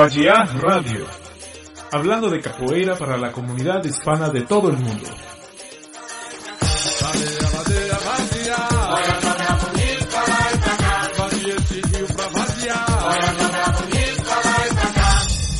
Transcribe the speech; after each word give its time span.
Vagia 0.00 0.32
Radio, 0.58 1.04
hablando 1.92 2.30
de 2.30 2.40
capoeira 2.40 2.96
para 2.96 3.18
la 3.18 3.30
comunidad 3.30 3.84
hispana 3.84 4.30
de 4.30 4.40
todo 4.46 4.70
el 4.70 4.78
mundo. 4.78 5.06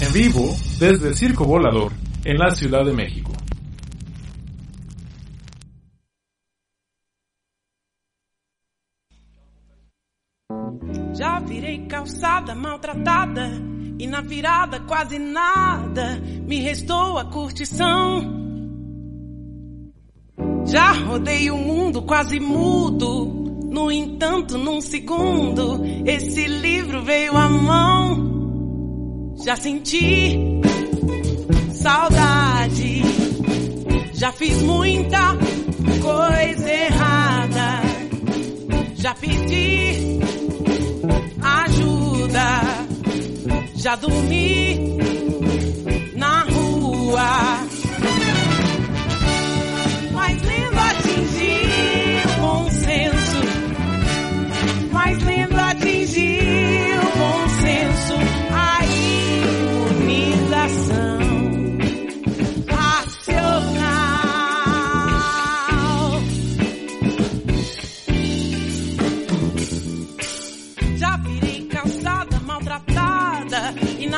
En 0.00 0.12
vivo 0.14 0.56
desde 0.78 1.14
Circo 1.14 1.44
Volador, 1.44 1.92
en 2.24 2.38
la 2.38 2.54
Ciudad 2.54 2.82
de 2.86 2.94
México. 2.94 3.32
Já 11.12 11.40
virei 11.40 11.86
calçada 11.86 12.54
maltratada 12.54 13.69
e 14.00 14.06
na 14.06 14.22
virada 14.22 14.80
quase 14.80 15.18
nada 15.18 16.18
me 16.46 16.58
restou 16.60 17.18
a 17.18 17.24
curtição. 17.26 18.40
Já 20.64 20.92
rodei 20.92 21.50
o 21.50 21.58
mundo 21.58 22.00
quase 22.02 22.40
mudo, 22.40 23.26
no 23.70 23.92
entanto, 23.92 24.56
num 24.56 24.80
segundo, 24.80 25.82
esse 26.06 26.46
livro 26.46 27.02
veio 27.02 27.36
à 27.36 27.46
mão. 27.46 29.34
Já 29.44 29.56
senti 29.56 30.62
saudade, 31.74 33.02
já 34.14 34.32
fiz 34.32 34.62
muita 34.62 35.36
coisa 36.00 36.70
errada, 36.72 37.82
já 38.94 39.14
pedi 39.14 40.18
ajuda. 41.42 42.89
Já 43.76 43.96
dormi 43.96 44.78
na 46.14 46.42
rua. 46.44 47.60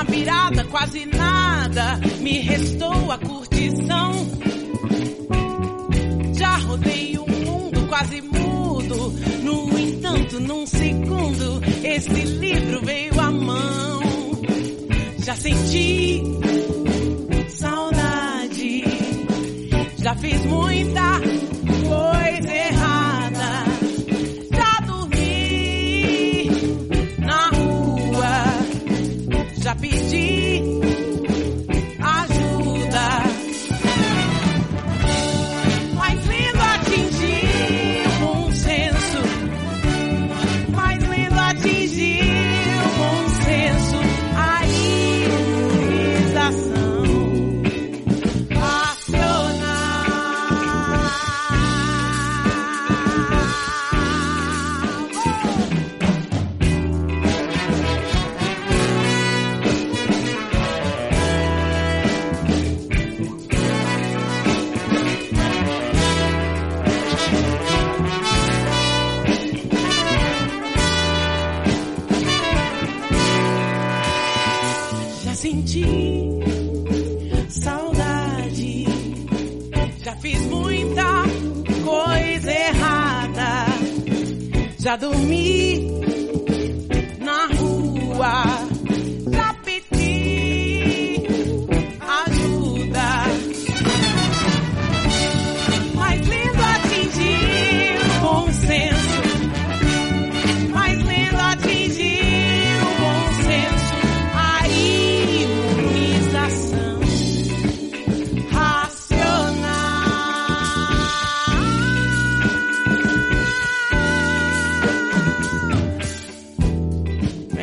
Na 0.02 0.10
virada 0.10 0.64
quase 0.64 1.06
nada 1.06 2.00
me 2.20 2.40
restou 2.40 3.12
a 3.12 3.18
curtição. 3.18 4.12
Já 6.36 6.56
rodei 6.56 7.16
o 7.18 7.30
mundo 7.30 7.86
quase 7.88 8.20
mudo, 8.20 9.12
no 9.44 9.78
entanto, 9.78 10.40
num 10.40 10.66
segundo, 10.66 11.62
esse 11.84 12.31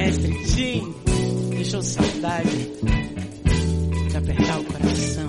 Mestre 0.09 0.33
Tim 0.43 0.95
deixou 1.51 1.83
saudade 1.83 2.49
de 4.09 4.17
apertar 4.17 4.59
o 4.59 4.63
coração. 4.63 5.28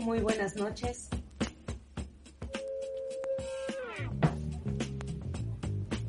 Muy 0.00 0.20
buenas 0.20 0.56
noches. 0.56 1.08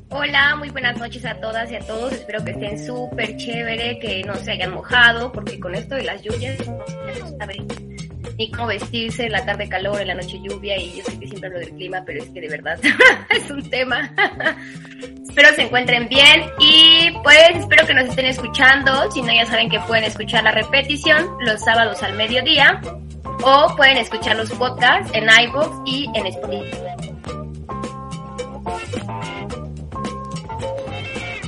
Hola, 0.08 0.56
muy 0.56 0.70
buenas 0.70 0.98
noches 0.98 1.24
a 1.26 1.38
todas 1.40 1.70
y 1.70 1.76
a 1.76 1.80
todos. 1.80 2.12
Espero 2.12 2.42
que 2.42 2.52
estén 2.52 2.84
súper 2.84 3.36
chévere, 3.36 3.98
que 3.98 4.22
no 4.24 4.34
se 4.36 4.52
hayan 4.52 4.72
mojado, 4.72 5.30
porque 5.30 5.60
con 5.60 5.74
esto 5.74 5.94
de 5.94 6.04
las 6.04 6.22
lluvias 6.22 6.58
no 6.66 6.84
se 6.86 7.92
ni 8.38 8.50
cómo 8.50 8.68
vestirse, 8.68 9.26
en 9.26 9.32
la 9.32 9.44
tarde 9.44 9.68
calor, 9.68 10.00
en 10.00 10.08
la 10.08 10.14
noche 10.14 10.40
lluvia, 10.42 10.78
y 10.78 10.96
yo 10.96 11.04
sé 11.04 11.18
que 11.18 11.28
siempre 11.28 11.48
hablo 11.48 11.60
del 11.60 11.70
clima, 11.70 12.02
pero 12.06 12.22
es 12.22 12.30
que 12.30 12.40
de 12.40 12.48
verdad 12.48 12.78
es 13.30 13.50
un 13.50 13.68
tema. 13.68 14.10
espero 15.28 15.48
se 15.54 15.62
encuentren 15.62 16.08
bien 16.08 16.44
y 16.58 17.10
pues 17.22 17.56
espero 17.56 17.86
que 17.86 17.94
nos 17.94 18.08
estén 18.08 18.26
escuchando. 18.26 19.10
Si 19.10 19.20
no, 19.20 19.34
ya 19.34 19.44
saben 19.44 19.68
que 19.68 19.78
pueden 19.80 20.04
escuchar 20.04 20.44
la 20.44 20.52
repetición 20.52 21.26
los 21.40 21.60
sábados 21.60 22.02
al 22.02 22.14
mediodía 22.14 22.80
o 23.42 23.74
pueden 23.76 23.98
escuchar 23.98 24.36
los 24.36 24.50
podcasts 24.50 25.10
en 25.14 25.24
iVoox 25.24 25.68
y 25.84 26.08
en 26.14 26.26
Spotify. 26.26 26.76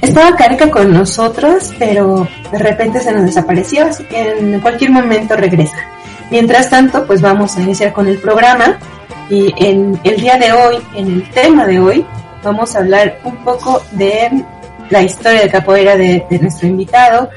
Estaba 0.03 0.37
Careca 0.37 0.71
con 0.71 0.93
nosotros, 0.93 1.73
pero 1.79 2.29
de 2.53 2.59
repente 2.59 3.01
se 3.01 3.11
nos 3.11 3.25
desapareció, 3.25 3.87
así 3.87 4.05
que 4.05 4.39
en 4.39 4.61
cualquier 4.61 4.91
momento 4.91 5.35
regresa. 5.35 5.79
Mientras 6.31 6.69
tanto, 6.69 7.07
pues 7.07 7.23
vamos 7.23 7.57
a 7.57 7.63
iniciar 7.63 7.93
con 7.93 8.07
el 8.07 8.19
programa 8.19 8.79
y 9.31 9.53
en 9.57 9.99
el 10.05 10.21
día 10.21 10.37
de 10.37 10.53
hoy, 10.53 10.77
en 10.95 11.07
el 11.07 11.31
tema 11.31 11.67
de 11.67 11.81
hoy, 11.81 12.07
vamos 12.43 12.77
a 12.77 12.81
hablar 12.81 13.19
un 13.25 13.37
poco 13.39 13.83
de 13.93 14.45
la 14.91 15.03
historia 15.03 15.41
de 15.41 15.49
capoeira 15.49 15.97
de, 15.97 16.27
nuestro 16.41 16.69
invitado 16.69 17.31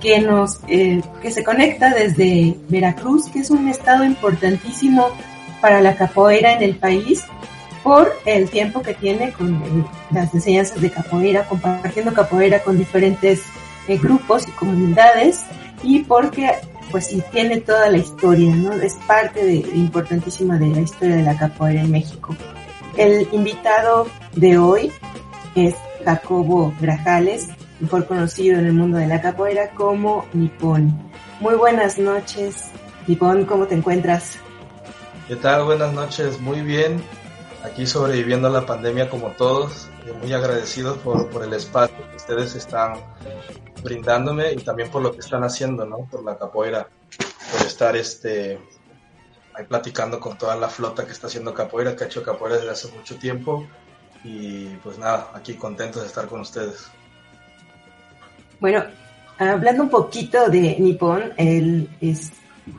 que 0.00 0.20
nos 0.20 0.60
eh, 0.68 1.02
que 1.20 1.30
se 1.30 1.44
conecta 1.44 1.90
desde 1.90 2.56
Veracruz, 2.68 3.28
que 3.28 3.40
es 3.40 3.50
un 3.50 3.68
estado 3.68 4.04
importantísimo 4.04 5.08
para 5.60 5.80
la 5.80 5.94
capoeira 5.94 6.52
en 6.52 6.62
el 6.62 6.76
país 6.76 7.24
por 7.82 8.10
el 8.24 8.48
tiempo 8.48 8.80
que 8.80 8.94
tiene 8.94 9.32
con 9.32 9.86
las 10.10 10.32
enseñanzas 10.34 10.80
de 10.80 10.90
capoeira, 10.90 11.46
compartiendo 11.46 12.14
capoeira 12.14 12.62
con 12.62 12.78
diferentes 12.78 13.42
eh, 13.88 13.98
grupos 13.98 14.48
y 14.48 14.52
comunidades 14.52 15.44
y 15.82 16.00
porque 16.00 16.50
pues 16.90 17.08
sí 17.08 17.22
tiene 17.30 17.60
toda 17.60 17.90
la 17.90 17.98
historia, 17.98 18.54
¿no? 18.54 18.72
Es 18.72 18.94
parte 19.06 19.44
de, 19.44 19.54
importantísima 19.74 20.58
de 20.58 20.68
la 20.68 20.80
historia 20.80 21.16
de 21.16 21.22
la 21.22 21.36
capoeira 21.36 21.82
en 21.82 21.90
México. 21.90 22.34
El 22.96 23.28
invitado 23.32 24.06
de 24.34 24.58
hoy 24.58 24.92
es 25.54 25.74
Jacobo 26.04 26.72
Grajales, 26.80 27.48
mejor 27.80 28.06
conocido 28.06 28.58
en 28.58 28.66
el 28.66 28.72
mundo 28.72 28.98
de 28.98 29.06
la 29.06 29.20
capoeira 29.20 29.70
como 29.70 30.26
Nippon. 30.32 30.92
Muy 31.40 31.54
buenas 31.54 31.98
noches, 31.98 32.70
Nippon, 33.06 33.44
¿cómo 33.44 33.66
te 33.66 33.74
encuentras? 33.74 34.38
¿Qué 35.28 35.36
tal? 35.36 35.64
Buenas 35.64 35.92
noches, 35.92 36.40
muy 36.40 36.60
bien. 36.60 37.02
Aquí 37.64 37.86
sobreviviendo 37.86 38.48
a 38.48 38.50
la 38.50 38.66
pandemia 38.66 39.08
como 39.08 39.28
todos, 39.30 39.88
muy 40.20 40.32
agradecidos 40.32 40.98
por, 40.98 41.30
por 41.30 41.42
el 41.44 41.52
espacio 41.54 41.96
que 42.10 42.16
ustedes 42.16 42.54
están 42.54 43.00
brindándome 43.82 44.52
y 44.52 44.56
también 44.56 44.90
por 44.90 45.02
lo 45.02 45.12
que 45.12 45.20
están 45.20 45.44
haciendo, 45.44 45.86
¿no? 45.86 46.06
Por 46.10 46.24
la 46.24 46.36
capoeira, 46.38 46.88
por 47.52 47.66
estar 47.66 47.96
este 47.96 48.58
ahí 49.54 49.64
platicando 49.66 50.18
con 50.18 50.36
toda 50.36 50.56
la 50.56 50.68
flota 50.68 51.06
que 51.06 51.12
está 51.12 51.28
haciendo 51.28 51.54
capoeira, 51.54 51.94
que 51.94 52.04
ha 52.04 52.06
hecho 52.06 52.22
capoeira 52.22 52.58
desde 52.58 52.70
hace 52.70 52.88
mucho 52.88 53.16
tiempo 53.16 53.66
y 54.24 54.66
pues 54.82 54.98
nada, 54.98 55.30
aquí 55.34 55.54
contentos 55.54 56.02
de 56.02 56.08
estar 56.08 56.26
con 56.26 56.40
ustedes. 56.40 56.90
Bueno, 58.64 58.82
hablando 59.36 59.82
un 59.82 59.90
poquito 59.90 60.48
de 60.48 60.76
Nippon, 60.78 61.34
él 61.36 61.86
es 62.00 62.32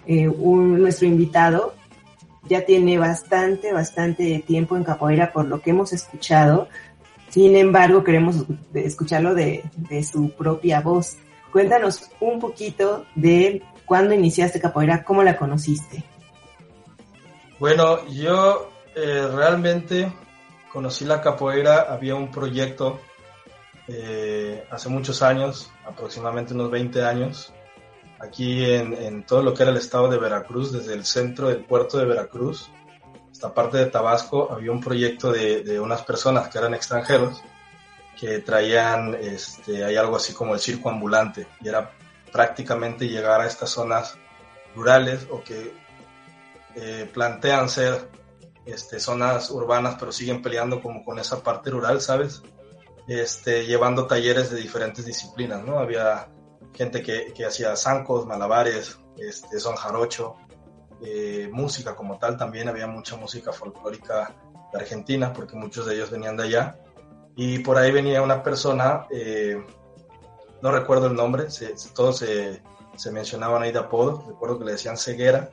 eh, 0.08 0.28
un, 0.28 0.82
nuestro 0.82 1.06
invitado, 1.06 1.76
ya 2.50 2.66
tiene 2.66 2.98
bastante, 2.98 3.72
bastante 3.72 4.44
tiempo 4.48 4.76
en 4.76 4.84
capoeira 4.84 5.32
por 5.32 5.46
lo 5.46 5.62
que 5.62 5.70
hemos 5.70 5.94
escuchado. 5.94 6.70
Sin 7.30 7.56
embargo, 7.56 8.04
queremos 8.04 8.46
escucharlo 8.74 9.36
de, 9.36 9.64
su 10.12 10.32
propia 10.32 10.82
voz. 10.82 11.18
Cuéntanos 11.52 12.10
un 12.20 12.40
poquito 12.40 13.06
de 13.14 13.62
cuándo 13.86 14.16
iniciaste 14.16 14.60
capoeira, 14.60 15.04
cómo 15.04 15.22
la 15.22 15.38
conociste. 15.38 16.04
Bueno, 17.60 18.04
yo 18.08 18.72
eh, 18.96 19.28
realmente 19.32 20.12
conocí 20.74 21.06
la 21.06 21.22
capoeira, 21.22 21.82
había 21.82 22.16
un 22.16 22.32
proyecto 22.32 23.00
eh, 23.88 24.68
hace 24.72 24.90
muchos 24.90 25.22
años, 25.22 25.72
aproximadamente 25.86 26.54
unos 26.54 26.72
20 26.72 27.04
años, 27.04 27.54
aquí 28.20 28.66
en, 28.66 29.26
todo 29.26 29.44
lo 29.44 29.54
que 29.54 29.64
era 29.64 29.72
el 29.72 29.78
estado 29.78 30.10
de 30.10 30.18
Veracruz, 30.18 30.72
desde 30.72 30.94
el 30.94 31.06
centro 31.06 31.50
del 31.50 31.64
puerto 31.66 31.98
de 31.98 32.06
Veracruz 32.06 32.70
hasta 33.32 33.54
parte 33.54 33.78
de 33.78 33.88
Tabasco, 33.88 34.52
había 34.52 34.72
un 34.72 34.80
proyecto 34.80 35.32
de, 35.32 35.80
unas 35.80 36.04
personas 36.04 36.48
que 36.48 36.58
eran 36.58 36.74
extranjeros 36.74 37.44
que 38.18 38.40
traían, 38.40 39.14
este, 39.16 39.84
hay 39.84 39.98
algo 39.98 40.16
así 40.16 40.34
como 40.34 40.54
el 40.54 40.62
circo 40.62 40.90
ambulante, 40.90 41.46
y 41.60 41.68
era 41.68 41.92
prácticamente 42.32 43.10
llegar 43.10 43.42
a 43.42 43.46
estas 43.46 43.72
zonas 43.72 44.18
rurales 44.74 45.28
o 45.30 45.44
que 45.44 45.74
eh, 46.76 47.10
plantean 47.14 47.68
ser 47.68 48.10
este, 48.66 49.02
zonas 49.02 49.52
urbanas, 49.52 49.96
pero 50.00 50.14
siguen 50.14 50.42
peleando 50.42 50.82
como 50.82 51.04
con 51.04 51.20
esa 51.20 51.44
parte 51.44 51.70
rural, 51.70 52.00
¿sabes? 52.00 52.42
Este, 53.08 53.66
llevando 53.66 54.08
talleres 54.08 54.50
de 54.50 54.58
diferentes 54.58 55.06
disciplinas, 55.06 55.64
¿no? 55.64 55.80
Había 55.80 56.30
gente 56.74 57.02
que, 57.02 57.34
que 57.34 57.46
hacía 57.46 57.76
zancos, 57.76 58.26
malabares, 58.26 59.00
este, 59.18 59.60
son 59.60 59.76
jarocho, 59.76 60.36
eh, 61.02 61.50
música 61.52 61.96
como 61.96 62.18
tal, 62.18 62.38
también 62.38 62.68
había 62.68 62.88
mucha 62.88 63.16
música 63.16 63.52
folclórica 63.52 64.36
de 64.72 64.80
Argentina, 64.80 65.34
porque 65.34 65.56
muchos 65.56 65.86
de 65.86 65.96
ellos 65.96 66.10
venían 66.10 66.38
de 66.38 66.44
allá. 66.44 66.80
Y 67.36 67.60
por 67.60 67.78
ahí 67.78 67.92
venía 67.92 68.22
una 68.22 68.42
persona, 68.42 69.06
eh, 69.12 69.64
no 70.62 70.72
recuerdo 70.72 71.08
el 71.08 71.16
nombre, 71.16 71.48
todos 71.94 72.18
se, 72.18 72.64
se 72.96 73.12
mencionaban 73.12 73.62
ahí 73.62 73.72
de 73.72 73.80
apodo, 73.80 74.24
recuerdo 74.28 74.60
que 74.60 74.66
le 74.66 74.72
decían 74.72 74.98
ceguera, 74.98 75.52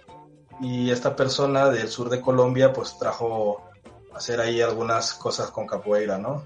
y 0.61 0.91
esta 0.91 1.17
persona 1.17 1.71
del 1.71 1.89
sur 1.89 2.09
de 2.09 2.21
Colombia 2.21 2.73
pues 2.73 2.97
trajo 2.99 3.63
hacer 4.15 4.41
ahí 4.41 4.61
algunas 4.61 5.15
cosas 5.15 5.51
con 5.51 5.67
capoeira, 5.67 6.19
¿no? 6.19 6.45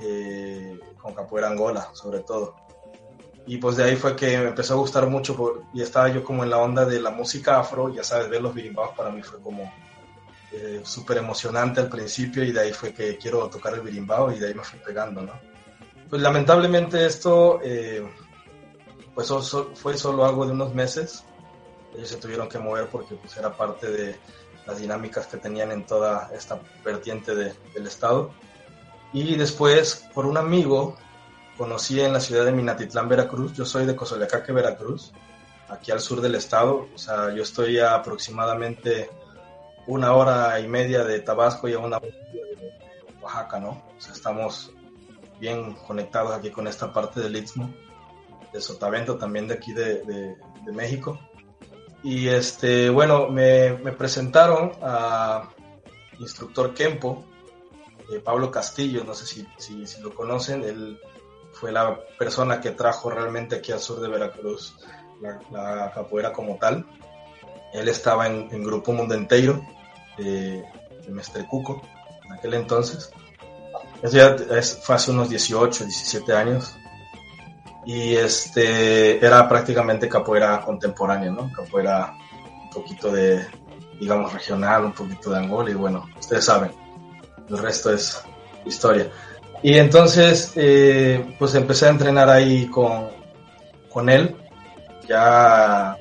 Eh, 0.00 0.78
con 1.00 1.14
capoeira 1.14 1.48
angola 1.48 1.88
sobre 1.92 2.20
todo. 2.20 2.56
Y 3.46 3.58
pues 3.58 3.76
de 3.76 3.84
ahí 3.84 3.96
fue 3.96 4.16
que 4.16 4.38
me 4.38 4.48
empezó 4.48 4.74
a 4.74 4.76
gustar 4.76 5.06
mucho 5.06 5.62
y 5.72 5.80
estaba 5.80 6.08
yo 6.08 6.24
como 6.24 6.42
en 6.42 6.50
la 6.50 6.58
onda 6.58 6.84
de 6.84 7.00
la 7.00 7.10
música 7.10 7.60
afro, 7.60 7.94
ya 7.94 8.02
sabes, 8.02 8.28
ver 8.28 8.42
los 8.42 8.52
birimbaos 8.52 8.96
para 8.96 9.10
mí 9.10 9.22
fue 9.22 9.40
como 9.40 9.72
eh, 10.52 10.80
súper 10.84 11.18
emocionante 11.18 11.80
al 11.80 11.88
principio 11.88 12.42
y 12.42 12.50
de 12.50 12.60
ahí 12.60 12.72
fue 12.72 12.92
que 12.92 13.16
quiero 13.16 13.48
tocar 13.48 13.74
el 13.74 13.82
birimbao 13.82 14.32
y 14.32 14.38
de 14.40 14.48
ahí 14.48 14.54
me 14.54 14.64
fui 14.64 14.80
pegando, 14.80 15.22
¿no? 15.22 15.32
Pues 16.10 16.20
lamentablemente 16.20 17.06
esto 17.06 17.60
eh, 17.62 18.04
pues 19.14 19.32
fue 19.74 19.96
solo 19.96 20.24
algo 20.24 20.44
de 20.44 20.52
unos 20.52 20.74
meses, 20.74 21.24
ellos 21.94 22.08
se 22.08 22.16
tuvieron 22.16 22.48
que 22.48 22.58
mover 22.58 22.88
porque 22.88 23.14
pues, 23.14 23.36
era 23.36 23.56
parte 23.56 23.90
de 23.90 24.16
las 24.66 24.78
dinámicas 24.78 25.26
que 25.26 25.36
tenían 25.36 25.70
en 25.70 25.86
toda 25.86 26.30
esta 26.34 26.60
vertiente 26.84 27.34
del 27.34 27.86
estado. 27.86 28.32
Y 29.12 29.36
después, 29.36 30.08
por 30.12 30.26
un 30.26 30.36
amigo, 30.36 30.96
conocí 31.56 32.00
en 32.00 32.12
la 32.12 32.20
ciudad 32.20 32.44
de 32.44 32.52
Minatitlán, 32.52 33.08
Veracruz. 33.08 33.52
Yo 33.54 33.64
soy 33.64 33.86
de 33.86 33.96
Cozoleacaque, 33.96 34.52
Veracruz, 34.52 35.12
aquí 35.68 35.90
al 35.90 36.00
sur 36.00 36.20
del 36.20 36.34
estado. 36.34 36.88
O 36.94 36.98
sea, 36.98 37.34
yo 37.34 37.42
estoy 37.42 37.78
aproximadamente 37.78 39.10
una 39.86 40.12
hora 40.14 40.58
y 40.60 40.68
media 40.68 41.04
de 41.04 41.20
Tabasco 41.20 41.68
y 41.68 41.74
a 41.74 41.78
una 41.78 41.98
hora 41.98 42.06
de 42.08 43.22
Oaxaca, 43.22 43.60
¿no? 43.60 43.82
O 43.96 44.00
sea, 44.00 44.12
estamos 44.12 44.72
bien 45.40 45.74
conectados 45.86 46.34
aquí 46.34 46.50
con 46.50 46.66
esta 46.66 46.92
parte 46.92 47.20
del 47.20 47.36
Istmo, 47.36 47.72
de 48.52 48.60
Sotavento, 48.60 49.16
también 49.16 49.48
de 49.48 49.54
aquí 49.54 49.72
de, 49.72 50.02
de 50.66 50.72
México. 50.72 51.18
Y 52.02 52.28
este, 52.28 52.90
bueno, 52.90 53.28
me, 53.28 53.72
presentaron 53.98 54.72
a 54.80 55.48
instructor 56.20 56.72
Kempo, 56.72 57.24
Pablo 58.24 58.50
Castillo, 58.50 59.04
no 59.04 59.14
sé 59.14 59.26
si, 59.26 60.00
lo 60.00 60.14
conocen, 60.14 60.62
él 60.62 61.00
fue 61.52 61.72
la 61.72 61.98
persona 62.18 62.60
que 62.60 62.70
trajo 62.70 63.10
realmente 63.10 63.56
aquí 63.56 63.72
al 63.72 63.80
sur 63.80 64.00
de 64.00 64.08
Veracruz 64.08 64.76
la, 65.20 65.90
capoeira 65.94 66.32
como 66.32 66.56
tal. 66.56 66.86
Él 67.72 67.88
estaba 67.88 68.26
en, 68.26 68.48
en 68.52 68.62
Grupo 68.62 68.92
Mundo 68.92 69.14
Entero, 69.14 69.60
eh, 70.18 70.64
de 71.04 71.12
Mestre 71.12 71.46
Cuco, 71.46 71.82
en 72.24 72.32
aquel 72.32 72.54
entonces. 72.54 73.10
Eso 74.02 74.16
ya 74.16 74.36
fue 74.82 74.94
hace 74.94 75.10
unos 75.10 75.28
18, 75.28 75.84
17 75.84 76.32
años 76.32 76.74
y 77.86 78.16
este 78.16 79.24
era 79.24 79.48
prácticamente 79.48 80.08
capoeira 80.08 80.60
contemporánea, 80.60 81.30
¿no? 81.30 81.50
Capoeira 81.52 82.14
un 82.64 82.70
poquito 82.70 83.10
de, 83.10 83.46
digamos, 83.98 84.32
regional, 84.32 84.84
un 84.84 84.92
poquito 84.92 85.30
de 85.30 85.38
Angola 85.38 85.70
y 85.70 85.74
bueno, 85.74 86.04
ustedes 86.18 86.44
saben, 86.44 86.72
el 87.48 87.58
resto 87.58 87.92
es 87.92 88.22
historia. 88.64 89.10
Y 89.62 89.78
entonces, 89.78 90.52
eh, 90.56 91.34
pues 91.38 91.54
empecé 91.54 91.86
a 91.86 91.90
entrenar 91.90 92.28
ahí 92.28 92.66
con, 92.66 93.08
con 93.90 94.08
él, 94.08 94.36
ya 95.08 95.96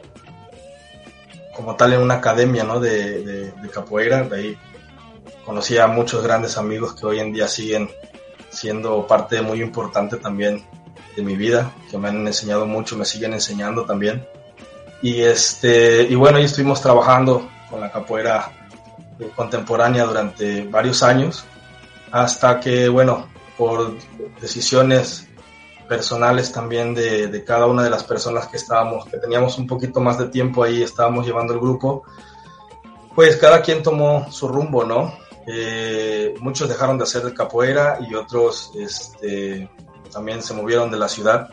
como 1.55 1.75
tal 1.75 1.93
en 1.93 2.01
una 2.01 2.15
academia, 2.15 2.63
¿no? 2.63 2.79
De, 2.79 3.23
de, 3.23 3.51
de 3.51 3.69
capoeira, 3.69 4.23
de 4.23 4.35
ahí 4.35 4.57
conocí 5.45 5.77
a 5.77 5.87
muchos 5.87 6.23
grandes 6.23 6.57
amigos 6.57 6.93
que 6.93 7.05
hoy 7.05 7.19
en 7.19 7.31
día 7.31 7.47
siguen 7.47 7.89
siendo 8.49 9.05
parte 9.05 9.41
muy 9.41 9.61
importante 9.61 10.17
también 10.17 10.65
de 11.15 11.21
mi 11.21 11.35
vida, 11.35 11.71
que 11.89 11.97
me 11.97 12.09
han 12.09 12.25
enseñado 12.27 12.65
mucho, 12.65 12.97
me 12.97 13.05
siguen 13.05 13.33
enseñando 13.33 13.85
también. 13.85 14.27
Y, 15.01 15.21
este, 15.21 16.03
y 16.03 16.15
bueno, 16.15 16.37
ahí 16.37 16.45
estuvimos 16.45 16.81
trabajando 16.81 17.49
con 17.69 17.79
la 17.79 17.91
capoeira 17.91 18.51
contemporánea 19.35 20.05
durante 20.05 20.63
varios 20.67 21.03
años, 21.03 21.45
hasta 22.11 22.59
que, 22.59 22.89
bueno, 22.89 23.27
por 23.57 23.93
decisiones 24.41 25.27
personales 25.87 26.51
también 26.51 26.93
de, 26.93 27.27
de, 27.27 27.43
cada 27.43 27.67
una 27.67 27.83
de 27.83 27.89
las 27.89 28.03
personas 28.03 28.47
que 28.47 28.57
estábamos, 28.57 29.05
que 29.05 29.17
teníamos 29.17 29.57
un 29.57 29.67
poquito 29.67 29.99
más 29.99 30.17
de 30.17 30.27
tiempo 30.27 30.63
ahí, 30.63 30.81
estábamos 30.81 31.25
llevando 31.25 31.53
el 31.53 31.59
grupo, 31.59 32.03
pues 33.13 33.37
cada 33.37 33.61
quien 33.61 33.81
tomó 33.81 34.29
su 34.31 34.47
rumbo, 34.47 34.83
¿no? 34.83 35.13
Eh, 35.47 36.33
muchos 36.39 36.67
dejaron 36.67 36.97
de 36.97 37.03
hacer 37.03 37.33
capoeira 37.33 37.99
y 38.01 38.15
otros 38.15 38.71
este, 38.75 39.69
también 40.11 40.41
se 40.41 40.53
movieron 40.53 40.91
de 40.91 40.97
la 40.97 41.07
ciudad. 41.07 41.49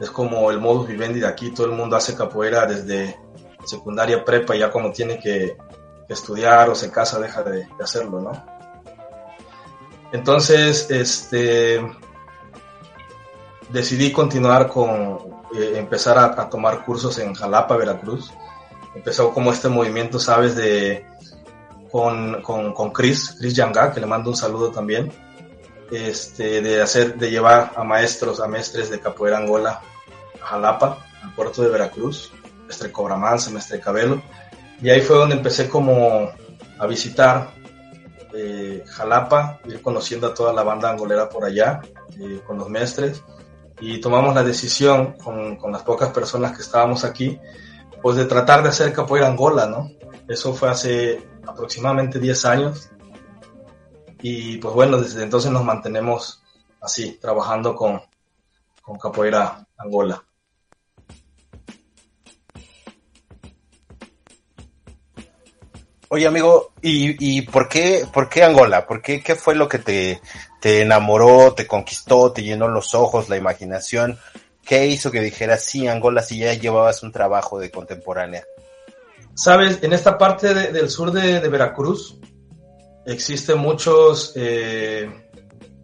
Es 0.00 0.10
como 0.10 0.50
el 0.50 0.60
modus 0.60 0.86
vivendi 0.88 1.20
de 1.20 1.26
aquí, 1.26 1.50
todo 1.50 1.66
el 1.66 1.72
mundo 1.72 1.96
hace 1.96 2.14
capoeira 2.14 2.64
desde 2.64 3.18
secundaria, 3.64 4.24
prepa, 4.24 4.54
ya 4.54 4.70
como 4.70 4.92
tiene 4.92 5.18
que, 5.18 5.56
estudiar 6.14 6.68
o 6.68 6.74
se 6.74 6.90
casa, 6.90 7.18
deja 7.18 7.42
de, 7.42 7.68
hacerlo, 7.80 8.20
¿no? 8.20 8.32
Entonces, 10.12 10.90
este, 10.90 11.80
decidí 13.68 14.12
continuar 14.12 14.68
con, 14.68 15.18
eh, 15.54 15.74
empezar 15.76 16.18
a, 16.18 16.48
tomar 16.48 16.84
cursos 16.84 17.18
en 17.18 17.34
Jalapa, 17.34 17.76
Veracruz. 17.76 18.32
Empezó 18.94 19.32
como 19.32 19.52
este 19.52 19.68
movimiento, 19.68 20.18
sabes, 20.18 20.56
de 20.56 21.06
con, 21.92 22.42
con, 22.42 22.72
con 22.72 22.90
Chris, 22.90 23.36
Chris 23.38 23.54
Yanga, 23.54 23.92
que 23.92 24.00
le 24.00 24.06
mando 24.06 24.30
un 24.30 24.36
saludo 24.36 24.70
también, 24.70 25.12
este, 25.90 26.60
de 26.60 26.82
hacer, 26.82 27.16
de 27.16 27.30
llevar 27.30 27.72
a 27.76 27.84
maestros, 27.84 28.40
a 28.40 28.48
maestres 28.48 28.90
de 28.90 29.00
capoeira 29.00 29.38
Angola 29.38 29.80
a 30.42 30.46
Jalapa, 30.46 31.04
al 31.22 31.34
puerto 31.34 31.62
de 31.62 31.68
Veracruz, 31.68 32.32
mestre 32.66 32.90
Cobramán, 32.92 33.38
semestre 33.38 33.80
Cabelo. 33.80 34.22
Y 34.82 34.88
ahí 34.88 35.00
fue 35.00 35.16
donde 35.16 35.36
empecé 35.36 35.68
como 35.68 36.30
a 36.78 36.86
visitar 36.86 37.50
eh, 38.32 38.84
Jalapa, 38.86 39.60
ir 39.66 39.82
conociendo 39.82 40.28
a 40.28 40.34
toda 40.34 40.52
la 40.52 40.62
banda 40.62 40.90
angolera 40.90 41.28
por 41.28 41.44
allá, 41.44 41.80
eh, 42.18 42.40
con 42.46 42.58
los 42.58 42.68
mestres, 42.68 43.22
y 43.80 44.00
tomamos 44.00 44.34
la 44.34 44.42
decisión 44.42 45.14
con, 45.14 45.56
con, 45.56 45.72
las 45.72 45.82
pocas 45.82 46.10
personas 46.10 46.56
que 46.56 46.62
estábamos 46.62 47.04
aquí, 47.04 47.38
pues 48.00 48.16
de 48.16 48.24
tratar 48.26 48.62
de 48.62 48.68
hacer 48.68 48.92
capoeira 48.92 49.26
Angola, 49.26 49.66
¿no? 49.66 49.90
Eso 50.28 50.54
fue 50.54 50.70
hace 50.70 51.26
aproximadamente 51.46 52.18
10 52.18 52.44
años, 52.44 52.90
y 54.22 54.58
pues 54.58 54.74
bueno, 54.74 54.98
desde 54.98 55.22
entonces 55.22 55.50
nos 55.50 55.64
mantenemos 55.64 56.42
así, 56.80 57.18
trabajando 57.20 57.74
con, 57.74 58.00
con 58.82 58.98
capoeira 58.98 59.66
Angola. 59.76 60.24
Oye, 66.12 66.26
amigo, 66.26 66.72
¿y, 66.82 67.38
y 67.38 67.42
por, 67.42 67.68
qué, 67.68 68.04
por 68.12 68.28
qué 68.28 68.42
Angola? 68.42 68.84
¿Por 68.84 69.00
qué, 69.00 69.22
qué 69.22 69.36
fue 69.36 69.54
lo 69.54 69.68
que 69.68 69.78
te, 69.78 70.20
te 70.60 70.80
enamoró, 70.80 71.54
te 71.54 71.68
conquistó, 71.68 72.32
te 72.32 72.42
llenó 72.42 72.66
los 72.66 72.96
ojos, 72.96 73.28
la 73.28 73.36
imaginación? 73.36 74.18
¿Qué 74.64 74.88
hizo 74.88 75.12
que 75.12 75.20
dijeras, 75.20 75.62
sí, 75.62 75.86
Angola, 75.86 76.20
si 76.22 76.38
ya 76.38 76.52
llevabas 76.54 77.04
un 77.04 77.12
trabajo 77.12 77.60
de 77.60 77.70
contemporánea? 77.70 78.42
Sabes, 79.34 79.84
en 79.84 79.92
esta 79.92 80.18
parte 80.18 80.52
del 80.52 80.90
sur 80.90 81.12
de, 81.12 81.38
Veracruz 81.48 82.18
existen 83.06 83.58
muchos 83.58 84.32
eh, 84.34 85.08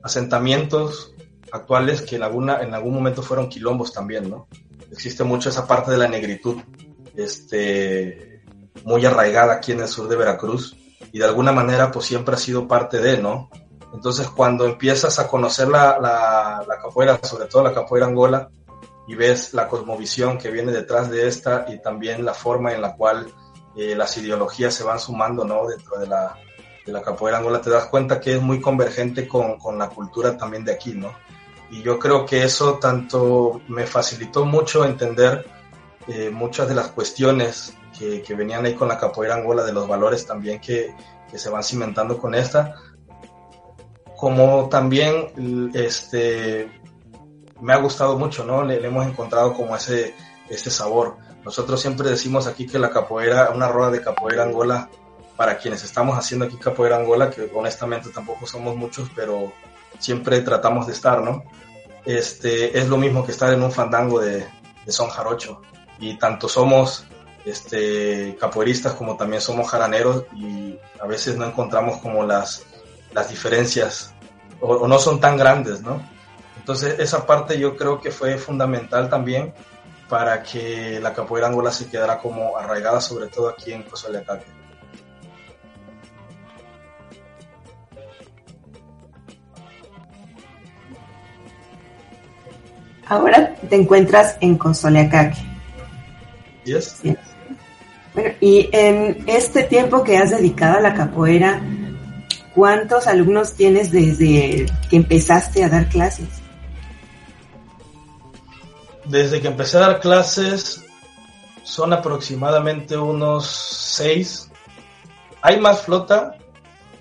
asentamientos 0.02 1.14
actuales 1.52 2.02
que 2.02 2.16
en, 2.16 2.24
alguna, 2.24 2.62
en 2.62 2.74
algún 2.74 2.94
momento 2.94 3.22
fueron 3.22 3.48
quilombos 3.48 3.92
también, 3.92 4.28
¿no? 4.28 4.48
Existe 4.90 5.22
mucho 5.22 5.50
esa 5.50 5.68
parte 5.68 5.92
de 5.92 5.98
la 5.98 6.08
negritud. 6.08 6.56
Este, 7.14 8.35
muy 8.84 9.04
arraigada 9.04 9.54
aquí 9.54 9.72
en 9.72 9.80
el 9.80 9.88
sur 9.88 10.08
de 10.08 10.16
Veracruz 10.16 10.76
y 11.12 11.18
de 11.18 11.24
alguna 11.24 11.52
manera 11.52 11.90
pues 11.90 12.06
siempre 12.06 12.34
ha 12.34 12.38
sido 12.38 12.66
parte 12.68 12.98
de, 12.98 13.18
¿no? 13.18 13.50
Entonces 13.92 14.28
cuando 14.28 14.66
empiezas 14.66 15.18
a 15.18 15.28
conocer 15.28 15.68
la, 15.68 15.98
la, 15.98 16.78
capoeira, 16.82 17.18
sobre 17.22 17.46
todo 17.46 17.62
la 17.62 17.72
capoeira 17.72 18.06
angola, 18.06 18.50
y 19.08 19.14
ves 19.14 19.54
la 19.54 19.68
cosmovisión 19.68 20.36
que 20.36 20.50
viene 20.50 20.72
detrás 20.72 21.08
de 21.10 21.28
esta 21.28 21.66
y 21.68 21.80
también 21.80 22.24
la 22.24 22.34
forma 22.34 22.72
en 22.72 22.82
la 22.82 22.96
cual 22.96 23.32
eh, 23.76 23.94
las 23.94 24.16
ideologías 24.18 24.74
se 24.74 24.82
van 24.82 24.98
sumando, 24.98 25.44
¿no? 25.44 25.66
Dentro 25.68 25.98
de 25.98 26.08
la, 26.08 26.36
de 26.84 26.92
la 26.92 27.02
capoeira 27.02 27.38
angola, 27.38 27.60
te 27.60 27.70
das 27.70 27.86
cuenta 27.86 28.20
que 28.20 28.34
es 28.34 28.42
muy 28.42 28.60
convergente 28.60 29.28
con, 29.28 29.58
con 29.58 29.78
la 29.78 29.88
cultura 29.88 30.36
también 30.36 30.64
de 30.64 30.72
aquí, 30.72 30.92
¿no? 30.92 31.12
Y 31.70 31.82
yo 31.82 31.98
creo 31.98 32.26
que 32.26 32.42
eso 32.42 32.78
tanto 32.78 33.60
me 33.68 33.86
facilitó 33.86 34.44
mucho 34.44 34.84
entender 34.84 35.46
eh, 36.08 36.30
muchas 36.30 36.68
de 36.68 36.74
las 36.74 36.88
cuestiones 36.88 37.74
que, 37.98 38.34
venían 38.34 38.64
ahí 38.64 38.74
con 38.74 38.88
la 38.88 38.98
capoeira 38.98 39.34
angola, 39.34 39.64
de 39.64 39.72
los 39.72 39.88
valores 39.88 40.26
también 40.26 40.60
que, 40.60 40.94
que 41.30 41.38
se 41.38 41.50
van 41.50 41.62
cimentando 41.62 42.18
con 42.18 42.34
esta, 42.34 42.74
como 44.16 44.68
también 44.68 45.70
este, 45.74 46.68
me 47.60 47.72
ha 47.72 47.76
gustado 47.76 48.18
mucho, 48.18 48.44
¿no? 48.44 48.64
Le, 48.64 48.84
hemos 48.84 49.06
encontrado 49.06 49.52
como 49.54 49.76
ese, 49.76 50.14
ese 50.48 50.70
sabor. 50.70 51.16
Nosotros 51.44 51.80
siempre 51.80 52.08
decimos 52.08 52.46
aquí 52.46 52.66
que 52.66 52.78
la 52.78 52.90
capoeira, 52.90 53.50
una 53.50 53.68
rueda 53.68 53.90
de 53.90 54.00
capoeira 54.00 54.42
angola, 54.42 54.88
para 55.36 55.58
quienes 55.58 55.84
estamos 55.84 56.18
haciendo 56.18 56.46
aquí 56.46 56.56
capoeira 56.56 56.96
angola, 56.96 57.30
que 57.30 57.50
honestamente 57.54 58.08
tampoco 58.08 58.46
somos 58.46 58.74
muchos, 58.74 59.10
pero 59.14 59.52
siempre 59.98 60.40
tratamos 60.40 60.86
de 60.86 60.94
estar, 60.94 61.22
¿no? 61.22 61.44
Este, 62.04 62.78
es 62.78 62.88
lo 62.88 62.96
mismo 62.96 63.24
que 63.24 63.32
estar 63.32 63.52
en 63.52 63.62
un 63.62 63.70
fandango 63.70 64.20
de, 64.20 64.46
de 64.84 64.92
son 64.92 65.10
jarocho. 65.10 65.60
Y 65.98 66.18
tanto 66.18 66.48
somos 66.48 67.06
este, 67.46 68.36
capoeiristas 68.40 68.94
como 68.94 69.16
también 69.16 69.40
somos 69.40 69.70
jaraneros 69.70 70.24
y 70.34 70.76
a 71.00 71.06
veces 71.06 71.36
no 71.36 71.46
encontramos 71.46 71.98
como 71.98 72.24
las, 72.24 72.64
las 73.12 73.30
diferencias 73.30 74.12
o, 74.60 74.88
no 74.88 74.98
son 74.98 75.20
tan 75.20 75.36
grandes, 75.36 75.80
¿no? 75.80 76.02
Entonces 76.58 76.98
esa 76.98 77.24
parte 77.24 77.58
yo 77.58 77.76
creo 77.76 78.00
que 78.00 78.10
fue 78.10 78.36
fundamental 78.36 79.08
también 79.08 79.54
para 80.08 80.42
que 80.42 80.98
la 81.00 81.14
capoeira 81.14 81.46
angola 81.46 81.70
se 81.70 81.88
quedara 81.88 82.18
como 82.18 82.56
arraigada 82.58 83.00
sobre 83.00 83.28
todo 83.28 83.48
aquí 83.48 83.72
en 83.72 83.84
Cosoleacaque. 83.84 84.46
Ahora 93.08 93.54
te 93.54 93.76
encuentras 93.76 94.36
en 94.40 94.58
Cosoleacaque. 94.58 95.38
Yes. 96.64 96.98
Bueno, 97.04 97.25
y 98.40 98.68
en 98.72 99.24
este 99.26 99.64
tiempo 99.64 100.02
que 100.02 100.16
has 100.16 100.30
dedicado 100.30 100.78
a 100.78 100.80
la 100.80 100.94
capoeira, 100.94 101.60
¿cuántos 102.54 103.06
alumnos 103.06 103.54
tienes 103.54 103.90
desde 103.90 104.66
que 104.88 104.96
empezaste 104.96 105.64
a 105.64 105.68
dar 105.68 105.88
clases? 105.88 106.28
Desde 109.04 109.40
que 109.40 109.48
empecé 109.48 109.76
a 109.76 109.80
dar 109.80 110.00
clases 110.00 110.84
son 111.62 111.92
aproximadamente 111.92 112.96
unos 112.96 113.46
seis. 113.46 114.50
Hay 115.42 115.60
más 115.60 115.82
flota 115.82 116.36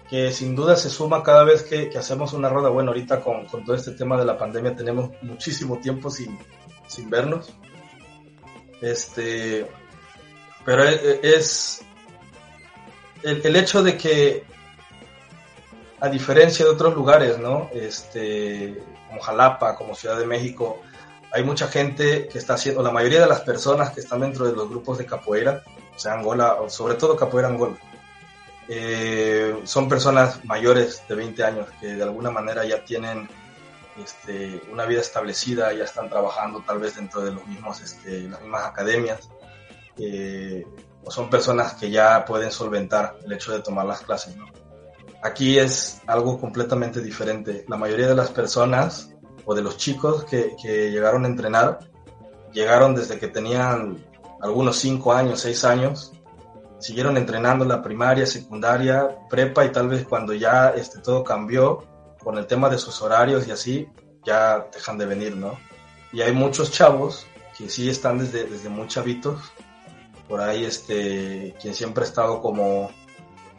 que 0.09 0.31
sin 0.31 0.55
duda 0.55 0.75
se 0.75 0.89
suma 0.89 1.23
cada 1.23 1.43
vez 1.43 1.63
que, 1.63 1.91
hacemos 1.97 2.33
una 2.33 2.49
rueda. 2.49 2.69
Bueno, 2.69 2.91
ahorita 2.91 3.21
con, 3.21 3.47
todo 3.47 3.75
este 3.75 3.91
tema 3.91 4.17
de 4.17 4.25
la 4.25 4.37
pandemia 4.37 4.75
tenemos 4.75 5.11
muchísimo 5.21 5.77
tiempo 5.79 6.09
sin, 6.09 6.37
sin 6.87 7.09
vernos. 7.09 7.51
Este, 8.81 9.67
pero 10.65 10.83
e, 10.83 10.93
e, 10.93 11.35
es 11.35 11.81
el, 13.23 13.55
hecho 13.55 13.81
de 13.83 13.97
que, 13.97 14.43
a 15.99 16.09
diferencia 16.09 16.65
de 16.65 16.71
otros 16.71 16.93
lugares, 16.93 17.37
¿no? 17.37 17.69
Este, 17.73 18.83
como 19.07 19.21
Jalapa, 19.21 19.75
como 19.75 19.95
Ciudad 19.95 20.17
de 20.17 20.25
México, 20.25 20.81
hay 21.31 21.43
mucha 21.43 21.67
gente 21.67 22.27
que 22.27 22.37
está 22.37 22.55
haciendo, 22.55 22.81
la 22.81 22.91
mayoría 22.91 23.21
de 23.21 23.27
las 23.27 23.41
personas 23.41 23.91
que 23.91 23.99
están 23.99 24.21
dentro 24.21 24.45
de 24.45 24.53
los 24.53 24.69
grupos 24.69 24.97
de 24.97 25.05
capoeira, 25.05 25.63
o 25.95 25.99
sea, 25.99 26.13
Angola, 26.13 26.57
sobre 26.67 26.95
todo 26.95 27.15
capoeira 27.15 27.49
Angola, 27.49 27.77
eh, 28.67 29.61
son 29.63 29.87
personas 29.87 30.43
mayores 30.43 31.03
de 31.07 31.15
20 31.15 31.43
años 31.43 31.67
que 31.79 31.87
de 31.95 32.03
alguna 32.03 32.31
manera 32.31 32.65
ya 32.65 32.83
tienen 32.83 33.29
este, 34.03 34.61
una 34.71 34.85
vida 34.85 35.01
establecida, 35.01 35.71
ya 35.73 35.83
están 35.83 36.09
trabajando 36.09 36.63
tal 36.65 36.79
vez 36.79 36.95
dentro 36.95 37.21
de 37.21 37.31
los 37.31 37.45
mismos, 37.47 37.81
este, 37.81 38.23
las 38.23 38.41
mismas 38.41 38.65
academias 38.65 39.29
eh, 39.97 40.65
son 41.09 41.29
personas 41.29 41.73
que 41.73 41.89
ya 41.89 42.25
pueden 42.25 42.51
solventar 42.51 43.17
el 43.23 43.33
hecho 43.33 43.51
de 43.51 43.61
tomar 43.61 43.85
las 43.85 44.01
clases. 44.01 44.35
Aquí 45.21 45.57
es 45.57 46.01
algo 46.07 46.39
completamente 46.39 47.01
diferente. 47.01 47.65
La 47.67 47.77
mayoría 47.77 48.07
de 48.07 48.15
las 48.15 48.29
personas 48.29 49.09
o 49.45 49.55
de 49.55 49.61
los 49.61 49.77
chicos 49.77 50.25
que, 50.25 50.55
llegaron 50.61 51.25
a 51.25 51.27
entrenar 51.27 51.79
llegaron 52.51 52.95
desde 52.95 53.19
que 53.19 53.27
tenían 53.27 54.03
algunos 54.41 54.77
5 54.77 55.13
años, 55.13 55.41
6 55.41 55.65
años, 55.65 56.13
siguieron 56.79 57.17
entrenando 57.17 57.65
la 57.65 57.81
primaria, 57.81 58.25
secundaria, 58.25 59.09
prepa 59.29 59.65
y 59.65 59.71
tal 59.71 59.89
vez 59.89 60.05
cuando 60.07 60.33
ya 60.33 60.69
este, 60.69 60.99
todo 60.99 61.23
cambió 61.23 61.83
con 62.23 62.37
el 62.37 62.47
tema 62.47 62.69
de 62.69 62.77
sus 62.77 63.01
horarios 63.01 63.47
y 63.47 63.51
así, 63.51 63.87
ya 64.23 64.67
dejan 64.73 64.97
de 64.97 65.05
venir, 65.05 65.35
¿no? 65.35 65.59
Y 66.13 66.21
hay 66.21 66.31
muchos 66.31 66.71
chavos 66.71 67.27
que 67.57 67.69
sí 67.69 67.89
están 67.89 68.19
desde, 68.19 68.45
desde 68.45 68.69
muy 68.69 68.87
chavitos 68.87 69.39
por 70.27 70.41
ahí 70.41 70.65
este, 70.65 71.55
quien 71.61 71.73
siempre 71.73 72.03
ha 72.03 72.07
estado 72.07 72.41
como 72.41 72.91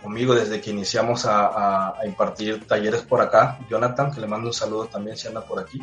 conmigo 0.03 0.35
desde 0.35 0.61
que 0.61 0.71
iniciamos 0.71 1.27
a, 1.27 1.95
impartir 2.05 2.67
talleres 2.67 3.03
por 3.03 3.21
acá, 3.21 3.59
Jonathan, 3.69 4.13
que 4.13 4.21
le 4.21 4.27
mando 4.27 4.49
un 4.49 4.55
saludo 4.55 4.87
también 4.87 5.17
si 5.17 5.29
anda 5.29 5.45
por 5.45 5.59
aquí. 5.59 5.83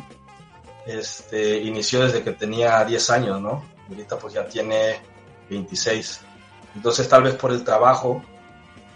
Este, 0.86 1.58
inició 1.58 2.00
desde 2.00 2.22
que 2.22 2.32
tenía 2.32 2.84
10 2.84 3.10
años, 3.10 3.40
¿no? 3.40 3.62
ahorita 3.88 4.18
pues 4.18 4.34
ya 4.34 4.46
tiene 4.46 5.00
26. 5.50 6.20
Entonces 6.76 7.08
tal 7.08 7.22
vez 7.22 7.34
por 7.34 7.52
el 7.52 7.64
trabajo 7.64 8.22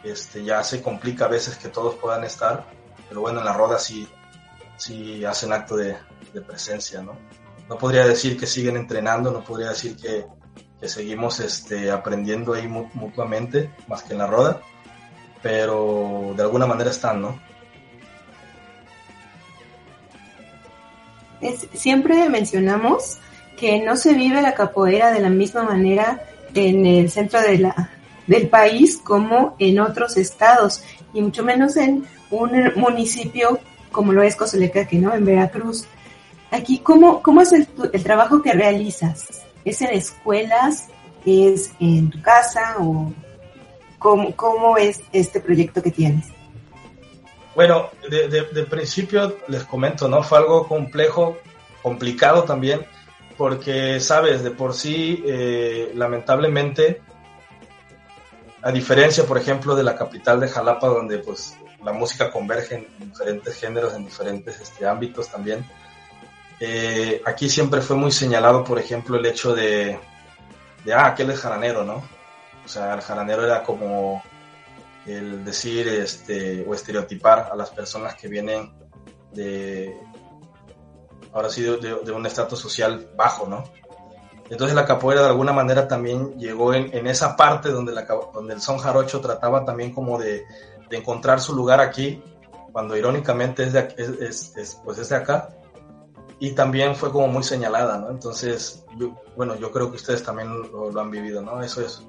este, 0.03 0.45
ya 0.45 0.63
se 0.63 0.83
complica 0.83 1.27
a 1.27 1.29
veces 1.29 1.57
que 1.57 1.69
todos 1.69 1.97
puedan 1.97 2.25
estar, 2.25 2.65
pero 3.09 3.21
bueno, 3.21 3.41
en 3.41 3.45
la 3.45 3.53
roda 3.53 3.79
sí, 3.79 4.09
sí 4.77 5.25
hacen 5.25 5.53
acto 5.53 5.77
de, 5.77 5.97
de 6.33 6.41
presencia, 6.41 7.03
¿no? 7.03 7.17
No 7.69 7.77
podría 7.77 8.07
decir 8.07 8.39
que 8.39 8.47
siguen 8.47 8.77
entrenando, 8.77 9.31
no 9.31 9.45
podría 9.45 9.69
decir 9.69 9.97
que, 9.97 10.27
que 10.81 10.89
seguimos 10.89 11.41
este, 11.41 11.91
aprendiendo 11.91 12.55
ahí 12.55 12.69
mutuamente, 12.69 13.71
más 13.89 14.03
que 14.03 14.13
en 14.13 14.19
la 14.19 14.27
roda, 14.27 14.61
pero 15.43 16.33
de 16.37 16.43
alguna 16.43 16.67
manera 16.67 16.91
están, 16.91 17.23
¿no? 17.23 17.49
es, 21.41 21.69
siempre 21.75 22.29
mencionamos 22.29 23.19
que 23.57 23.83
no 23.83 23.97
se 23.97 24.15
vive 24.15 24.41
la 24.41 24.55
capoeira 24.55 25.11
de 25.13 25.21
la 25.21 25.31
misma 25.31 25.63
manera 25.63 26.23
en 26.55 26.87
el 26.87 27.11
centro 27.11 27.41
de 27.41 27.59
la, 27.59 27.91
del 28.27 28.49
país 28.49 29.01
como 29.03 29.57
en 29.59 29.81
otros 29.81 30.17
estados 30.17 30.83
y 31.13 31.21
mucho 31.21 31.43
menos 31.43 31.77
en 31.77 32.07
un 32.31 32.73
municipio 32.77 33.59
como 33.91 34.13
lo 34.13 34.23
es 34.23 34.37
Cozolecaque, 34.37 34.99
¿no? 34.99 35.15
En 35.15 35.25
Veracruz. 35.25 35.87
Aquí, 36.51 36.79
¿cómo, 36.79 37.23
cómo 37.23 37.41
es 37.41 37.53
el 37.53 37.67
trabajo 38.03 38.43
que 38.43 38.53
realizas? 38.53 39.43
¿Es 39.69 39.83
en 39.83 39.91
escuelas? 39.91 40.89
¿Es 41.27 41.73
en 41.79 42.09
tu 42.09 42.23
casa? 42.23 42.77
¿O 42.79 43.13
cómo, 43.99 44.35
cómo 44.35 44.79
es 44.79 45.03
este 45.13 45.41
proyecto 45.41 45.83
que 45.83 45.91
tienes? 45.91 46.25
Bueno, 47.55 47.91
de, 48.09 48.29
de, 48.29 48.45
de, 48.45 48.65
principio 48.65 49.37
les 49.47 49.65
comento, 49.65 50.09
¿no? 50.09 50.23
Fue 50.23 50.39
algo 50.39 50.67
complejo, 50.67 51.37
complicado 51.83 52.45
también, 52.45 52.87
porque, 53.37 54.01
sabes, 54.01 54.43
de 54.43 54.53
por 54.53 54.73
sí, 54.73 55.23
eh, 55.27 55.93
lamentablemente, 55.95 57.03
a 58.63 58.73
diferencia, 58.73 59.25
por 59.25 59.37
ejemplo, 59.37 59.77
de 59.77 59.83
la 59.83 59.97
capital 59.97 60.41
de 60.41 60.49
Jalapa, 60.49 60.89
donde 60.89 61.19
pues 61.19 61.59
la 61.85 61.93
música 61.93 62.31
converge 62.31 62.77
en 62.77 63.11
diferentes 63.11 63.55
géneros, 63.55 63.95
en 63.95 64.07
diferentes 64.07 64.59
este, 64.61 64.87
ámbitos 64.87 65.29
también, 65.29 65.63
eh, 66.61 67.23
aquí 67.25 67.49
siempre 67.49 67.81
fue 67.81 67.97
muy 67.97 68.11
señalado, 68.11 68.65
por 68.65 68.79
ejemplo, 68.79 69.17
el 69.17 69.27
hecho 69.27 69.55
de, 69.55 69.99
de, 70.85 70.95
ah, 70.95 71.07
aquel 71.07 71.31
es 71.31 71.41
jaranero, 71.41 71.85
¿no? 71.85 72.03
O 72.65 72.69
sea, 72.69 72.95
el 72.95 73.01
jaranero 73.01 73.45
era 73.45 73.63
como 73.63 74.23
el 75.07 75.45
decir 75.45 75.89
este, 75.89 76.65
o 76.69 76.75
estereotipar 76.75 77.49
a 77.51 77.57
las 77.57 77.71
personas 77.71 78.15
que 78.15 78.29
vienen 78.29 78.73
de, 79.33 79.97
ahora 81.33 81.49
sí, 81.49 81.63
de, 81.63 82.13
un 82.13 82.27
estatus 82.27 82.59
social 82.59 83.11
bajo, 83.17 83.47
¿no? 83.47 83.65
Entonces 84.51 84.75
la 84.75 84.87
capoeira 84.87 85.23
de 85.23 85.29
alguna 85.29 85.53
manera 85.53 85.87
también 85.87 86.39
llegó 86.39 86.73
en, 86.75 87.07
esa 87.07 87.37
parte 87.37 87.71
donde, 87.71 87.93
el 87.93 88.61
son 88.61 88.79
jarocho 88.79 89.21
trataba 89.21 89.65
también 89.65 89.93
como 89.93 90.19
de, 90.19 90.45
encontrar 90.91 91.41
su 91.41 91.55
lugar 91.55 91.81
aquí, 91.81 92.23
cuando 92.73 92.97
irónicamente 92.97 93.65
es 93.65 93.73
de, 93.75 93.95
es, 93.97 94.81
pues 94.85 94.99
es 94.99 95.11
de 95.11 95.17
acá, 95.17 95.51
y 96.41 96.53
también 96.53 96.95
fue 96.95 97.11
como 97.11 97.27
muy 97.29 97.43
señalada, 97.43 97.99
¿no? 97.99 98.11
Entonces, 98.11 98.85
yo, 98.97 99.21
bueno, 99.37 99.57
yo 99.57 99.73
creo 99.73 99.91
que 99.91 99.97
ustedes 99.97 100.23
también 100.23 100.49
lo, 100.51 100.91
lo 100.91 101.01
han 101.01 101.11
vivido, 101.11 101.43
¿no? 101.43 101.61
Eso 101.63 101.83
es, 101.83 102.07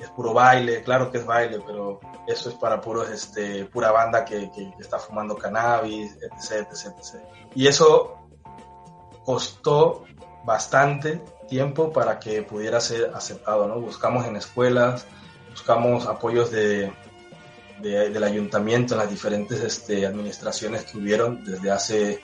es 0.00 0.08
puro 0.10 0.32
baile, 0.32 0.82
claro 0.82 1.10
que 1.10 1.18
es 1.18 1.26
baile, 1.26 1.60
pero 1.66 1.98
eso 2.26 2.50
es 2.50 2.54
para 2.54 2.80
puros, 2.80 3.10
este, 3.10 3.64
pura 3.64 3.90
banda 3.90 4.24
que, 4.24 4.50
que, 4.52 4.72
está 4.78 4.98
fumando 4.98 5.36
cannabis, 5.36 6.16
etc, 6.22 6.68
etc, 6.70 6.94
etc. 6.98 7.22
Y 7.54 7.66
eso 7.66 8.28
costó 9.24 10.04
bastante 10.44 11.20
tiempo 11.48 11.92
para 11.92 12.18
que 12.20 12.42
pudiera 12.42 12.80
ser 12.80 13.10
aceptado, 13.14 13.66
¿no? 13.66 13.80
Buscamos 13.80 14.24
en 14.26 14.36
escuelas, 14.36 15.04
buscamos 15.50 16.06
apoyos 16.06 16.52
de, 16.52 16.92
de, 17.80 18.10
del 18.10 18.22
ayuntamiento 18.22 18.94
en 18.94 19.00
las 19.00 19.10
diferentes 19.10 19.60
este, 19.60 20.06
administraciones 20.06 20.84
que 20.84 20.98
hubieron 20.98 21.44
desde 21.44 21.70
hace 21.72 22.22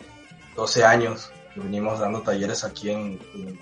12 0.57 0.85
años 0.85 1.31
que 1.53 1.61
venimos 1.61 2.01
dando 2.01 2.23
talleres 2.23 2.65
aquí 2.65 2.91
en, 2.91 3.21
en 3.35 3.59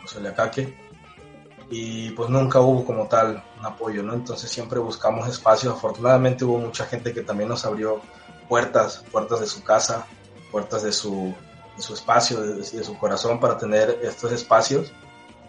y 1.71 2.11
pues 2.11 2.29
nunca 2.29 2.61
hubo 2.61 2.85
como 2.85 3.09
tal 3.09 3.43
un 3.59 3.67
apoyo, 3.67 4.03
¿no? 4.03 4.12
Entonces 4.12 4.51
siempre 4.51 4.79
buscamos 4.79 5.27
espacios, 5.29 5.75
afortunadamente 5.75 6.45
hubo 6.45 6.59
mucha 6.59 6.85
gente 6.85 7.14
que 7.14 7.23
también 7.23 7.49
nos 7.49 7.64
abrió 7.64 8.03
puertas, 8.47 9.03
puertas 9.11 9.40
de 9.40 9.47
su 9.47 9.64
casa, 9.64 10.07
puertas 10.51 10.83
de 10.83 10.93
su, 10.93 11.35
de 11.77 11.83
su 11.83 11.95
espacio, 11.95 12.43
de, 12.43 12.57
de 12.57 12.85
su 12.85 12.99
corazón 12.99 13.40
para 13.40 13.57
tener 13.57 14.01
estos 14.03 14.33
espacios 14.33 14.93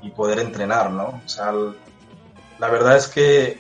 y 0.02 0.12
poder 0.12 0.40
entrenar, 0.40 0.92
¿no? 0.92 1.22
O 1.26 1.28
sea, 1.28 1.52
la 2.60 2.70
verdad 2.70 2.96
es 2.96 3.08
que 3.08 3.60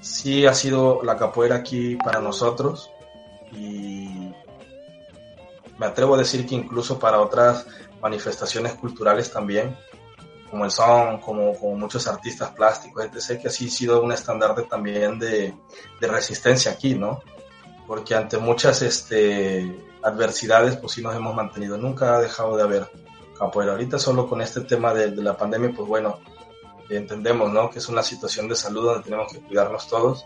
sí 0.00 0.46
ha 0.46 0.54
sido 0.54 1.02
la 1.02 1.16
capoeira 1.16 1.56
aquí 1.56 1.96
para 1.96 2.20
nosotros 2.20 2.90
y 3.50 4.17
me 5.78 5.86
atrevo 5.86 6.14
a 6.14 6.18
decir 6.18 6.46
que 6.46 6.54
incluso 6.54 6.98
para 6.98 7.20
otras 7.20 7.66
manifestaciones 8.00 8.74
culturales 8.74 9.32
también, 9.32 9.76
como 10.50 10.64
el 10.64 10.70
son, 10.70 11.18
como, 11.20 11.54
como 11.54 11.76
muchos 11.76 12.06
artistas 12.06 12.50
plásticos, 12.50 13.04
etc., 13.04 13.40
que 13.40 13.48
así 13.48 13.66
ha 13.66 13.70
sido 13.70 14.02
un 14.02 14.12
estandarte 14.12 14.62
también 14.62 15.18
de, 15.18 15.54
de 16.00 16.06
resistencia 16.06 16.72
aquí, 16.72 16.94
¿no? 16.94 17.20
Porque 17.86 18.14
ante 18.14 18.38
muchas 18.38 18.82
este, 18.82 19.86
adversidades, 20.02 20.76
pues 20.76 20.92
sí 20.92 21.02
nos 21.02 21.14
hemos 21.14 21.34
mantenido, 21.34 21.76
nunca 21.76 22.16
ha 22.16 22.20
dejado 22.20 22.56
de 22.56 22.62
haber 22.62 22.90
capoeira. 23.38 23.72
Ahorita 23.72 23.98
solo 23.98 24.28
con 24.28 24.40
este 24.40 24.62
tema 24.62 24.92
de, 24.94 25.10
de, 25.10 25.22
la 25.22 25.36
pandemia, 25.36 25.72
pues 25.74 25.86
bueno, 25.86 26.18
entendemos, 26.88 27.52
¿no? 27.52 27.70
Que 27.70 27.78
es 27.78 27.88
una 27.88 28.02
situación 28.02 28.48
de 28.48 28.56
salud 28.56 28.84
donde 28.84 29.04
tenemos 29.04 29.32
que 29.32 29.40
cuidarnos 29.40 29.86
todos. 29.88 30.24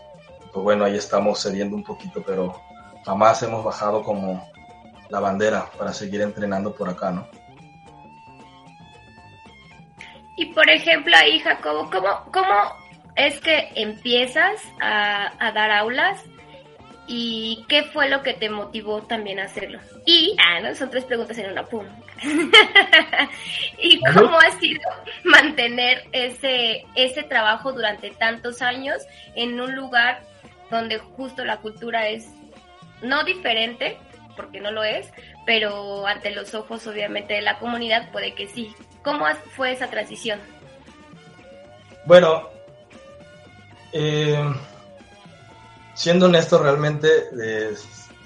Pues 0.51 0.63
bueno, 0.63 0.85
ahí 0.85 0.95
estamos 0.95 1.41
cediendo 1.41 1.75
un 1.75 1.83
poquito, 1.83 2.23
pero 2.25 2.59
jamás 3.05 3.43
hemos 3.43 3.63
bajado 3.63 4.03
como 4.03 4.52
la 5.13 5.19
bandera 5.19 5.69
para 5.77 5.93
seguir 5.93 6.21
entrenando 6.21 6.73
por 6.73 6.89
acá, 6.89 7.11
¿no? 7.11 7.27
Y 10.35 10.45
por 10.47 10.67
ejemplo, 10.67 11.15
ahí, 11.15 11.37
Jacobo, 11.39 11.87
¿cómo, 11.91 12.25
cómo 12.33 12.75
es 13.15 13.39
que 13.39 13.69
empiezas 13.75 14.59
a, 14.81 15.31
a 15.37 15.51
dar 15.51 15.69
aulas 15.69 16.19
y 17.05 17.63
qué 17.69 17.83
fue 17.83 18.09
lo 18.09 18.23
que 18.23 18.33
te 18.33 18.49
motivó 18.49 19.03
también 19.03 19.39
a 19.39 19.43
hacerlo. 19.43 19.79
Y, 20.03 20.35
ah, 20.43 20.61
¿no? 20.61 20.73
Son 20.73 20.89
tres 20.89 21.03
preguntas 21.05 21.37
en 21.37 21.51
una, 21.51 21.63
pum. 21.63 21.85
y 23.77 23.99
cómo 24.15 24.39
ha 24.39 24.49
sido 24.59 24.81
mantener 25.25 26.07
ese, 26.11 26.85
ese 26.95 27.21
trabajo 27.21 27.71
durante 27.71 28.09
tantos 28.09 28.63
años 28.63 28.97
en 29.35 29.61
un 29.61 29.75
lugar 29.75 30.23
donde 30.71 30.97
justo 30.97 31.45
la 31.45 31.57
cultura 31.57 32.07
es 32.07 32.27
no 33.03 33.23
diferente, 33.23 33.99
porque 34.35 34.59
no 34.59 34.71
lo 34.71 34.83
es, 34.83 35.07
pero 35.45 36.05
ante 36.07 36.31
los 36.31 36.53
ojos 36.53 36.85
obviamente 36.87 37.33
de 37.33 37.41
la 37.41 37.59
comunidad 37.59 38.11
puede 38.11 38.33
que 38.35 38.47
sí. 38.47 38.75
¿Cómo 39.03 39.25
fue 39.55 39.73
esa 39.73 39.89
transición? 39.89 40.39
Bueno, 42.05 42.49
eh, 43.91 44.43
siendo 45.93 46.25
honesto, 46.25 46.57
realmente 46.57 47.07
eh, 47.41 47.75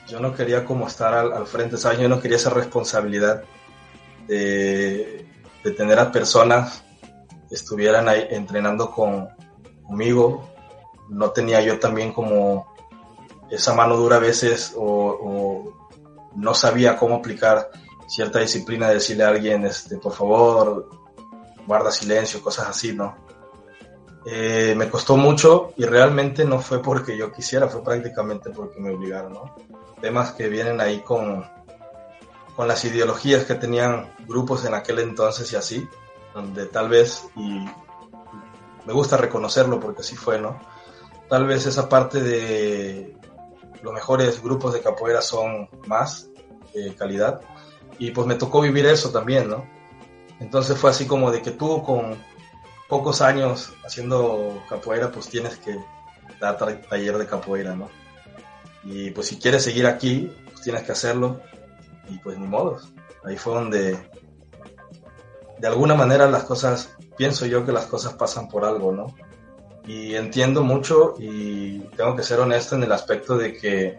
yo 0.08 0.20
no 0.20 0.34
quería 0.34 0.63
como 0.63 0.88
estar 0.88 1.13
al, 1.13 1.46
frente, 1.48 1.78
¿sabes? 1.78 2.00
Yo 2.00 2.08
no 2.08 2.20
quería 2.20 2.38
esa 2.38 2.50
responsabilidad 2.50 3.43
de, 4.28 5.26
tener 5.76 6.00
a 6.00 6.13
personas 6.13 6.82
que 7.50 7.56
estuvieran 7.56 8.08
ahí 8.08 8.26
entrenando 8.30 8.89
con, 8.89 9.28
conmigo. 9.84 10.50
No 11.10 11.32
tenía 11.32 11.62
yo 11.62 11.78
también 11.78 12.13
como 12.13 12.74
esa 13.52 13.74
mano 13.74 13.98
dura 13.98 14.15
a 14.15 14.20
veces 14.20 14.74
o 14.78 15.87
no 16.38 16.54
sabía 16.54 16.95
cómo 16.95 17.15
aplicar 17.15 17.69
cierta 18.08 18.39
disciplina, 18.39 18.89
decirle 18.89 19.23
a 19.26 19.30
alguien, 19.30 19.65
este, 19.65 19.97
por 19.97 20.13
favor, 20.13 20.89
guarda 21.65 21.91
silencio, 21.91 22.41
cosas 22.41 22.67
así, 22.69 22.93
¿no? 22.93 23.17
Eh, 24.26 24.73
me 24.76 24.89
costó 24.89 25.17
mucho 25.17 25.73
y 25.78 25.86
realmente 25.86 26.45
no 26.45 26.60
fue 26.60 26.82
porque 26.82 27.17
yo 27.17 27.32
quisiera, 27.32 27.67
fue 27.67 27.84
prácticamente 27.84 28.50
porque 28.50 28.80
me 28.80 28.93
obligaron, 28.93 29.34
¿no? 29.34 29.56
Temas 30.02 30.32
que 30.32 30.47
vienen 30.47 30.80
ahí 30.80 31.02
con, 31.02 31.45
con 32.56 32.67
las 32.67 32.84
ideologías 32.86 33.45
que 33.45 33.56
tenían 33.56 34.13
grupos 34.28 34.65
en 34.65 34.73
aquel 34.73 35.00
entonces 35.00 35.52
y 35.52 35.56
así, 35.56 35.88
donde 36.34 36.65
tal 36.67 36.89
vez, 36.89 37.28
y 37.36 37.65
me 38.86 38.93
gusta 38.93 39.17
reconocerlo 39.17 39.80
porque 39.80 40.02
así 40.02 40.15
fue, 40.15 40.39
¿no? 40.39 40.60
Tal 41.30 41.45
vez 41.45 41.65
esa 41.65 41.89
parte 41.89 42.21
de 42.21 43.16
los 43.82 43.94
mejores 43.94 44.42
grupos 44.42 44.74
de 44.74 44.82
capoeira 44.82 45.22
son 45.22 45.70
más 45.88 46.30
eh, 46.74 46.94
calidad 46.98 47.42
y 48.00 48.12
pues 48.12 48.28
me 48.28 48.36
tocó 48.36 48.62
vivir 48.62 48.86
eso 48.86 49.12
también, 49.12 49.50
¿no? 49.50 49.66
Entonces 50.40 50.78
fue 50.78 50.92
así 50.92 51.08
como 51.08 51.32
de 51.32 51.42
que 51.42 51.52
tú 51.52 51.84
con 51.84 52.18
pocos 52.88 53.22
años 53.22 53.74
haciendo 53.86 54.63
capoeira, 54.70 55.12
pues 55.12 55.28
tienes 55.30 55.58
que 55.58 55.78
dar 56.40 56.58
taller 56.58 57.18
de 57.18 57.26
capoeira, 57.26 57.76
¿no? 57.76 57.90
Y 58.84 59.12
pues 59.12 59.28
si 59.28 59.38
quieres 59.38 59.63
seguir 59.63 59.88
aquí, 59.88 60.32
pues 60.46 60.62
tienes 60.62 60.84
que 60.84 60.92
hacerlo 60.92 61.42
y 62.10 62.18
pues 62.20 62.38
ni 62.38 62.48
modo. 62.48 62.80
Ahí 63.26 63.38
fue 63.38 63.54
donde 63.54 63.98
de 65.60 65.68
alguna 65.68 65.96
manera 65.96 66.30
las 66.30 66.44
cosas, 66.44 66.96
pienso 67.18 67.46
yo 67.46 67.66
que 67.66 67.72
las 67.72 67.88
cosas 67.88 68.13
pasan 68.13 68.48
por 68.48 68.63
algo, 68.63 68.92
¿no? 68.92 69.08
Y 69.88 70.15
entiendo 70.15 70.63
mucho 70.63 71.15
y 71.17 71.80
tengo 71.95 72.15
que 72.15 72.23
ser 72.23 72.39
honesto 72.39 72.76
en 72.76 72.84
el 72.84 72.91
aspecto 72.91 73.38
de 73.38 73.54
que 73.54 73.97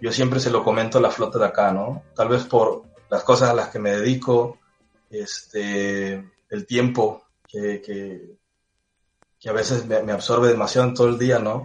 yo 0.00 0.12
siempre 0.12 0.40
se 0.40 0.50
lo 0.50 0.64
comento 0.64 0.98
a 0.98 1.00
la 1.00 1.10
flota 1.10 1.38
de 1.38 1.46
acá, 1.46 1.72
¿no? 1.72 2.02
Tal 2.14 2.28
vez 2.28 2.44
por 2.44 2.82
las 3.08 3.22
cosas 3.22 3.50
a 3.50 3.54
las 3.54 3.68
que 3.68 3.78
me 3.78 3.92
dedico, 3.92 4.58
este, 5.08 6.14
el 6.48 6.66
tiempo 6.66 7.24
que, 7.46 7.80
que, 7.80 8.38
que 9.38 9.48
a 9.48 9.52
veces 9.52 9.86
me, 9.86 10.02
me, 10.02 10.12
absorbe 10.12 10.48
demasiado 10.48 10.88
en 10.88 10.94
todo 10.94 11.08
el 11.08 11.18
día, 11.18 11.38
¿no? 11.38 11.64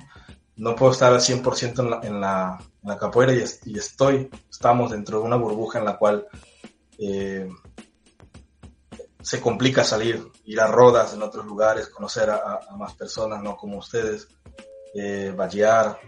No 0.57 0.75
puedo 0.75 0.91
estar 0.91 1.11
al 1.11 1.19
100% 1.19 1.79
en 1.79 1.89
la, 1.89 1.99
en, 2.03 2.21
la, 2.21 2.59
en 2.83 2.89
la 2.89 2.97
capoeira 2.97 3.33
y, 3.33 3.43
y, 3.65 3.77
estoy, 3.77 4.29
estamos 4.49 4.91
dentro 4.91 5.19
de 5.19 5.25
una 5.25 5.35
burbuja 5.35 5.79
en 5.79 5.85
la 5.85 5.97
cual 5.97 6.27
eh, 6.97 7.49
se 9.25 9.41
complica 9.41 9.83
salir, 9.83 10.23
ir 10.43 10.61
a 10.61 10.67
rodas 10.67 11.15
en 11.15 11.23
otros 11.23 11.47
lugares, 11.47 11.89
conocer 11.89 12.29
a, 12.29 12.59
más 12.77 12.93
personas, 12.93 13.41
no 13.41 13.57
como 13.57 13.79
ustedes, 13.79 14.27
eh, 14.93 15.33
vallear, 15.35 15.99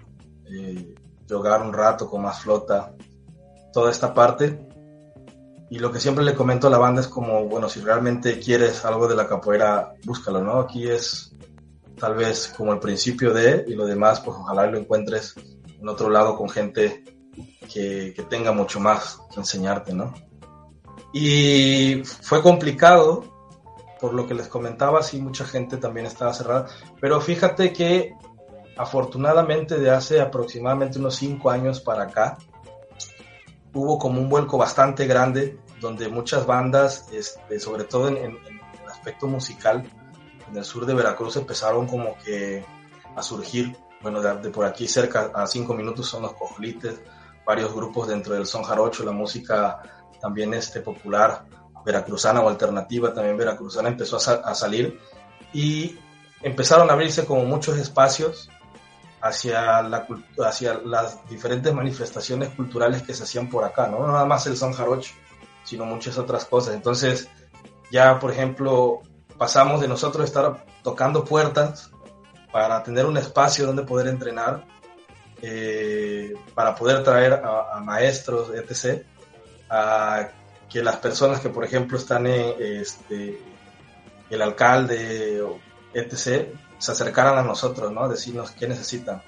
eh, 0.48 0.94
jugar 1.28 1.64
un 1.64 1.74
rato 1.74 2.08
con 2.08 2.22
más 2.22 2.42
flota, 2.42 2.94
toda 3.74 3.90
esta 3.90 4.14
parte. 4.14 4.68
Y 5.72 5.80
lo 5.80 5.92
que 5.92 6.00
siempre 6.00 6.24
le 6.24 6.36
comento 6.36 6.68
a 6.68 6.70
la 6.70 6.78
banda 6.78 7.02
es 7.02 7.08
como, 7.08 7.46
bueno, 7.46 7.68
si 7.70 7.80
realmente 7.80 8.38
quieres 8.40 8.86
algo 8.86 9.08
de 9.08 9.16
la 9.16 9.28
capoeira, 9.28 9.96
búscalo, 10.06 10.44
¿no? 10.44 10.60
Aquí 10.60 10.88
es 10.88 11.36
tal 12.00 12.14
vez 12.14 12.54
como 12.56 12.72
el 12.72 12.80
principio 12.80 13.34
de, 13.34 13.66
y 13.68 13.74
lo 13.74 13.88
demás, 13.88 14.20
pues 14.20 14.38
ojalá 14.38 14.68
lo 14.68 14.78
encuentres 14.78 15.34
en 15.68 15.90
otro 15.90 16.12
lado 16.12 16.38
con 16.38 16.50
gente 16.50 17.04
que, 17.74 18.14
que 18.16 18.24
tenga 18.30 18.52
mucho 18.52 18.80
más 18.80 19.20
que 19.34 19.40
enseñarte, 19.40 19.92
¿no? 19.92 20.14
Y 21.20 22.04
fue 22.04 22.44
complicado, 22.44 23.24
por 24.00 24.14
lo 24.14 24.28
que 24.28 24.36
les 24.36 24.48
comentaba, 24.48 25.02
sí, 25.02 25.20
mucha 25.20 25.46
gente 25.46 25.78
también 25.78 26.06
estaba 26.06 26.32
cerrada, 26.32 26.68
pero 27.02 27.20
fíjate 27.20 27.74
que 27.74 28.14
afortunadamente 28.78 29.80
de 29.80 29.90
hace 29.90 30.22
aproximadamente 30.22 31.00
unos 31.00 31.16
cinco 31.16 31.50
años 31.50 31.82
para 31.82 32.04
acá, 32.04 32.38
hubo 33.74 33.98
como 33.98 34.22
un 34.22 34.30
vuelco 34.30 34.60
bastante 34.60 35.08
grande, 35.08 35.58
donde 35.82 36.08
muchas 36.08 36.46
bandas, 36.46 37.08
este, 37.12 37.60
sobre 37.60 37.86
todo 37.86 38.10
en, 38.10 38.18
el 38.18 38.40
aspecto 38.88 39.26
musical, 39.26 39.90
en 40.48 40.56
el 40.56 40.64
sur 40.64 40.86
de 40.86 40.94
Veracruz 40.94 41.36
empezaron 41.36 41.88
como 41.88 42.16
que 42.20 42.64
a 43.16 43.24
surgir, 43.24 43.76
bueno, 44.04 44.22
de, 44.22 44.52
por 44.52 44.66
aquí 44.66 44.88
cerca, 44.88 45.32
a 45.34 45.48
cinco 45.48 45.74
minutos 45.74 46.06
son 46.06 46.22
los 46.22 46.34
cojolites, 46.34 47.02
varios 47.44 47.74
grupos 47.74 48.08
dentro 48.08 48.36
del 48.36 48.46
son 48.46 48.62
jarocho, 48.62 49.04
la 49.04 49.14
música 49.14 49.82
también 50.20 50.54
este, 50.54 50.82
popular 50.82 51.46
veracruzana 51.88 52.42
o 52.42 52.50
alternativa 52.50 53.14
también 53.14 53.38
veracruzana 53.38 53.88
empezó 53.88 54.18
a, 54.18 54.54
salir 54.54 55.00
y 55.54 55.98
empezaron 56.42 56.90
a 56.90 56.94
abrirse 56.94 57.26
como 57.26 57.46
muchos 57.46 57.78
espacios 57.78 58.50
hacia, 59.22 59.82
la, 59.84 60.06
hacia 60.46 60.74
las 60.74 61.28
diferentes 61.30 61.74
manifestaciones 61.74 62.50
culturales 62.50 63.04
que 63.04 63.14
se 63.14 63.24
hacían 63.24 63.50
por 63.50 63.64
acá, 63.64 63.88
¿no? 63.88 64.06
nada 64.06 64.26
más 64.26 64.46
el 64.48 64.58
son 64.58 64.74
jarocho, 64.74 65.14
sino 65.64 65.86
muchas 65.86 66.18
otras 66.18 66.44
cosas. 66.44 66.76
Entonces, 66.76 67.30
ya, 67.90 68.20
por 68.20 68.32
ejemplo, 68.32 69.02
pasamos 69.38 69.80
de 69.80 69.88
nosotros 69.88 70.26
estar 70.26 70.66
tocando 70.84 71.24
puertas 71.24 71.90
para 72.52 72.84
tener 72.84 73.06
un 73.06 73.18
espacio 73.18 73.66
donde 73.66 73.84
poder 73.84 74.08
entrenar, 74.08 74.66
eh, 75.42 76.34
para 76.54 76.76
poder 76.76 77.02
traer 77.04 77.34
a, 77.34 77.78
a 77.78 77.80
maestros, 77.80 78.50
etc., 78.50 79.06
a 79.70 80.30
que 80.70 80.84
las 80.84 80.98
personas 80.98 81.40
que, 81.40 81.50
por 81.50 81.64
ejemplo, 81.64 81.98
están 81.98 82.28
en 82.28 82.56
este, 82.60 83.42
el 84.30 84.42
alcalde, 84.42 85.44
etc., 85.94 86.50
se 86.78 86.92
acercaran 86.92 87.38
a 87.38 87.44
nosotros, 87.44 87.92
¿no? 87.92 88.08
Decirnos 88.08 88.52
qué 88.52 88.68
necesitan. 88.68 89.22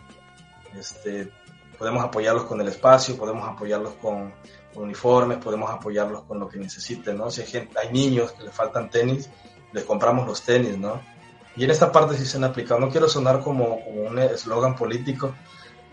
Este, 0.78 1.32
podemos 1.78 2.04
apoyarlos 2.04 2.44
con 2.44 2.62
el 2.62 2.68
espacio, 2.68 3.18
podemos 3.18 3.48
apoyarlos 3.48 3.94
con, 3.96 4.34
uniformes, 4.76 5.38
podemos 5.40 5.70
apoyarlos 5.70 6.24
con 6.24 6.40
lo 6.40 6.48
que 6.48 6.58
necesiten, 6.58 7.18
¿no? 7.18 7.30
Si 7.32 7.42
hay, 7.42 7.92
niños 7.92 8.32
que 8.34 8.44
les 8.44 8.54
faltan 8.54 8.90
tenis, 8.90 9.30
les 9.72 9.84
compramos 9.84 10.28
los 10.28 10.42
tenis, 10.42 10.78
¿no? 10.78 11.02
Y 11.56 11.64
en 11.66 11.72
esta 11.72 11.92
parte 11.92 12.16
sí 12.18 12.26
se 12.26 12.38
han 12.38 12.44
aplicado. 12.44 12.80
No 12.80 12.90
quiero 12.90 13.10
sonar 13.10 13.42
como 13.42 13.76
un 13.76 14.20
eslogan 14.20 14.76
político, 14.76 15.34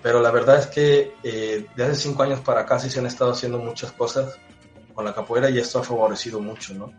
pero 0.07 0.21
la 0.21 0.31
verdad 0.31 0.61
es 0.61 0.67
que 0.69 1.17
eh, 1.25 1.67
de 1.75 1.83
hace 1.83 1.97
cinco 1.97 2.23
años 2.23 2.39
para 2.39 2.61
acá 2.61 2.79
sí 2.79 2.89
se 2.89 3.01
han 3.01 3.07
estado 3.07 3.33
haciendo 3.33 3.59
muchas 3.59 3.91
cosas 3.91 4.39
con 4.95 5.05
la 5.05 5.13
capoeira 5.13 5.51
y 5.51 5.59
esto 5.59 5.81
ha 5.81 5.83
favorecido 5.83 6.39
mucho, 6.39 6.75
¿no? 6.75 6.93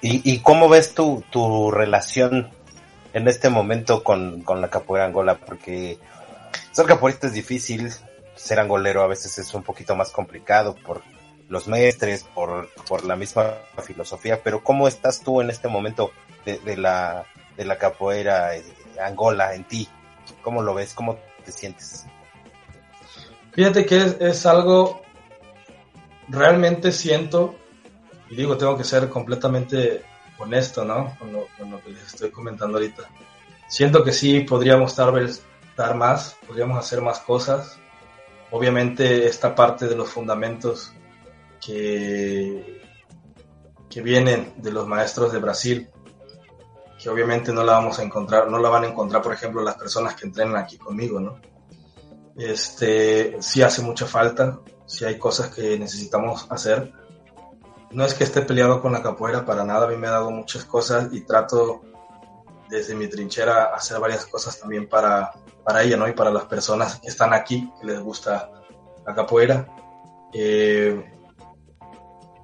¿Y, 0.00 0.38
cómo 0.42 0.68
ves 0.68 0.94
tu, 0.94 1.24
tu 1.28 1.72
relación 1.72 2.48
en 3.14 3.26
este 3.26 3.48
momento 3.48 4.04
con, 4.04 4.42
con 4.42 4.60
la 4.60 4.70
capoeira 4.70 5.06
angola? 5.06 5.40
Porque 5.44 5.98
ser 6.70 6.86
capoeirista 6.86 7.26
es 7.26 7.32
difícil, 7.32 7.92
ser 8.36 8.60
angolero 8.60 9.02
a 9.02 9.08
veces 9.08 9.38
es 9.38 9.52
un 9.54 9.64
poquito 9.64 9.96
más 9.96 10.12
complicado 10.12 10.76
por 10.76 11.02
los 11.48 11.66
maestres, 11.66 12.24
por, 12.24 12.68
por 12.86 13.04
la 13.04 13.16
misma 13.16 13.54
filosofía, 13.82 14.42
pero 14.42 14.62
¿cómo 14.62 14.86
estás 14.86 15.22
tú 15.22 15.40
en 15.40 15.50
este 15.50 15.68
momento 15.68 16.12
de, 16.44 16.76
la, 16.76 17.24
de 17.56 17.64
la 17.64 17.78
capoeira 17.78 18.56
eh, 18.56 18.64
Angola 19.02 19.54
en 19.54 19.64
ti? 19.64 19.88
¿Cómo 20.42 20.62
lo 20.62 20.74
ves? 20.74 20.94
¿Cómo 20.94 21.18
te 21.44 21.52
sientes? 21.52 22.06
Fíjate 23.52 23.86
que 23.86 23.96
es, 23.96 24.16
es 24.20 24.46
algo, 24.46 25.00
realmente 26.28 26.92
siento, 26.92 27.56
y 28.28 28.36
digo, 28.36 28.56
tengo 28.58 28.76
que 28.76 28.84
ser 28.84 29.08
completamente 29.08 30.04
honesto, 30.38 30.84
¿no? 30.84 31.16
Con 31.18 31.32
lo, 31.32 31.46
con 31.58 31.70
lo 31.70 31.82
que 31.82 31.90
les 31.90 32.06
estoy 32.06 32.30
comentando 32.30 32.78
ahorita. 32.78 33.04
Siento 33.68 34.04
que 34.04 34.12
sí 34.12 34.40
podríamos 34.40 34.94
dar, 34.96 35.12
dar 35.76 35.94
más, 35.94 36.36
podríamos 36.46 36.78
hacer 36.78 37.00
más 37.00 37.20
cosas. 37.20 37.78
Obviamente 38.50 39.26
esta 39.26 39.54
parte 39.54 39.88
de 39.88 39.96
los 39.96 40.08
fundamentos 40.08 40.92
que, 41.60 42.82
que 43.88 44.02
vienen 44.02 44.54
de 44.56 44.70
los 44.70 44.86
maestros 44.86 45.32
de 45.32 45.38
Brasil, 45.38 45.90
que 46.98 47.08
obviamente 47.08 47.52
no 47.52 47.62
la 47.62 47.74
vamos 47.74 47.98
a 47.98 48.02
encontrar, 48.02 48.50
no 48.50 48.58
la 48.58 48.68
van 48.68 48.84
a 48.84 48.88
encontrar, 48.88 49.22
por 49.22 49.32
ejemplo, 49.32 49.62
las 49.62 49.76
personas 49.76 50.14
que 50.14 50.26
entrenan 50.26 50.56
aquí 50.56 50.78
conmigo, 50.78 51.20
¿no? 51.20 51.40
Este, 52.36 53.36
sí 53.40 53.62
hace 53.62 53.82
mucha 53.82 54.06
falta, 54.06 54.60
sí 54.86 55.04
hay 55.04 55.18
cosas 55.18 55.48
que 55.48 55.78
necesitamos 55.78 56.46
hacer. 56.50 56.92
No 57.90 58.04
es 58.04 58.14
que 58.14 58.24
esté 58.24 58.42
peleado 58.42 58.82
con 58.82 58.92
la 58.92 59.02
capoeira 59.02 59.44
para 59.44 59.64
nada, 59.64 59.86
a 59.86 59.88
mí 59.88 59.96
me 59.96 60.08
ha 60.08 60.12
dado 60.12 60.30
muchas 60.30 60.64
cosas 60.64 61.08
y 61.12 61.22
trato 61.22 61.82
desde 62.68 62.94
mi 62.94 63.08
trinchera 63.08 63.74
hacer 63.74 63.98
varias 63.98 64.26
cosas 64.26 64.58
también 64.58 64.88
para, 64.88 65.32
para 65.64 65.82
ella, 65.82 65.96
¿no? 65.96 66.06
Y 66.06 66.12
para 66.12 66.30
las 66.30 66.44
personas 66.44 67.00
que 67.00 67.08
están 67.08 67.32
aquí, 67.32 67.72
que 67.80 67.86
les 67.86 68.00
gusta 68.00 68.50
la 69.06 69.14
capoeira. 69.14 69.66
Eh, 70.32 71.17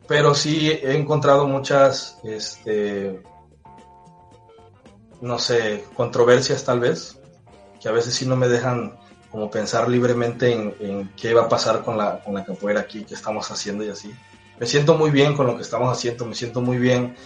pero 0.06 0.34
sí 0.34 0.70
he 0.70 0.96
encontrado 0.96 1.46
muchas, 1.46 2.18
este, 2.24 3.22
no 5.20 5.38
sé, 5.38 5.84
controversias 5.94 6.64
tal 6.64 6.80
vez, 6.80 7.18
que 7.80 7.88
a 7.88 7.92
veces 7.92 8.14
sí 8.14 8.26
no 8.26 8.36
me 8.36 8.48
dejan 8.48 8.98
como 9.30 9.50
pensar 9.50 9.88
libremente 9.88 10.52
en, 10.52 11.10
qué 11.16 11.34
va 11.34 11.42
a 11.42 11.48
pasar 11.48 11.82
con 11.82 11.98
la, 11.98 12.22
con 12.22 12.34
la 12.34 12.44
capoeira 12.44 12.80
aquí, 12.80 13.04
qué 13.04 13.14
estamos 13.14 13.50
haciendo 13.50 13.84
y 13.84 13.88
así. 13.88 14.14
Me 14.60 14.66
siento 14.66 14.94
muy 14.94 15.10
bien 15.10 15.34
con 15.34 15.46
lo 15.46 15.56
que 15.56 15.62
estamos 15.62 15.90
haciendo, 15.90 16.24
me 16.24 16.34
siento 16.34 16.60
muy 16.60 16.78
bien 16.78 17.16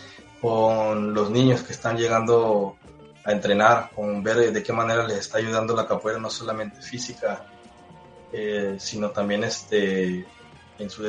con 0.41 1.13
los 1.13 1.31
niños 1.31 1.63
que 1.63 1.73
están 1.73 1.97
llegando 1.97 2.77
a 3.25 3.33
entrenar, 3.33 3.91
con 3.95 4.23
ver 4.23 4.53
de 4.53 4.63
qué 4.63 4.73
manera 4.73 5.07
les 5.07 5.19
está 5.19 5.39
ayudando 5.39 5.77
la 5.77 5.87
capoeira, 5.87 6.19
no 6.19 6.31
solamente 6.31 6.81
física, 6.81 7.45
eh, 8.33 8.77
sino 8.79 9.11
también 9.11 9.45
este, 9.45 10.25
en 10.79 10.91
su 10.91 11.03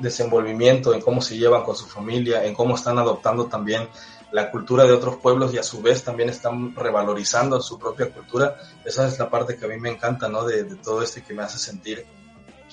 desenvolvimiento, 0.00 0.92
en 0.92 1.00
cómo 1.00 1.22
se 1.22 1.36
llevan 1.36 1.64
con 1.64 1.74
su 1.74 1.86
familia, 1.86 2.44
en 2.44 2.54
cómo 2.54 2.74
están 2.74 2.98
adoptando 2.98 3.46
también 3.46 3.88
la 4.32 4.50
cultura 4.50 4.84
de 4.84 4.92
otros 4.92 5.16
pueblos 5.16 5.52
y 5.52 5.58
a 5.58 5.62
su 5.62 5.82
vez 5.82 6.04
también 6.04 6.28
están 6.28 6.74
revalorizando 6.74 7.60
su 7.60 7.78
propia 7.78 8.12
cultura. 8.12 8.56
Esa 8.84 9.06
es 9.06 9.18
la 9.18 9.28
parte 9.28 9.56
que 9.56 9.64
a 9.64 9.68
mí 9.68 9.78
me 9.78 9.90
encanta, 9.90 10.28
¿no? 10.28 10.44
De, 10.44 10.64
todo 10.76 11.02
esto 11.02 11.20
que 11.26 11.34
me 11.34 11.42
hace 11.42 11.58
sentir 11.58 12.06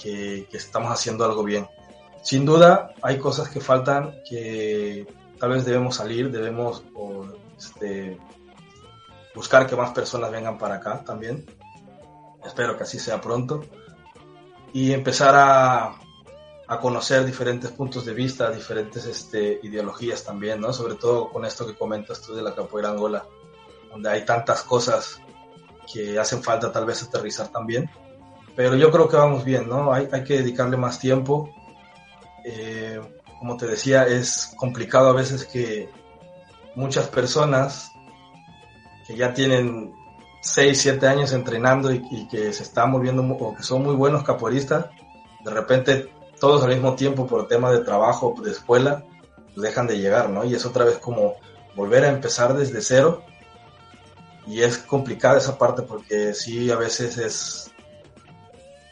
que, 0.01 0.47
estamos 0.51 0.91
haciendo 0.91 1.25
algo 1.25 1.43
bien. 1.43 1.67
Sin 2.21 2.45
duda, 2.45 2.93
hay 3.01 3.17
cosas 3.17 3.49
que 3.49 3.59
faltan 3.59 4.15
que 4.27 5.07
tal 5.39 5.51
vez 5.51 5.65
debemos 5.65 5.95
salir, 5.95 6.29
debemos 6.29 6.83
este, 7.57 8.19
buscar 9.33 9.65
que 9.65 9.75
más 9.75 9.91
personas 9.91 10.31
vengan 10.31 10.57
para 10.57 10.75
acá 10.75 11.03
también. 11.03 11.45
Espero 12.45 12.77
que 12.77 12.83
así 12.83 12.99
sea 12.99 13.19
pronto. 13.19 13.63
Y 14.73 14.91
empezar 14.91 15.33
a, 15.35 15.95
a 16.67 16.79
conocer 16.79 17.25
diferentes 17.25 17.71
puntos 17.71 18.05
de 18.05 18.13
vista, 18.13 18.51
diferentes 18.51 19.05
este, 19.05 19.59
ideologías 19.63 20.23
también, 20.23 20.59
¿no? 20.59 20.73
Sobre 20.73 20.95
todo 20.95 21.29
con 21.29 21.45
esto 21.45 21.65
que 21.65 21.75
comentas 21.75 22.21
tú 22.21 22.35
de 22.35 22.41
la 22.41 22.53
capoeira 22.53 22.89
angola, 22.89 23.25
donde 23.89 24.09
hay 24.09 24.25
tantas 24.25 24.63
cosas 24.63 25.21
que 25.91 26.19
hacen 26.19 26.43
falta 26.43 26.71
tal 26.71 26.85
vez 26.85 27.01
aterrizar 27.01 27.47
también. 27.47 27.89
Pero 28.55 28.75
yo 28.75 28.91
creo 28.91 29.07
que 29.07 29.15
vamos 29.15 29.45
bien, 29.45 29.69
¿no? 29.69 29.93
Hay, 29.93 30.09
hay 30.11 30.23
que 30.25 30.39
dedicarle 30.39 30.75
más 30.75 30.99
tiempo. 30.99 31.49
Eh, 32.43 32.99
como 33.39 33.55
te 33.55 33.67
decía, 33.67 34.05
es 34.05 34.53
complicado 34.57 35.09
a 35.09 35.13
veces 35.13 35.45
que 35.45 35.89
muchas 36.75 37.07
personas 37.07 37.91
que 39.05 39.15
ya 39.15 39.33
tienen 39.33 39.93
6, 40.41 40.81
7 40.81 41.07
años 41.07 41.31
entrenando 41.31 41.93
y, 41.93 42.05
y 42.11 42.27
que 42.27 42.51
se 42.51 42.63
están 42.63 42.91
moviendo 42.91 43.21
o 43.23 43.55
que 43.55 43.63
son 43.63 43.83
muy 43.83 43.95
buenos 43.95 44.23
capoeiristas, 44.23 44.87
de 45.45 45.51
repente 45.51 46.16
todos 46.39 46.63
al 46.63 46.69
mismo 46.69 46.95
tiempo 46.95 47.27
por 47.27 47.47
tema 47.47 47.71
de 47.71 47.79
trabajo, 47.79 48.35
de 48.43 48.51
escuela, 48.51 49.03
pues 49.53 49.67
dejan 49.67 49.87
de 49.87 49.97
llegar, 49.97 50.29
¿no? 50.29 50.45
Y 50.45 50.53
es 50.53 50.65
otra 50.65 50.85
vez 50.85 50.97
como 50.97 51.35
volver 51.75 52.03
a 52.03 52.09
empezar 52.09 52.55
desde 52.55 52.81
cero. 52.81 53.23
Y 54.45 54.61
es 54.61 54.77
complicada 54.77 55.37
esa 55.37 55.57
parte 55.57 55.81
porque 55.81 56.33
sí, 56.33 56.71
a 56.71 56.77
veces 56.77 57.17
es, 57.17 57.71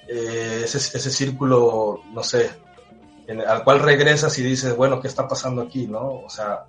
eh, 0.07 0.61
ese, 0.63 1.09
círculo, 1.09 2.01
no 2.13 2.23
sé, 2.23 2.51
al 3.47 3.63
cual 3.63 3.79
regresas 3.79 4.37
y 4.37 4.43
dices, 4.43 4.75
bueno, 4.75 5.01
¿qué 5.01 5.07
está 5.07 5.27
pasando 5.27 5.61
aquí? 5.61 5.87
¿no? 5.87 6.21
O 6.25 6.29
sea, 6.29 6.65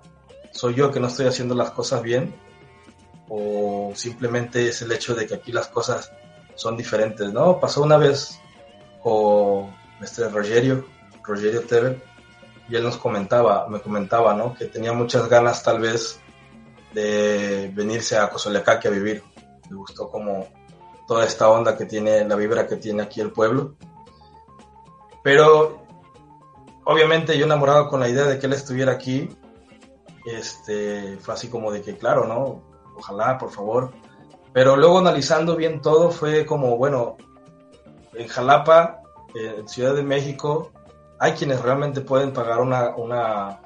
¿soy 0.51 0.73
yo 0.73 0.91
que 0.91 0.99
no 0.99 1.07
estoy 1.07 1.27
haciendo 1.27 1.53
las 1.53 1.71
cosas 1.71 2.01
bien? 2.01 2.33
¿O 3.29 3.91
simplemente 3.93 4.69
es 4.69 4.81
el 4.81 4.91
hecho 4.91 5.13
de 5.13 5.27
que 5.27 5.35
aquí 5.35 5.51
las 5.51 5.67
cosas 5.67 6.11
son 6.55 6.77
diferentes? 6.77 7.31
¿no? 7.31 7.59
Pasó 7.59 7.83
una 7.83 7.97
vez 7.97 8.39
con 9.03 9.75
nuestro 9.99 10.29
Rogerio, 10.29 10.85
Rogerio 11.23 11.61
Teber, 11.63 12.01
y 12.69 12.75
él 12.75 12.83
nos 12.83 12.97
comentaba, 12.97 13.67
me 13.67 13.79
comentaba, 13.79 14.33
¿no? 14.33 14.53
Que 14.53 14.65
tenía 14.65 14.93
muchas 14.93 15.29
ganas 15.29 15.63
tal 15.63 15.79
vez 15.79 16.19
de 16.93 17.71
venirse 17.73 18.17
a 18.17 18.29
Cozolecaque 18.29 18.87
a 18.87 18.91
vivir. 18.91 19.23
Le 19.69 19.75
gustó 19.75 20.09
como 20.09 20.47
toda 21.07 21.25
esta 21.25 21.49
onda 21.49 21.77
que 21.77 21.85
tiene, 21.85 22.25
la 22.25 22.35
vibra 22.35 22.67
que 22.67 22.75
tiene 22.75 23.03
aquí 23.03 23.21
el 23.21 23.31
pueblo. 23.31 23.75
Pero 25.23 25.85
obviamente 26.83 27.37
yo 27.37 27.45
enamorado 27.45 27.87
con 27.87 27.99
la 27.99 28.09
idea 28.09 28.25
de 28.25 28.39
que 28.39 28.47
él 28.47 28.53
estuviera 28.53 28.93
aquí, 28.93 29.29
este, 30.25 31.17
fue 31.21 31.33
así 31.33 31.49
como 31.49 31.71
de 31.71 31.81
que, 31.81 31.97
claro, 31.97 32.25
¿no? 32.25 32.61
Ojalá, 32.97 33.37
por 33.37 33.51
favor. 33.51 33.91
Pero 34.53 34.75
luego 34.75 34.99
analizando 34.99 35.55
bien 35.55 35.81
todo, 35.81 36.11
fue 36.11 36.45
como, 36.45 36.77
bueno, 36.77 37.15
en 38.13 38.27
Jalapa, 38.27 39.01
eh, 39.35 39.55
en 39.59 39.67
Ciudad 39.67 39.95
de 39.95 40.03
México, 40.03 40.71
hay 41.19 41.33
quienes 41.33 41.61
realmente 41.61 42.01
pueden 42.01 42.31
pagar 42.33 42.59
una, 42.61 42.95
una, 42.95 43.59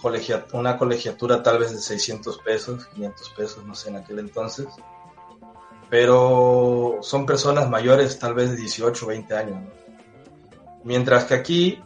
colegia- 0.00 0.44
una 0.52 0.76
colegiatura 0.76 1.42
tal 1.42 1.58
vez 1.58 1.72
de 1.72 1.78
600 1.78 2.38
pesos, 2.38 2.86
500 2.86 3.28
pesos, 3.30 3.64
no 3.64 3.74
sé, 3.74 3.90
en 3.90 3.96
aquel 3.96 4.18
entonces. 4.18 4.66
Pero 5.90 6.98
son 7.02 7.26
personas 7.26 7.68
mayores, 7.68 8.18
tal 8.18 8.34
vez 8.34 8.50
de 8.50 8.56
18 8.56 9.04
o 9.04 9.08
20 9.08 9.36
años. 9.36 9.68
Mientras 10.84 11.24
que 11.26 11.34
aquí, 11.34 11.82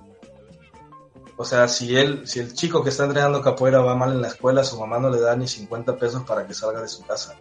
o 1.36 1.44
sea, 1.44 1.66
si 1.68 1.96
él, 1.96 2.26
si 2.26 2.38
el 2.40 2.54
chico 2.54 2.82
que 2.84 2.90
está 2.90 3.04
entrenando 3.04 3.42
capoeira 3.42 3.80
va 3.80 3.96
mal 3.96 4.12
en 4.12 4.22
la 4.22 4.28
escuela, 4.28 4.62
su 4.64 4.78
mamá 4.78 4.98
no 4.98 5.10
le 5.10 5.20
da 5.20 5.34
ni 5.36 5.48
50 5.48 5.96
pesos 5.96 6.22
para 6.22 6.46
que 6.46 6.54
salga 6.54 6.80
de 6.80 6.88
su 6.88 7.04
casa. 7.04 7.34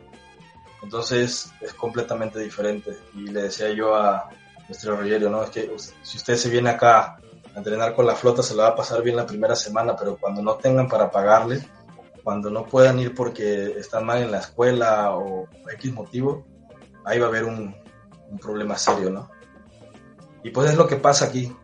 Entonces 0.81 1.51
es 1.61 1.73
completamente 1.75 2.39
diferente. 2.39 2.97
Y 3.13 3.27
le 3.27 3.43
decía 3.43 3.69
yo 3.69 3.95
a 3.95 4.29
nuestro 4.67 4.95
Rogerio, 4.97 5.29
¿no? 5.29 5.43
Es 5.43 5.49
que 5.49 5.69
us- 5.71 5.93
si 6.01 6.17
usted 6.17 6.35
se 6.35 6.49
viene 6.49 6.69
acá 6.69 7.17
a 7.53 7.57
entrenar 7.57 7.95
con 7.95 8.05
la 8.05 8.15
flota, 8.15 8.43
se 8.43 8.55
le 8.55 8.61
va 8.61 8.69
a 8.69 8.75
pasar 8.75 9.01
bien 9.01 9.15
la 9.15 9.25
primera 9.25 9.55
semana, 9.55 9.95
pero 9.95 10.17
cuando 10.17 10.41
no 10.41 10.55
tengan 10.55 10.87
para 10.87 11.09
pagarle, 11.11 11.65
cuando 12.23 12.49
no 12.49 12.65
puedan 12.65 12.99
ir 12.99 13.13
porque 13.13 13.75
están 13.77 14.05
mal 14.05 14.21
en 14.21 14.31
la 14.31 14.39
escuela 14.39 15.15
o 15.15 15.47
X 15.73 15.93
motivo, 15.93 16.45
ahí 17.05 17.19
va 17.19 17.27
a 17.27 17.29
haber 17.29 17.45
un, 17.45 17.75
un 18.29 18.39
problema 18.39 18.77
serio, 18.77 19.09
¿no? 19.11 19.29
Y 20.43 20.49
pues 20.49 20.69
es 20.71 20.75
lo 20.75 20.87
que 20.87 20.95
pasa 20.97 21.25
aquí. 21.25 21.55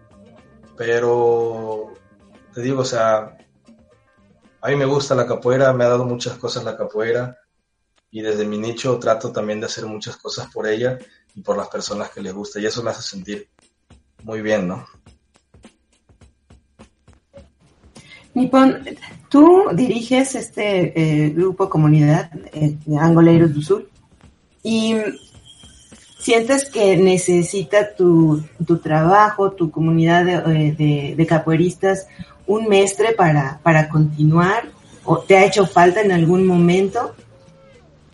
Pero 0.77 1.93
te 2.53 2.61
digo, 2.61 2.81
o 2.81 2.85
sea, 2.85 3.37
a 4.61 4.67
mí 4.69 4.75
me 4.75 4.85
gusta 4.85 5.15
la 5.15 5.27
capoeira, 5.27 5.73
me 5.73 5.83
ha 5.83 5.89
dado 5.89 6.05
muchas 6.05 6.37
cosas 6.37 6.63
la 6.63 6.77
capoeira 6.77 7.37
y 8.09 8.21
desde 8.21 8.45
mi 8.45 8.57
nicho 8.57 8.97
trato 8.99 9.31
también 9.31 9.59
de 9.59 9.65
hacer 9.67 9.85
muchas 9.85 10.17
cosas 10.17 10.47
por 10.53 10.67
ella 10.67 10.97
y 11.35 11.41
por 11.41 11.57
las 11.57 11.67
personas 11.69 12.09
que 12.09 12.21
les 12.21 12.33
gusta 12.33 12.59
y 12.59 12.65
eso 12.65 12.83
me 12.83 12.91
hace 12.91 13.01
sentir 13.01 13.47
muy 14.23 14.41
bien, 14.41 14.67
¿no? 14.67 14.85
Nippon, 18.33 18.77
tú 19.29 19.65
diriges 19.73 20.35
este 20.35 20.93
eh, 21.25 21.29
grupo 21.31 21.69
comunidad 21.69 22.31
eh, 22.53 22.77
Angoleiros 22.97 23.53
do 23.53 23.61
Sul 23.61 23.89
y 24.63 24.95
sientes 26.17 26.69
que 26.69 26.95
necesita 26.97 27.93
tu, 27.95 28.41
tu 28.65 28.77
trabajo, 28.77 29.51
tu 29.51 29.69
comunidad 29.69 30.23
de, 30.25 30.33
eh, 30.35 30.75
de- 30.77 31.15
de 31.17 31.25
capoeiristas 31.25 32.07
un 32.47 32.67
mestre 32.69 33.13
para, 33.13 33.59
para 33.63 33.89
continuar 33.89 34.69
o 35.03 35.17
te 35.19 35.35
ha 35.37 35.45
hecho 35.45 35.65
falta 35.65 36.01
en 36.01 36.11
algún 36.11 36.45
momento? 36.45 37.15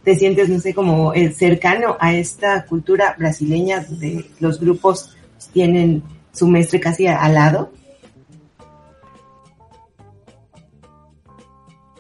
¿Te 0.08 0.16
sientes, 0.16 0.48
no 0.48 0.58
sé, 0.62 0.74
como 0.74 1.14
eh, 1.14 1.34
cercano 1.34 1.98
a 2.00 2.14
esta 2.14 2.66
cultura 2.66 3.14
brasileña 3.20 3.86
de 3.90 4.32
los 4.40 4.58
grupos 4.58 5.18
tienen 5.52 6.02
su 6.32 6.48
mestre 6.48 6.80
casi 6.80 7.08
al 7.08 7.34
lado? 7.34 7.74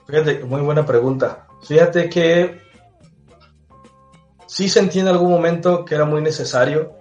Fíjate, 0.07 0.41
muy 0.45 0.61
buena 0.61 0.85
pregunta. 0.85 1.47
Fíjate 1.67 2.09
que 2.09 2.61
sí 4.45 4.69
sentí 4.69 5.01
en 5.01 5.09
algún 5.09 5.29
momento 5.29 5.83
que 5.83 5.95
era 5.95 6.05
muy 6.05 6.21
necesario, 6.21 6.93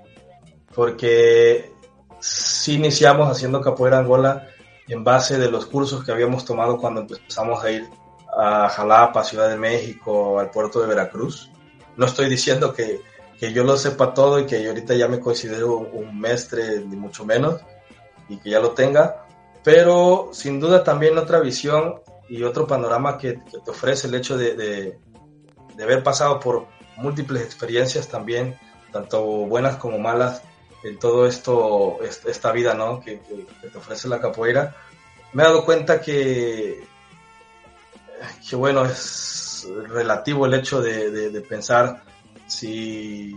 porque 0.74 1.70
sí 2.18 2.74
iniciamos 2.74 3.30
haciendo 3.30 3.60
capoeira 3.60 4.00
Angola 4.00 4.48
en 4.88 5.04
base 5.04 5.38
de 5.38 5.52
los 5.52 5.66
cursos 5.66 6.04
que 6.04 6.10
habíamos 6.10 6.44
tomado 6.44 6.78
cuando 6.78 7.02
empezamos 7.02 7.62
a 7.62 7.70
ir 7.70 7.88
a 8.36 8.68
Jalapa, 8.68 9.24
Ciudad 9.24 9.48
de 9.48 9.56
México, 9.56 10.38
al 10.38 10.50
puerto 10.50 10.80
de 10.80 10.86
Veracruz. 10.88 11.50
No 11.96 12.06
estoy 12.06 12.28
diciendo 12.28 12.72
que, 12.74 13.00
que 13.40 13.52
yo 13.52 13.64
lo 13.64 13.76
sepa 13.76 14.12
todo 14.12 14.38
y 14.38 14.46
que 14.46 14.62
yo 14.62 14.70
ahorita 14.70 14.94
ya 14.94 15.08
me 15.08 15.20
considero 15.20 15.78
un 15.78 16.18
mestre, 16.20 16.80
ni 16.80 16.96
mucho 16.96 17.24
menos, 17.24 17.60
y 18.28 18.36
que 18.38 18.50
ya 18.50 18.60
lo 18.60 18.72
tenga, 18.72 19.24
pero 19.64 20.30
sin 20.32 20.60
duda 20.60 20.84
también 20.84 21.16
otra 21.16 21.40
visión 21.40 22.00
y 22.28 22.42
otro 22.42 22.66
panorama 22.66 23.16
que, 23.18 23.42
que 23.50 23.58
te 23.64 23.70
ofrece 23.70 24.08
el 24.08 24.14
hecho 24.16 24.36
de, 24.36 24.54
de, 24.54 24.98
de 25.74 25.82
haber 25.82 26.02
pasado 26.02 26.38
por 26.40 26.66
múltiples 26.96 27.42
experiencias 27.42 28.08
también, 28.08 28.58
tanto 28.92 29.22
buenas 29.22 29.76
como 29.76 29.98
malas, 29.98 30.42
en 30.84 30.98
todo 30.98 31.26
esto, 31.26 31.98
est- 32.02 32.26
esta 32.26 32.52
vida 32.52 32.74
¿no? 32.74 33.00
que, 33.00 33.20
que- 33.20 33.46
que 33.62 33.68
te 33.68 33.78
ofrece 33.78 34.08
la 34.08 34.20
capoeira, 34.20 34.74
me 35.32 35.42
he 35.42 35.46
dado 35.46 35.64
cuenta 35.64 36.00
que, 36.00 36.84
que 38.48 38.56
bueno, 38.56 38.84
es 38.84 39.66
relativo 39.88 40.46
el 40.46 40.54
hecho 40.54 40.80
de, 40.80 41.10
de- 41.10 41.40
pensar 41.40 42.02
si, 42.46 43.34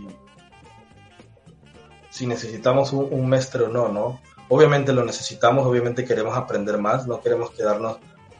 si 2.09 2.25
necesitamos 2.27 2.91
un, 2.93 3.07
un 3.11 3.27
mestre 3.29 3.63
o 3.63 3.69
no, 3.69 3.89
¿no? 3.89 4.21
Obviamente 4.49 4.93
lo 4.93 5.03
necesitamos, 5.05 5.65
obviamente 5.65 6.03
queremos 6.05 6.35
aprender 6.35 6.77
más, 6.77 7.07
no 7.07 7.21
queremos 7.21 7.51
quedarnos 7.51 7.97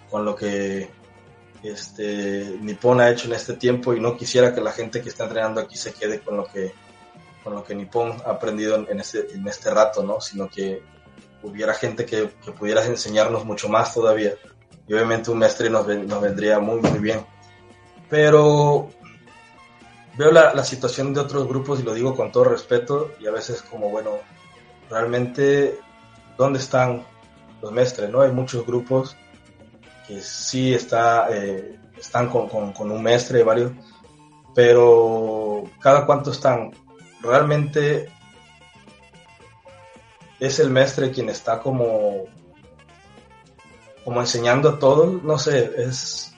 con 0.09 0.25
lo 0.25 0.35
que 0.35 0.89
este 1.61 2.57
Nippon 2.61 3.01
ha 3.01 3.09
hecho 3.09 3.27
en 3.27 3.33
este 3.33 3.53
tiempo 3.53 3.93
y 3.93 3.99
no 3.99 4.15
quisiera 4.17 4.53
que 4.53 4.61
la 4.61 4.71
gente 4.71 5.01
que 5.01 5.09
está 5.09 5.25
entrenando 5.25 5.61
aquí 5.61 5.77
se 5.77 5.93
quede 5.93 6.19
con 6.21 6.37
lo 6.37 6.45
que 6.45 6.73
con 7.43 7.53
lo 7.53 7.63
que 7.63 7.75
Nippon 7.75 8.13
ha 8.25 8.31
aprendido 8.31 8.75
en, 8.75 8.87
en 8.89 8.99
este, 8.99 9.31
en 9.33 9.47
este 9.47 9.69
rato, 9.71 10.03
¿no? 10.03 10.19
Sino 10.19 10.49
que 10.49 10.81
hubiera 11.41 11.73
gente 11.73 12.05
que, 12.05 12.31
que 12.43 12.51
pudiera 12.51 12.83
enseñarnos 12.85 13.45
mucho 13.45 13.69
más 13.69 13.93
todavía. 13.93 14.33
Y 14.89 14.93
obviamente 14.93 15.29
un 15.29 15.37
mestre 15.37 15.69
nos, 15.69 15.85
ven- 15.85 16.07
nos 16.07 16.19
vendría 16.19 16.59
muy, 16.59 16.81
muy 16.81 16.97
bien. 16.97 17.23
Pero 18.09 18.89
veo 20.17 20.31
la, 20.31 20.63
situación 20.63 21.13
de 21.13 21.19
otros 21.19 21.47
grupos 21.47 21.79
y 21.79 21.83
lo 21.83 21.93
digo 21.93 22.15
con 22.15 22.31
todo 22.31 22.45
respeto 22.45 23.11
y 23.19 23.27
a 23.27 23.31
veces 23.31 23.61
como, 23.61 23.89
bueno, 23.91 24.17
realmente, 24.89 25.79
¿dónde 26.39 26.57
están 26.57 27.05
los 27.61 27.71
mestres? 27.71 28.09
¿no? 28.09 28.21
Hay 28.21 28.31
muchos 28.31 28.65
grupos 28.65 29.15
que 30.07 30.21
sí 30.21 30.73
está, 30.73 31.27
eh, 31.29 31.79
están 31.95 32.27
con, 32.27 32.49
con, 32.49 32.73
con 32.73 32.89
un 32.89 33.03
mestre, 33.03 33.43
varios, 33.43 33.71
pero 34.55 35.65
cada 35.79 36.07
cuánto 36.07 36.31
están. 36.31 36.71
Realmente 37.21 38.09
es 40.39 40.59
el 40.59 40.71
mestre 40.71 41.11
quien 41.11 41.29
está 41.29 41.59
como, 41.59 42.23
como 44.09 44.21
enseñando 44.21 44.69
a 44.69 44.79
todos, 44.79 45.21
no 45.21 45.37
sé, 45.37 45.71
es, 45.77 46.33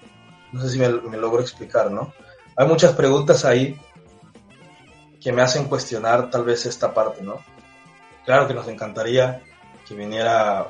no 0.52 0.60
sé 0.60 0.72
si 0.72 0.78
me, 0.78 0.90
me 0.90 1.16
logro 1.16 1.42
explicar, 1.42 1.90
¿no? 1.90 2.14
Hay 2.58 2.68
muchas 2.68 2.92
preguntas 2.92 3.46
ahí 3.46 3.80
que 5.22 5.32
me 5.32 5.42
hacen 5.42 5.70
cuestionar 5.70 6.30
tal 6.30 6.44
vez 6.44 6.66
esta 6.66 6.94
parte, 6.94 7.24
¿no? 7.24 7.38
Claro 8.26 8.46
que 8.46 8.54
nos 8.54 8.68
encantaría 8.68 9.42
que 9.88 9.96
viniera 9.96 10.68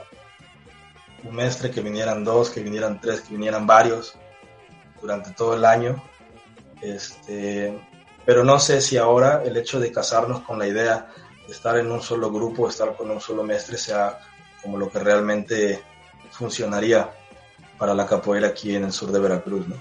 un 1.23 1.33
mestre, 1.33 1.71
que 1.71 1.81
vinieran 1.81 2.23
dos, 2.23 2.51
que 2.51 2.61
vinieran 2.61 3.01
tres, 3.01 3.21
que 3.21 3.33
vinieran 3.33 3.65
varios 3.65 4.13
durante 5.01 5.31
todo 5.31 5.55
el 5.55 5.65
año. 5.65 6.03
Este, 6.83 7.81
pero 8.27 8.43
no 8.43 8.59
sé 8.59 8.79
si 8.79 8.97
ahora 8.97 9.41
el 9.43 9.57
hecho 9.57 9.79
de 9.79 9.91
casarnos 9.91 10.41
con 10.41 10.59
la 10.59 10.67
idea 10.67 11.07
de 11.47 11.51
estar 11.51 11.75
en 11.77 11.91
un 11.91 12.03
solo 12.03 12.31
grupo, 12.31 12.69
estar 12.69 12.95
con 12.95 13.09
un 13.09 13.19
solo 13.19 13.41
mestre, 13.41 13.75
sea 13.75 14.19
como 14.61 14.77
lo 14.77 14.87
que 14.87 14.99
realmente 14.99 15.81
funcionaría 16.31 17.09
para 17.77 17.93
la 17.93 18.05
capoeira 18.05 18.47
aquí 18.49 18.75
en 18.75 18.83
el 18.85 18.91
sur 18.91 19.11
de 19.11 19.19
Veracruz, 19.19 19.67
¿no? 19.67 19.75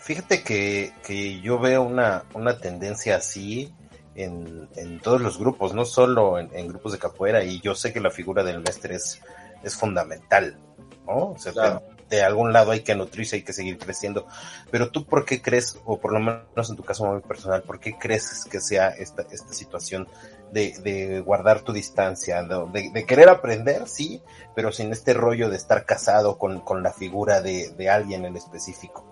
Fíjate 0.00 0.42
que, 0.42 0.92
que 1.06 1.40
yo 1.40 1.58
veo 1.60 1.82
una, 1.82 2.24
una 2.34 2.58
tendencia 2.58 3.16
así 3.16 3.72
en, 4.16 4.68
en 4.76 4.98
todos 5.00 5.20
los 5.20 5.38
grupos, 5.38 5.74
no 5.74 5.84
solo 5.84 6.38
en, 6.40 6.50
en 6.54 6.66
grupos 6.68 6.92
de 6.92 6.98
capoeira, 6.98 7.44
y 7.44 7.60
yo 7.60 7.74
sé 7.74 7.92
que 7.92 8.00
la 8.00 8.10
figura 8.10 8.42
del 8.42 8.60
mestre 8.60 8.96
es, 8.96 9.20
es 9.62 9.76
fundamental, 9.76 10.58
¿no? 11.06 11.30
O 11.32 11.38
sea, 11.38 11.52
Claro. 11.52 11.82
te, 11.96 12.01
de 12.16 12.22
algún 12.22 12.52
lado 12.52 12.72
hay 12.72 12.80
que 12.80 12.94
nutrirse, 12.94 13.36
hay 13.36 13.42
que 13.42 13.52
seguir 13.52 13.78
creciendo. 13.78 14.26
Pero 14.70 14.90
tú, 14.90 15.06
¿por 15.06 15.24
qué 15.24 15.40
crees, 15.40 15.78
o 15.84 15.98
por 15.98 16.12
lo 16.12 16.20
menos 16.20 16.70
en 16.70 16.76
tu 16.76 16.84
caso 16.84 17.04
muy 17.06 17.20
personal, 17.20 17.62
por 17.62 17.80
qué 17.80 17.96
crees 17.98 18.44
que 18.50 18.60
sea 18.60 18.88
esta, 18.88 19.22
esta 19.30 19.52
situación 19.52 20.06
de, 20.52 20.74
de 20.82 21.20
guardar 21.20 21.62
tu 21.62 21.72
distancia, 21.72 22.42
de, 22.42 23.06
querer 23.06 23.28
aprender, 23.28 23.88
sí, 23.88 24.22
pero 24.54 24.70
sin 24.72 24.92
este 24.92 25.14
rollo 25.14 25.48
de 25.48 25.56
estar 25.56 25.86
casado 25.86 26.36
con, 26.36 26.60
con 26.60 26.82
la 26.82 26.92
figura 26.92 27.40
de, 27.40 27.70
de 27.70 27.88
alguien 27.88 28.26
en 28.26 28.36
específico? 28.36 29.08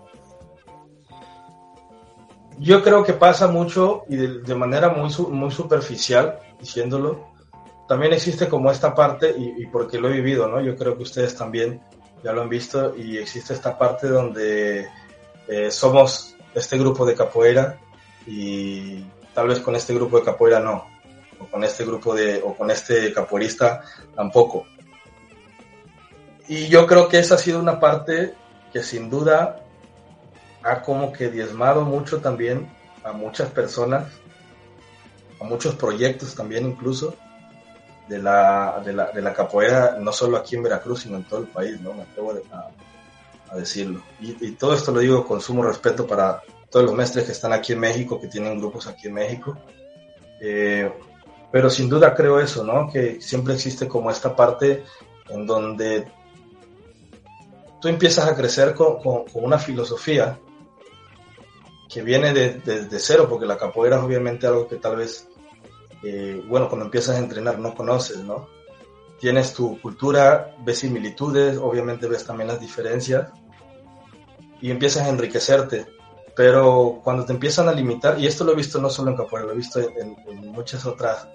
Yo 2.59 2.83
creo 2.83 3.03
que 3.03 3.13
pasa 3.13 3.47
mucho 3.47 4.03
y 4.07 4.17
de, 4.17 4.41
de 4.41 4.55
manera 4.55 4.89
muy, 4.89 5.11
muy 5.29 5.49
superficial, 5.49 6.37
diciéndolo, 6.59 7.31
también 7.87 8.13
existe 8.13 8.47
como 8.47 8.69
esta 8.69 8.93
parte, 8.93 9.33
y, 9.35 9.63
y, 9.63 9.65
porque 9.65 9.99
lo 9.99 10.09
he 10.09 10.13
vivido, 10.13 10.47
¿no? 10.47 10.61
Yo 10.61 10.75
creo 10.75 10.95
que 10.95 11.03
ustedes 11.03 11.35
también 11.35 11.81
ya 12.23 12.33
lo 12.33 12.41
han 12.41 12.49
visto, 12.49 12.95
y 12.95 13.17
existe 13.17 13.53
esta 13.53 13.77
parte 13.77 14.07
donde 14.07 14.87
eh, 15.47 15.71
somos 15.71 16.35
este 16.53 16.77
grupo 16.77 17.05
de 17.05 17.15
capoeira 17.15 17.79
y 18.27 19.03
tal 19.33 19.47
vez 19.47 19.59
con 19.59 19.75
este 19.75 19.93
grupo 19.93 20.19
de 20.19 20.25
capoeira 20.25 20.59
no, 20.59 20.87
o 21.39 21.45
con 21.45 21.63
este 21.63 21.85
grupo 21.85 22.13
de, 22.13 22.41
o 22.43 22.55
con 22.55 22.69
este 22.69 23.13
capoeirista 23.13 23.81
tampoco. 24.15 24.65
Y 26.47 26.67
yo 26.67 26.85
creo 26.85 27.07
que 27.07 27.19
esa 27.19 27.35
ha 27.35 27.37
sido 27.37 27.59
una 27.59 27.79
parte 27.79 28.33
que 28.73 28.83
sin 28.83 29.09
duda 29.09 29.63
ha 30.63 30.81
como 30.81 31.11
que 31.11 31.29
diezmado 31.29 31.83
mucho 31.83 32.19
también 32.19 32.69
a 33.03 33.13
muchas 33.13 33.49
personas, 33.49 34.11
a 35.39 35.43
muchos 35.43 35.75
proyectos 35.75 36.35
también 36.35 36.67
incluso, 36.67 37.15
de 38.11 38.21
la, 38.21 38.81
de 38.83 38.91
la, 38.91 39.09
de 39.09 39.21
la 39.21 39.33
capoeira, 39.33 39.95
no 39.97 40.11
solo 40.11 40.35
aquí 40.35 40.57
en 40.57 40.63
Veracruz, 40.63 41.03
sino 41.03 41.15
en 41.15 41.23
todo 41.23 41.39
el 41.39 41.47
país, 41.47 41.79
¿no? 41.79 41.93
Me 41.93 42.01
atrevo 42.01 42.33
a, 42.51 43.55
decirlo. 43.55 44.01
Y, 44.19 44.51
todo 44.51 44.73
esto 44.73 44.91
lo 44.91 44.99
digo 44.99 45.25
con 45.25 45.39
sumo 45.39 45.63
respeto 45.63 46.05
para 46.05 46.41
todos 46.69 46.85
los 46.85 46.95
maestres 46.95 47.25
que 47.25 47.31
están 47.31 47.53
aquí 47.53 47.71
en 47.71 47.79
México, 47.79 48.19
que 48.19 48.27
tienen 48.27 48.59
grupos 48.59 48.87
aquí 48.87 49.07
en 49.07 49.13
México. 49.13 49.57
Eh, 50.41 50.91
pero 51.51 51.69
sin 51.69 51.87
duda 51.87 52.13
creo 52.13 52.39
eso, 52.39 52.65
¿no? 52.65 52.91
Que 52.91 53.21
siempre 53.21 53.53
existe 53.53 53.87
como 53.87 54.11
esta 54.11 54.35
parte 54.35 54.83
en 55.29 55.45
donde 55.45 56.11
tú 57.79 57.87
empiezas 57.87 58.27
a 58.27 58.35
crecer 58.35 58.73
con, 58.73 58.99
con, 58.99 59.25
una 59.35 59.57
filosofía 59.57 60.37
que 61.89 62.01
viene 62.01 62.33
de, 62.33 62.55
de, 62.55 62.85
de, 62.87 62.99
cero, 62.99 63.27
porque 63.29 63.45
la 63.45 63.57
capoeira 63.57 63.97
es 63.97 64.03
obviamente 64.03 64.47
algo 64.47 64.67
que 64.67 64.77
tal 64.77 64.97
vez 64.97 65.27
eh, 66.03 66.43
bueno, 66.47 66.67
cuando 66.67 66.85
empiezas 66.85 67.15
a 67.15 67.19
entrenar 67.19 67.59
no 67.59 67.75
conoces, 67.75 68.17
¿no? 68.17 68.47
Tienes 69.19 69.53
tu 69.53 69.79
cultura, 69.81 70.55
ves 70.65 70.79
similitudes, 70.79 71.57
obviamente 71.57 72.07
ves 72.07 72.25
también 72.25 72.47
las 72.47 72.59
diferencias 72.59 73.29
y 74.61 74.71
empiezas 74.71 75.03
a 75.03 75.09
enriquecerte. 75.09 75.85
Pero 76.35 77.01
cuando 77.03 77.25
te 77.25 77.33
empiezan 77.33 77.67
a 77.67 77.73
limitar, 77.73 78.19
y 78.19 78.25
esto 78.25 78.43
lo 78.43 78.53
he 78.53 78.55
visto 78.55 78.79
no 78.79 78.89
solo 78.89 79.11
en 79.11 79.17
capoeira, 79.17 79.47
lo 79.47 79.53
he 79.53 79.57
visto 79.57 79.79
en, 79.79 80.15
en 80.27 80.51
muchas 80.51 80.85
otras 80.85 81.27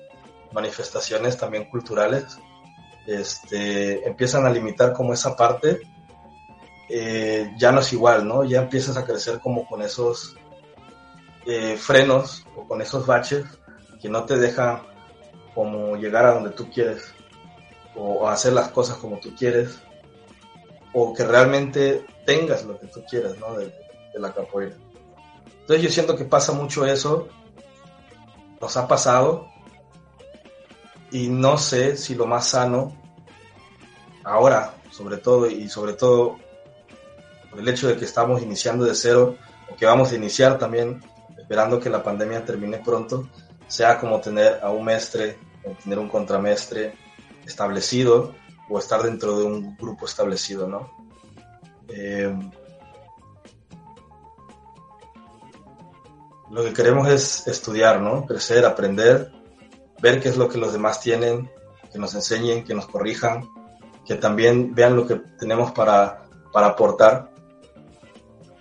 manifestaciones 0.52 1.36
también 1.36 1.68
culturales, 1.68 2.38
este, 3.06 4.06
empiezan 4.06 4.46
a 4.46 4.50
limitar 4.50 4.92
como 4.92 5.12
esa 5.12 5.36
parte, 5.36 5.80
eh, 6.88 7.52
ya 7.56 7.72
no 7.72 7.80
es 7.80 7.92
igual, 7.92 8.26
¿no? 8.26 8.44
Ya 8.44 8.62
empiezas 8.62 8.96
a 8.96 9.04
crecer 9.04 9.40
como 9.40 9.66
con 9.66 9.82
esos 9.82 10.36
eh, 11.44 11.76
frenos 11.76 12.44
o 12.56 12.66
con 12.66 12.80
esos 12.80 13.06
baches 13.06 13.44
que 14.00 14.08
no 14.08 14.24
te 14.24 14.36
deja 14.36 14.82
como 15.54 15.96
llegar 15.96 16.26
a 16.26 16.34
donde 16.34 16.50
tú 16.50 16.70
quieres 16.70 17.14
o 17.94 18.28
hacer 18.28 18.52
las 18.52 18.68
cosas 18.68 18.96
como 18.98 19.18
tú 19.18 19.34
quieres 19.34 19.78
o 20.92 21.14
que 21.14 21.24
realmente 21.24 22.04
tengas 22.24 22.64
lo 22.64 22.78
que 22.78 22.86
tú 22.88 23.02
quieras 23.08 23.38
¿no? 23.38 23.54
de, 23.54 23.66
de 23.66 24.18
la 24.18 24.32
capoeira. 24.32 24.76
Entonces 25.60 25.82
yo 25.82 25.90
siento 25.90 26.16
que 26.16 26.24
pasa 26.24 26.52
mucho 26.52 26.86
eso, 26.86 27.28
nos 28.60 28.76
ha 28.76 28.86
pasado 28.86 29.48
y 31.10 31.28
no 31.28 31.58
sé 31.58 31.96
si 31.96 32.14
lo 32.14 32.26
más 32.26 32.48
sano 32.48 32.94
ahora, 34.24 34.74
sobre 34.90 35.18
todo 35.18 35.48
y 35.48 35.68
sobre 35.68 35.94
todo 35.94 36.36
por 37.50 37.60
el 37.60 37.68
hecho 37.68 37.88
de 37.88 37.96
que 37.96 38.04
estamos 38.04 38.42
iniciando 38.42 38.84
de 38.84 38.94
cero 38.94 39.36
o 39.70 39.76
que 39.76 39.86
vamos 39.86 40.12
a 40.12 40.16
iniciar 40.16 40.58
también 40.58 41.02
esperando 41.38 41.78
que 41.80 41.90
la 41.90 42.02
pandemia 42.02 42.44
termine 42.44 42.78
pronto, 42.78 43.28
sea 43.68 43.98
como 43.98 44.20
tener 44.20 44.60
a 44.62 44.70
un 44.70 44.84
mestre 44.84 45.38
tener 45.74 45.98
un 45.98 46.08
contramestre 46.08 46.94
establecido 47.44 48.34
o 48.68 48.78
estar 48.78 49.02
dentro 49.02 49.38
de 49.38 49.44
un 49.44 49.76
grupo 49.76 50.06
establecido, 50.06 50.66
¿no? 50.68 50.90
Eh, 51.88 52.34
lo 56.50 56.64
que 56.64 56.72
queremos 56.72 57.08
es 57.08 57.46
estudiar, 57.46 58.00
¿no? 58.00 58.26
Crecer, 58.26 58.64
aprender, 58.64 59.32
ver 60.00 60.20
qué 60.20 60.28
es 60.28 60.36
lo 60.36 60.48
que 60.48 60.58
los 60.58 60.72
demás 60.72 61.00
tienen, 61.00 61.50
que 61.92 61.98
nos 61.98 62.14
enseñen, 62.14 62.64
que 62.64 62.74
nos 62.74 62.86
corrijan, 62.86 63.48
que 64.04 64.16
también 64.16 64.74
vean 64.74 64.96
lo 64.96 65.06
que 65.06 65.16
tenemos 65.38 65.72
para, 65.72 66.24
para 66.52 66.68
aportar. 66.68 67.32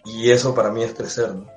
Y 0.03 0.29
eso 0.29 0.53
para 0.53 0.69
mí 0.69 0.83
es 0.83 0.93
crecer, 0.93 1.33
¿no? 1.33 1.47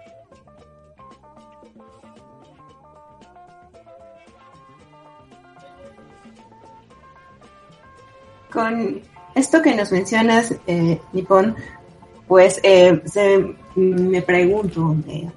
Con 8.53 9.01
esto 9.35 9.63
que 9.63 9.75
nos 9.75 9.93
mencionas, 9.93 10.55
eh, 10.67 11.01
pues 12.27 12.61
eh, 12.63 13.03
se, 13.07 13.55
me 13.77 14.23
pregunto, 14.23 14.97
eh, 15.09 15.29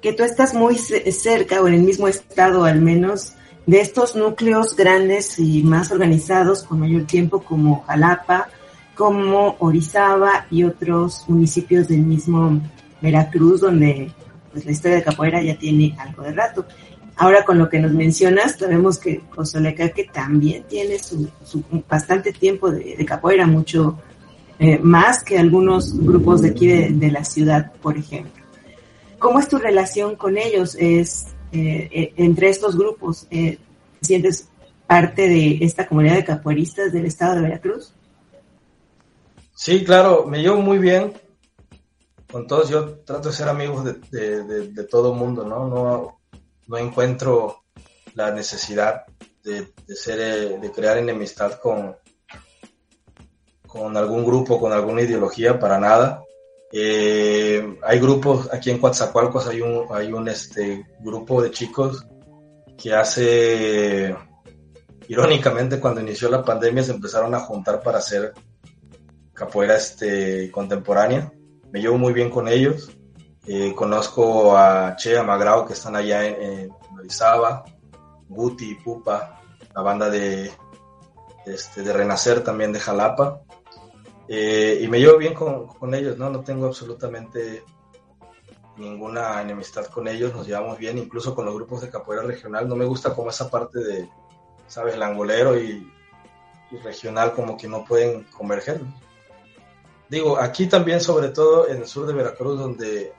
que 0.00 0.12
tú 0.12 0.22
estás 0.22 0.54
muy 0.54 0.76
cerca 0.76 1.60
o 1.60 1.68
en 1.68 1.74
el 1.74 1.82
mismo 1.82 2.08
estado 2.08 2.64
al 2.64 2.80
menos 2.80 3.34
de 3.66 3.80
estos 3.80 4.16
núcleos 4.16 4.74
grandes 4.76 5.38
y 5.38 5.62
más 5.62 5.92
organizados 5.92 6.64
con 6.64 6.80
mayor 6.80 7.04
tiempo 7.04 7.40
como 7.42 7.82
Jalapa, 7.82 8.48
como 8.94 9.56
Orizaba 9.60 10.46
y 10.50 10.64
otros 10.64 11.24
municipios 11.28 11.88
del 11.88 12.02
mismo 12.02 12.60
Veracruz 13.00 13.60
donde 13.60 14.12
pues 14.52 14.64
la 14.64 14.72
historia 14.72 14.96
de 14.98 15.04
capoeira 15.04 15.42
ya 15.42 15.56
tiene 15.56 15.96
algo 15.98 16.22
de 16.22 16.32
rato. 16.32 16.66
Ahora 17.16 17.44
con 17.44 17.58
lo 17.58 17.68
que 17.68 17.78
nos 17.78 17.92
mencionas, 17.92 18.56
sabemos 18.58 18.98
que 18.98 19.22
que 19.94 20.04
también 20.12 20.64
tiene 20.64 20.98
su, 20.98 21.28
su 21.44 21.62
bastante 21.88 22.32
tiempo 22.32 22.70
de, 22.70 23.04
capoeira, 23.04 23.46
mucho 23.46 23.98
eh, 24.58 24.78
más 24.78 25.22
que 25.22 25.38
algunos 25.38 25.98
grupos 25.98 26.42
de 26.42 26.50
aquí 26.50 26.66
de, 26.66 27.10
la 27.10 27.24
ciudad, 27.24 27.72
por 27.82 27.96
ejemplo. 27.98 28.42
¿Cómo 29.18 29.38
es 29.38 29.48
tu 29.48 29.58
relación 29.58 30.16
con 30.16 30.38
ellos? 30.38 30.74
¿Es 30.78 31.26
eh, 31.52 31.88
eh, 31.92 32.14
entre 32.16 32.48
estos 32.48 32.76
grupos? 32.76 33.26
Eh, 33.30 33.58
¿Sientes 34.00 34.48
parte 34.86 35.28
de 35.28 35.58
esta 35.60 35.86
comunidad 35.86 36.16
de 36.16 36.24
capoeiristas 36.24 36.92
del 36.92 37.06
estado 37.06 37.36
de 37.36 37.42
Veracruz? 37.42 37.92
Sí, 39.54 39.84
claro, 39.84 40.26
me 40.26 40.42
llevo 40.42 40.60
muy 40.60 40.78
bien 40.78 41.12
con 42.30 42.46
todos. 42.46 42.70
Yo 42.70 42.98
trato 43.00 43.28
de 43.28 43.34
ser 43.34 43.48
amigos 43.48 43.84
de, 44.10 44.44
de, 44.44 44.84
todo 44.84 45.14
mundo, 45.14 45.44
¿no? 45.44 45.68
No 45.68 46.21
no 46.68 46.78
encuentro 46.78 47.64
la 48.14 48.30
necesidad 48.30 49.04
de, 49.42 49.72
de 49.86 49.96
ser, 49.96 50.20
eh, 50.20 50.58
de 50.58 50.70
crear 50.70 50.98
enemistad 50.98 51.54
con, 51.60 51.96
con 53.66 53.96
algún 53.96 54.24
grupo, 54.24 54.60
con 54.60 54.72
alguna 54.72 55.02
ideología, 55.02 55.58
para 55.58 55.78
nada. 55.78 56.22
Eh, 56.72 57.78
hay 57.82 57.98
grupos, 57.98 58.48
aquí 58.52 58.70
en 58.70 58.78
Coatzacoalcos 58.78 59.46
hay 59.46 59.60
un, 59.60 59.86
hay 59.90 60.12
un 60.12 60.28
este, 60.28 60.86
grupo 61.00 61.42
de 61.42 61.50
chicos 61.50 62.06
que 62.78 62.94
hace, 62.94 64.16
irónicamente, 65.08 65.78
cuando 65.78 66.00
inició 66.00 66.30
la 66.30 66.44
pandemia 66.44 66.82
se 66.82 66.92
empezaron 66.92 67.34
a 67.34 67.40
juntar 67.40 67.82
para 67.82 67.98
hacer 67.98 68.32
capoeira 69.34 69.76
este, 69.76 70.50
contemporánea. 70.50 71.32
Me 71.70 71.80
llevo 71.80 71.98
muy 71.98 72.12
bien 72.12 72.30
con 72.30 72.48
ellos. 72.48 72.90
Eh, 73.46 73.74
conozco 73.74 74.56
a 74.56 74.94
Che, 74.96 75.18
a 75.18 75.22
Magrao, 75.24 75.66
que 75.66 75.72
están 75.72 75.96
allá 75.96 76.24
en, 76.24 76.42
en 76.42 76.70
Orizaba, 76.96 77.64
Guti, 78.28 78.76
Pupa, 78.76 79.40
la 79.74 79.82
banda 79.82 80.08
de, 80.08 80.52
este, 81.44 81.82
de 81.82 81.92
Renacer 81.92 82.44
también 82.44 82.72
de 82.72 82.80
Jalapa. 82.80 83.42
Eh, 84.28 84.78
y 84.80 84.88
me 84.88 85.00
llevo 85.00 85.18
bien 85.18 85.34
con, 85.34 85.66
con, 85.66 85.92
ellos, 85.94 86.16
¿no? 86.16 86.30
No 86.30 86.40
tengo 86.40 86.66
absolutamente 86.66 87.64
ninguna 88.76 89.42
enemistad 89.42 89.86
con 89.86 90.06
ellos, 90.08 90.32
nos 90.34 90.46
llevamos 90.46 90.78
bien, 90.78 90.96
incluso 90.96 91.34
con 91.34 91.44
los 91.44 91.54
grupos 91.54 91.82
de 91.82 91.90
capoeira 91.90 92.22
regional. 92.22 92.68
No 92.68 92.76
me 92.76 92.84
gusta 92.84 93.14
como 93.14 93.30
esa 93.30 93.50
parte 93.50 93.80
de, 93.80 94.08
¿sabes? 94.68 94.94
El 94.94 95.02
angolero 95.02 95.58
y, 95.58 95.92
y 96.70 96.76
regional 96.78 97.32
como 97.32 97.56
que 97.56 97.66
no 97.66 97.84
pueden 97.84 98.22
converger. 98.24 98.80
Digo, 100.08 100.38
aquí 100.38 100.66
también, 100.66 101.00
sobre 101.00 101.30
todo 101.30 101.68
en 101.68 101.78
el 101.78 101.86
sur 101.88 102.06
de 102.06 102.12
Veracruz, 102.12 102.58
donde 102.58 103.14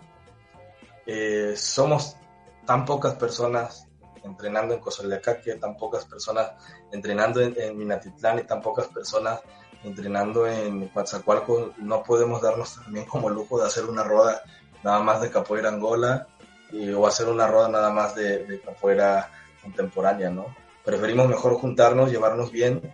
eh, 1.05 1.53
somos 1.55 2.15
tan 2.65 2.85
pocas 2.85 3.15
personas 3.15 3.87
entrenando 4.23 4.73
en 4.73 4.79
Cozoleacaque, 4.79 5.55
tan 5.55 5.75
pocas 5.75 6.05
personas 6.05 6.51
entrenando 6.91 7.41
en, 7.41 7.77
Minatitlán 7.77 8.39
y 8.39 8.43
tan 8.43 8.61
pocas 8.61 8.87
personas 8.87 9.41
entrenando 9.83 10.47
en 10.47 10.87
Coatzacoalcos, 10.87 11.77
no 11.79 12.03
podemos 12.03 12.41
darnos 12.41 12.75
también 12.75 13.05
como 13.05 13.29
lujo 13.29 13.59
de 13.59 13.67
hacer 13.67 13.83
una 13.83 14.03
roda 14.03 14.41
nada 14.81 14.99
más 14.99 15.21
de 15.21 15.29
capoeira 15.29 15.69
angola 15.69 16.27
o 16.95 17.05
hacer 17.05 17.27
una 17.27 17.47
roda 17.47 17.67
nada 17.67 17.91
más 17.91 18.15
de, 18.15 18.45
de 18.45 18.61
capoeira 18.61 19.29
contemporánea, 19.61 20.29
¿no? 20.29 20.55
Preferimos 20.83 21.27
mejor 21.27 21.55
juntarnos, 21.55 22.11
llevarnos 22.11 22.51
bien, 22.51 22.93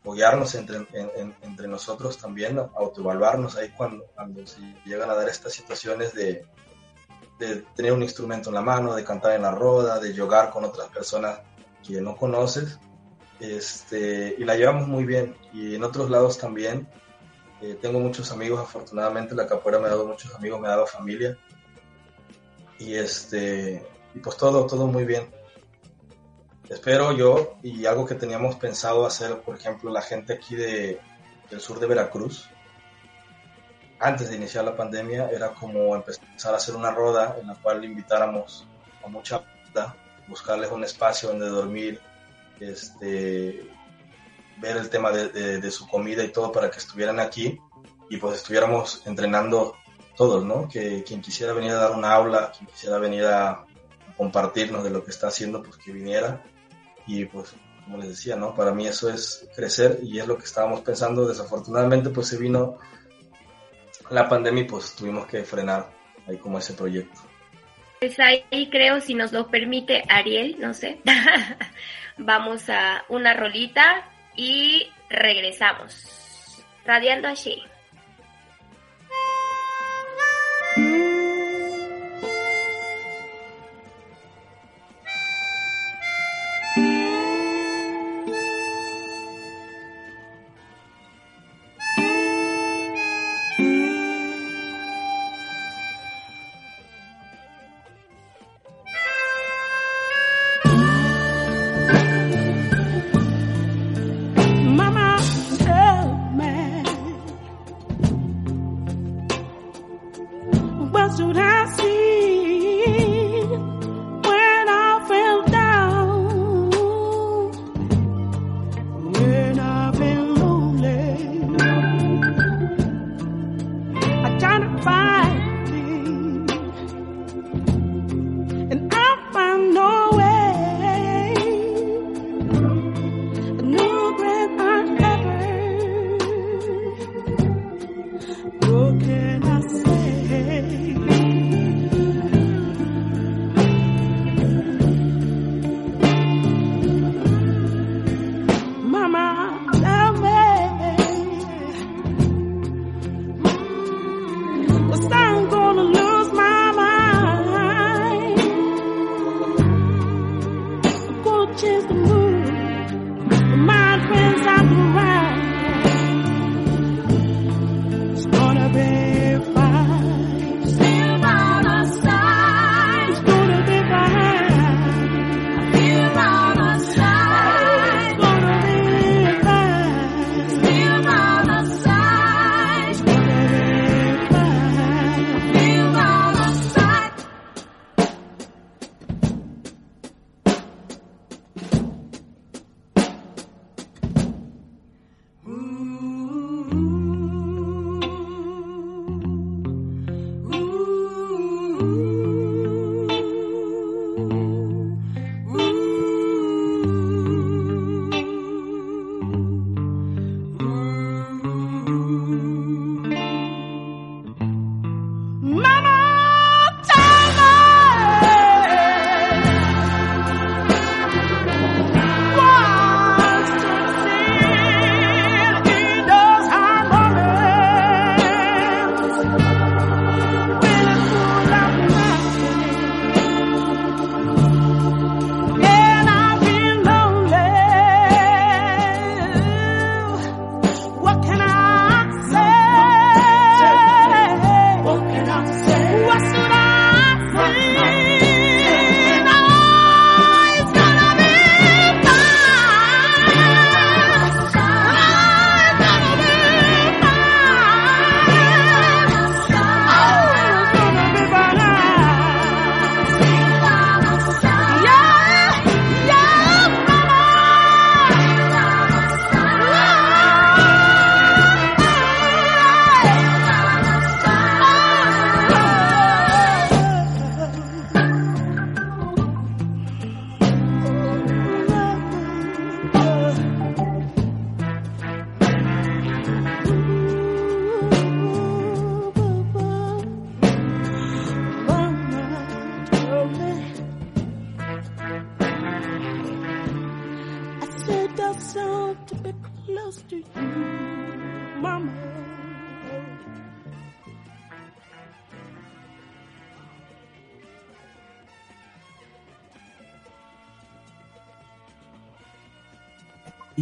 apoyarnos 0.00 0.54
entre, 0.54 0.86
entre 1.42 1.66
nosotros 1.66 2.18
también, 2.18 2.58
autoevaluarnos 2.58 3.56
ahí 3.56 3.70
cuando, 3.70 4.04
cuando 4.14 4.46
se 4.46 4.60
llegan 4.84 5.10
a 5.10 5.14
dar 5.14 5.28
estas 5.28 5.52
situaciones 5.52 6.14
de, 6.14 6.46
de 7.38 7.62
tener 7.74 7.92
un 7.92 8.02
instrumento 8.02 8.48
en 8.50 8.54
la 8.54 8.62
mano, 8.62 8.94
de 8.94 9.04
cantar 9.04 9.32
en 9.32 9.42
la 9.42 9.50
roda, 9.50 9.98
de 10.00 10.16
jugar 10.16 10.50
con 10.50 10.64
otras 10.64 10.88
personas 10.88 11.40
que 11.86 12.00
no 12.00 12.16
conoces, 12.16 12.78
este, 13.40 14.34
y 14.38 14.44
la 14.44 14.56
llevamos 14.56 14.88
muy 14.88 15.04
bien. 15.04 15.36
Y 15.52 15.74
en 15.74 15.84
otros 15.84 16.10
lados 16.10 16.38
también, 16.38 16.88
eh, 17.60 17.78
tengo 17.80 18.00
muchos 18.00 18.32
amigos, 18.32 18.60
afortunadamente 18.60 19.34
la 19.34 19.46
capoeira 19.46 19.78
me 19.78 19.86
ha 19.86 19.90
dado 19.90 20.06
muchos 20.06 20.34
amigos, 20.34 20.60
me 20.60 20.68
ha 20.68 20.72
dado 20.72 20.86
familia, 20.86 21.38
y 22.78 22.94
este, 22.94 23.86
y 24.14 24.18
pues 24.18 24.36
todo, 24.36 24.66
todo 24.66 24.86
muy 24.86 25.04
bien. 25.04 25.30
Espero 26.68 27.12
yo, 27.12 27.56
y 27.62 27.86
algo 27.86 28.06
que 28.06 28.14
teníamos 28.14 28.56
pensado 28.56 29.06
hacer, 29.06 29.40
por 29.42 29.56
ejemplo, 29.56 29.90
la 29.90 30.02
gente 30.02 30.32
aquí 30.32 30.56
de, 30.56 31.00
del 31.50 31.60
sur 31.60 31.78
de 31.78 31.86
Veracruz, 31.86 32.48
antes 33.98 34.30
de 34.30 34.36
iniciar 34.36 34.64
la 34.64 34.76
pandemia, 34.76 35.30
era 35.30 35.50
como 35.50 35.94
empezar 35.94 36.54
a 36.54 36.56
hacer 36.56 36.74
una 36.76 36.90
roda 36.90 37.36
en 37.40 37.46
la 37.46 37.54
cual 37.54 37.84
invitáramos 37.84 38.66
a 39.04 39.08
mucha 39.08 39.42
buscarles 40.28 40.70
un 40.70 40.84
espacio 40.84 41.28
donde 41.28 41.48
dormir, 41.48 42.00
este, 42.60 43.68
ver 44.58 44.76
el 44.76 44.88
tema 44.88 45.10
de, 45.10 45.60
de, 45.60 45.70
su 45.70 45.86
comida 45.86 46.24
y 46.24 46.32
todo 46.32 46.50
para 46.50 46.70
que 46.70 46.78
estuvieran 46.78 47.20
aquí 47.20 47.58
y 48.08 48.16
pues 48.16 48.36
estuviéramos 48.36 49.02
entrenando 49.06 49.74
todos, 50.16 50.44
¿no? 50.44 50.68
Que 50.68 51.04
quien 51.04 51.20
quisiera 51.20 51.52
venir 51.52 51.72
a 51.72 51.76
dar 51.76 51.92
una 51.92 52.12
aula, 52.12 52.52
quien 52.56 52.66
quisiera 52.66 52.98
venir 52.98 53.24
a 53.26 53.64
compartirnos 54.16 54.82
de 54.82 54.90
lo 54.90 55.04
que 55.04 55.10
está 55.10 55.28
haciendo, 55.28 55.62
pues 55.62 55.76
que 55.76 55.92
viniera 55.92 56.42
y 57.06 57.26
pues 57.26 57.54
como 57.84 57.98
les 57.98 58.08
decía, 58.08 58.34
¿no? 58.34 58.54
Para 58.54 58.72
mí 58.72 58.86
eso 58.86 59.08
es 59.10 59.46
crecer 59.54 60.00
y 60.02 60.18
es 60.18 60.26
lo 60.26 60.36
que 60.36 60.44
estábamos 60.44 60.80
pensando. 60.80 61.28
Desafortunadamente 61.28 62.10
pues 62.10 62.28
se 62.28 62.38
vino 62.38 62.78
la 64.10 64.28
pandemia 64.28 64.66
pues 64.66 64.94
tuvimos 64.94 65.26
que 65.26 65.44
frenar 65.44 65.90
ahí 66.26 66.36
como 66.38 66.58
ese 66.58 66.74
proyecto. 66.74 67.20
Pues 68.00 68.18
ahí 68.20 68.68
creo, 68.70 69.00
si 69.00 69.14
nos 69.14 69.32
lo 69.32 69.48
permite 69.48 70.02
Ariel, 70.08 70.56
no 70.60 70.74
sé, 70.74 71.00
vamos 72.18 72.68
a 72.68 73.04
una 73.08 73.34
rolita 73.34 74.08
y 74.34 74.90
regresamos. 75.08 76.64
Radiando 76.84 77.28
allí. 77.28 77.62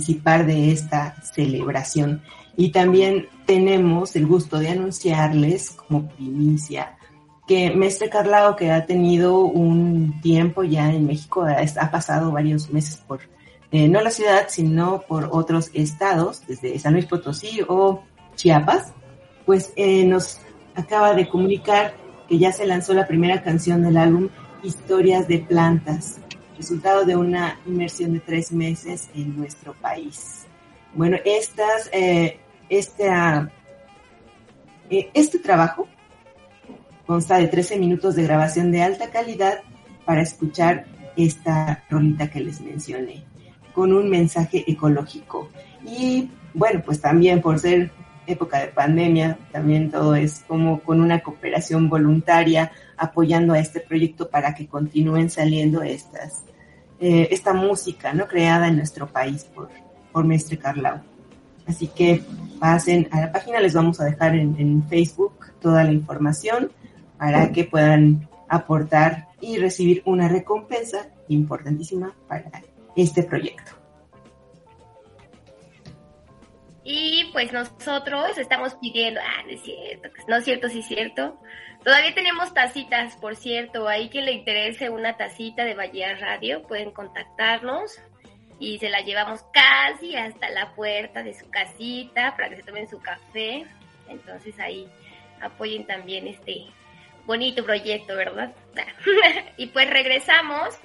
De 0.04 0.72
esta 0.72 1.16
celebración. 1.22 2.22
Y 2.56 2.70
también 2.70 3.28
tenemos 3.46 4.14
el 4.16 4.26
gusto 4.26 4.58
de 4.58 4.68
anunciarles 4.68 5.70
como 5.70 6.08
primicia 6.08 6.96
que 7.46 7.70
Mestre 7.70 8.08
Carlao, 8.08 8.56
que 8.56 8.70
ha 8.70 8.86
tenido 8.86 9.40
un 9.40 10.20
tiempo 10.22 10.62
ya 10.64 10.90
en 10.92 11.06
México, 11.06 11.44
ha, 11.44 11.90
pasado 11.90 12.32
varios 12.32 12.70
meses 12.70 12.96
por, 13.06 13.20
eh, 13.70 13.88
no 13.88 14.00
la 14.00 14.10
ciudad, 14.10 14.46
sino 14.48 15.02
por 15.02 15.28
otros 15.30 15.70
estados, 15.74 16.42
desde 16.46 16.78
San 16.78 16.94
Luis 16.94 17.06
Potosí 17.06 17.60
o 17.68 18.02
Chiapas, 18.34 18.92
pues 19.44 19.72
eh, 19.76 20.04
nos 20.06 20.40
acaba 20.74 21.12
de 21.14 21.28
comunicar 21.28 21.94
que 22.28 22.38
ya 22.38 22.50
se 22.50 22.66
lanzó 22.66 22.94
la 22.94 23.06
primera 23.06 23.42
canción 23.42 23.82
del 23.82 23.98
álbum 23.98 24.28
Historias 24.62 25.28
de 25.28 25.40
Plantas, 25.40 26.20
resultado 26.56 27.04
de 27.04 27.16
una 27.16 27.58
inmersión 27.66 28.12
de 28.12 28.20
tres 28.20 28.52
meses 28.52 29.08
en 29.14 29.36
nuestro 29.36 29.74
país. 29.74 30.46
Bueno, 30.94 31.16
estas, 31.24 31.90
eh, 31.92 32.38
eh, 32.68 33.50
este 35.14 35.38
trabajo 35.38 35.88
consta 37.06 37.38
de 37.38 37.48
13 37.48 37.78
minutos 37.78 38.14
de 38.14 38.24
grabación 38.24 38.70
de 38.70 38.82
alta 38.82 39.10
calidad 39.10 39.60
para 40.04 40.22
escuchar 40.22 40.86
esta 41.16 41.84
rolita 41.90 42.30
que 42.30 42.40
les 42.40 42.60
mencioné, 42.60 43.24
con 43.72 43.92
un 43.92 44.08
mensaje 44.08 44.64
ecológico. 44.66 45.48
Y 45.84 46.30
bueno, 46.54 46.82
pues 46.84 47.00
también 47.00 47.40
por 47.40 47.58
ser 47.58 47.90
época 48.26 48.60
de 48.60 48.68
pandemia, 48.68 49.38
también 49.52 49.90
todo 49.90 50.14
es 50.14 50.44
como 50.46 50.80
con 50.80 51.00
una 51.00 51.20
cooperación 51.20 51.88
voluntaria 51.88 52.72
apoyando 52.96 53.52
a 53.52 53.58
este 53.58 53.80
proyecto 53.80 54.28
para 54.28 54.54
que 54.54 54.66
continúen 54.66 55.30
saliendo 55.30 55.82
estas, 55.82 56.44
eh, 57.00 57.28
esta 57.30 57.52
música, 57.52 58.12
¿no? 58.12 58.26
Creada 58.26 58.68
en 58.68 58.76
nuestro 58.76 59.06
país 59.06 59.44
por, 59.44 59.70
por 60.12 60.24
Mestre 60.24 60.58
Carlau. 60.58 61.00
Así 61.66 61.88
que 61.88 62.22
pasen 62.58 63.08
a 63.10 63.20
la 63.22 63.32
página, 63.32 63.60
les 63.60 63.74
vamos 63.74 64.00
a 64.00 64.04
dejar 64.04 64.34
en, 64.34 64.54
en 64.58 64.86
Facebook 64.88 65.34
toda 65.60 65.84
la 65.84 65.92
información 65.92 66.70
para 67.18 67.50
que 67.52 67.64
puedan 67.64 68.28
aportar 68.48 69.28
y 69.40 69.58
recibir 69.58 70.02
una 70.04 70.28
recompensa 70.28 71.08
importantísima 71.28 72.14
para 72.28 72.50
este 72.96 73.22
proyecto. 73.22 73.72
Y 76.84 77.30
pues 77.32 77.50
nosotros 77.50 78.36
estamos 78.36 78.74
pidiendo, 78.74 79.18
ah, 79.20 79.42
no 79.46 79.52
es 79.52 79.62
cierto, 79.62 80.08
no 80.28 80.36
es 80.36 80.44
cierto, 80.44 80.68
sí 80.68 80.80
es 80.80 80.86
cierto. 80.86 81.38
Todavía 81.84 82.14
tenemos 82.14 82.54
tacitas, 82.54 83.14
por 83.16 83.36
cierto, 83.36 83.86
ahí 83.86 84.08
que 84.08 84.22
le 84.22 84.32
interese 84.32 84.88
una 84.88 85.18
tacita 85.18 85.64
de 85.64 85.74
Bahía 85.74 86.16
Radio, 86.16 86.62
pueden 86.62 86.90
contactarnos 86.90 88.00
y 88.58 88.78
se 88.78 88.88
la 88.88 89.00
llevamos 89.00 89.42
casi 89.52 90.16
hasta 90.16 90.48
la 90.48 90.74
puerta 90.74 91.22
de 91.22 91.34
su 91.34 91.50
casita 91.50 92.34
para 92.36 92.48
que 92.48 92.56
se 92.56 92.62
tomen 92.62 92.88
su 92.88 93.00
café. 93.00 93.66
Entonces 94.08 94.58
ahí 94.58 94.88
apoyen 95.42 95.86
también 95.86 96.26
este 96.26 96.66
bonito 97.26 97.64
proyecto, 97.64 98.16
¿verdad? 98.16 98.54
y 99.58 99.66
pues 99.66 99.90
regresamos 99.90 100.78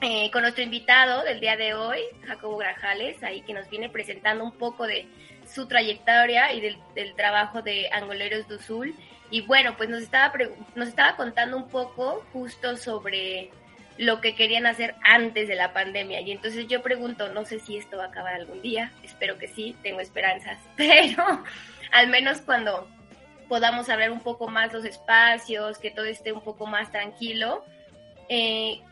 eh, 0.00 0.30
con 0.30 0.42
nuestro 0.42 0.62
invitado 0.62 1.22
del 1.22 1.40
día 1.40 1.56
de 1.56 1.72
hoy, 1.72 2.00
Jacobo 2.26 2.58
Grajales, 2.58 3.22
ahí 3.22 3.40
que 3.42 3.54
nos 3.54 3.70
viene 3.70 3.88
presentando 3.88 4.44
un 4.44 4.52
poco 4.52 4.86
de 4.86 5.06
su 5.46 5.66
trayectoria 5.66 6.52
y 6.52 6.60
del, 6.60 7.14
trabajo 7.16 7.62
de 7.62 7.88
Angoleros 7.90 8.46
do 8.48 8.58
Sul. 8.58 8.94
Y 9.34 9.40
bueno, 9.40 9.76
pues 9.76 9.88
nos 9.88 10.00
estaba, 10.00 10.32
nos 10.76 10.86
estaba 10.86 11.16
contando 11.16 11.56
un 11.56 11.66
poco 11.66 12.24
justo 12.32 12.76
sobre 12.76 13.50
lo 13.98 14.20
que 14.20 14.36
querían 14.36 14.64
hacer 14.64 14.94
antes 15.02 15.48
de 15.48 15.56
la 15.56 15.72
pandemia. 15.72 16.20
Y 16.20 16.30
entonces 16.30 16.68
yo 16.68 16.82
pregunto, 16.82 17.32
no 17.32 17.44
sé 17.44 17.58
si 17.58 17.76
esto 17.76 17.96
va 17.96 18.04
a 18.04 18.06
acabar 18.10 18.34
algún 18.34 18.62
día, 18.62 18.92
espero 19.02 19.36
que 19.36 19.48
sí, 19.48 19.74
tengo 19.82 19.98
esperanzas, 19.98 20.60
pero 20.76 21.42
al 21.90 22.06
menos 22.10 22.42
cuando 22.42 22.88
podamos 23.48 23.88
abrir 23.88 24.12
un 24.12 24.20
poco 24.20 24.46
más 24.46 24.72
los 24.72 24.84
espacios, 24.84 25.78
que 25.78 25.90
todo 25.90 26.04
esté 26.04 26.30
un 26.30 26.42
poco 26.42 26.68
más 26.68 26.92
tranquilo, 26.92 27.64
eh, 28.28 28.82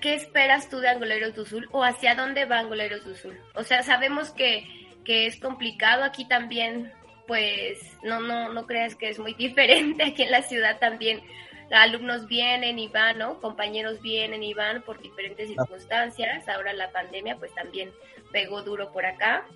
¿qué 0.00 0.14
esperas 0.14 0.70
tú 0.70 0.78
de 0.78 0.88
Angoleros 0.88 1.34
do 1.34 1.44
Sul 1.44 1.68
o 1.70 1.84
hacia 1.84 2.14
dónde 2.14 2.46
va 2.46 2.60
Angoleros 2.60 3.04
do 3.04 3.14
Sul? 3.14 3.38
O 3.54 3.62
sea, 3.62 3.82
sabemos 3.82 4.30
que, 4.30 4.66
que 5.04 5.26
es 5.26 5.38
complicado 5.38 6.02
aquí 6.02 6.24
también, 6.24 6.90
pues 7.26 7.78
no, 8.02 8.20
no, 8.20 8.52
no 8.52 8.66
creas 8.66 8.94
que 8.94 9.08
es 9.08 9.18
muy 9.18 9.34
diferente 9.38 10.04
aquí 10.04 10.22
en 10.22 10.30
la 10.30 10.42
ciudad 10.42 10.78
también. 10.78 11.22
Alumnos 11.70 12.26
vienen 12.26 12.78
y 12.78 12.88
van, 12.88 13.18
¿no? 13.18 13.40
Compañeros 13.40 14.02
vienen 14.02 14.42
y 14.42 14.52
van 14.52 14.82
por 14.82 15.00
diferentes 15.00 15.48
circunstancias. 15.48 16.46
Ahora 16.48 16.74
la 16.74 16.90
pandemia 16.90 17.36
pues 17.36 17.54
también 17.54 17.90
pegó 18.30 18.62
duro 18.62 18.92
por 18.92 19.06
acá. 19.06 19.46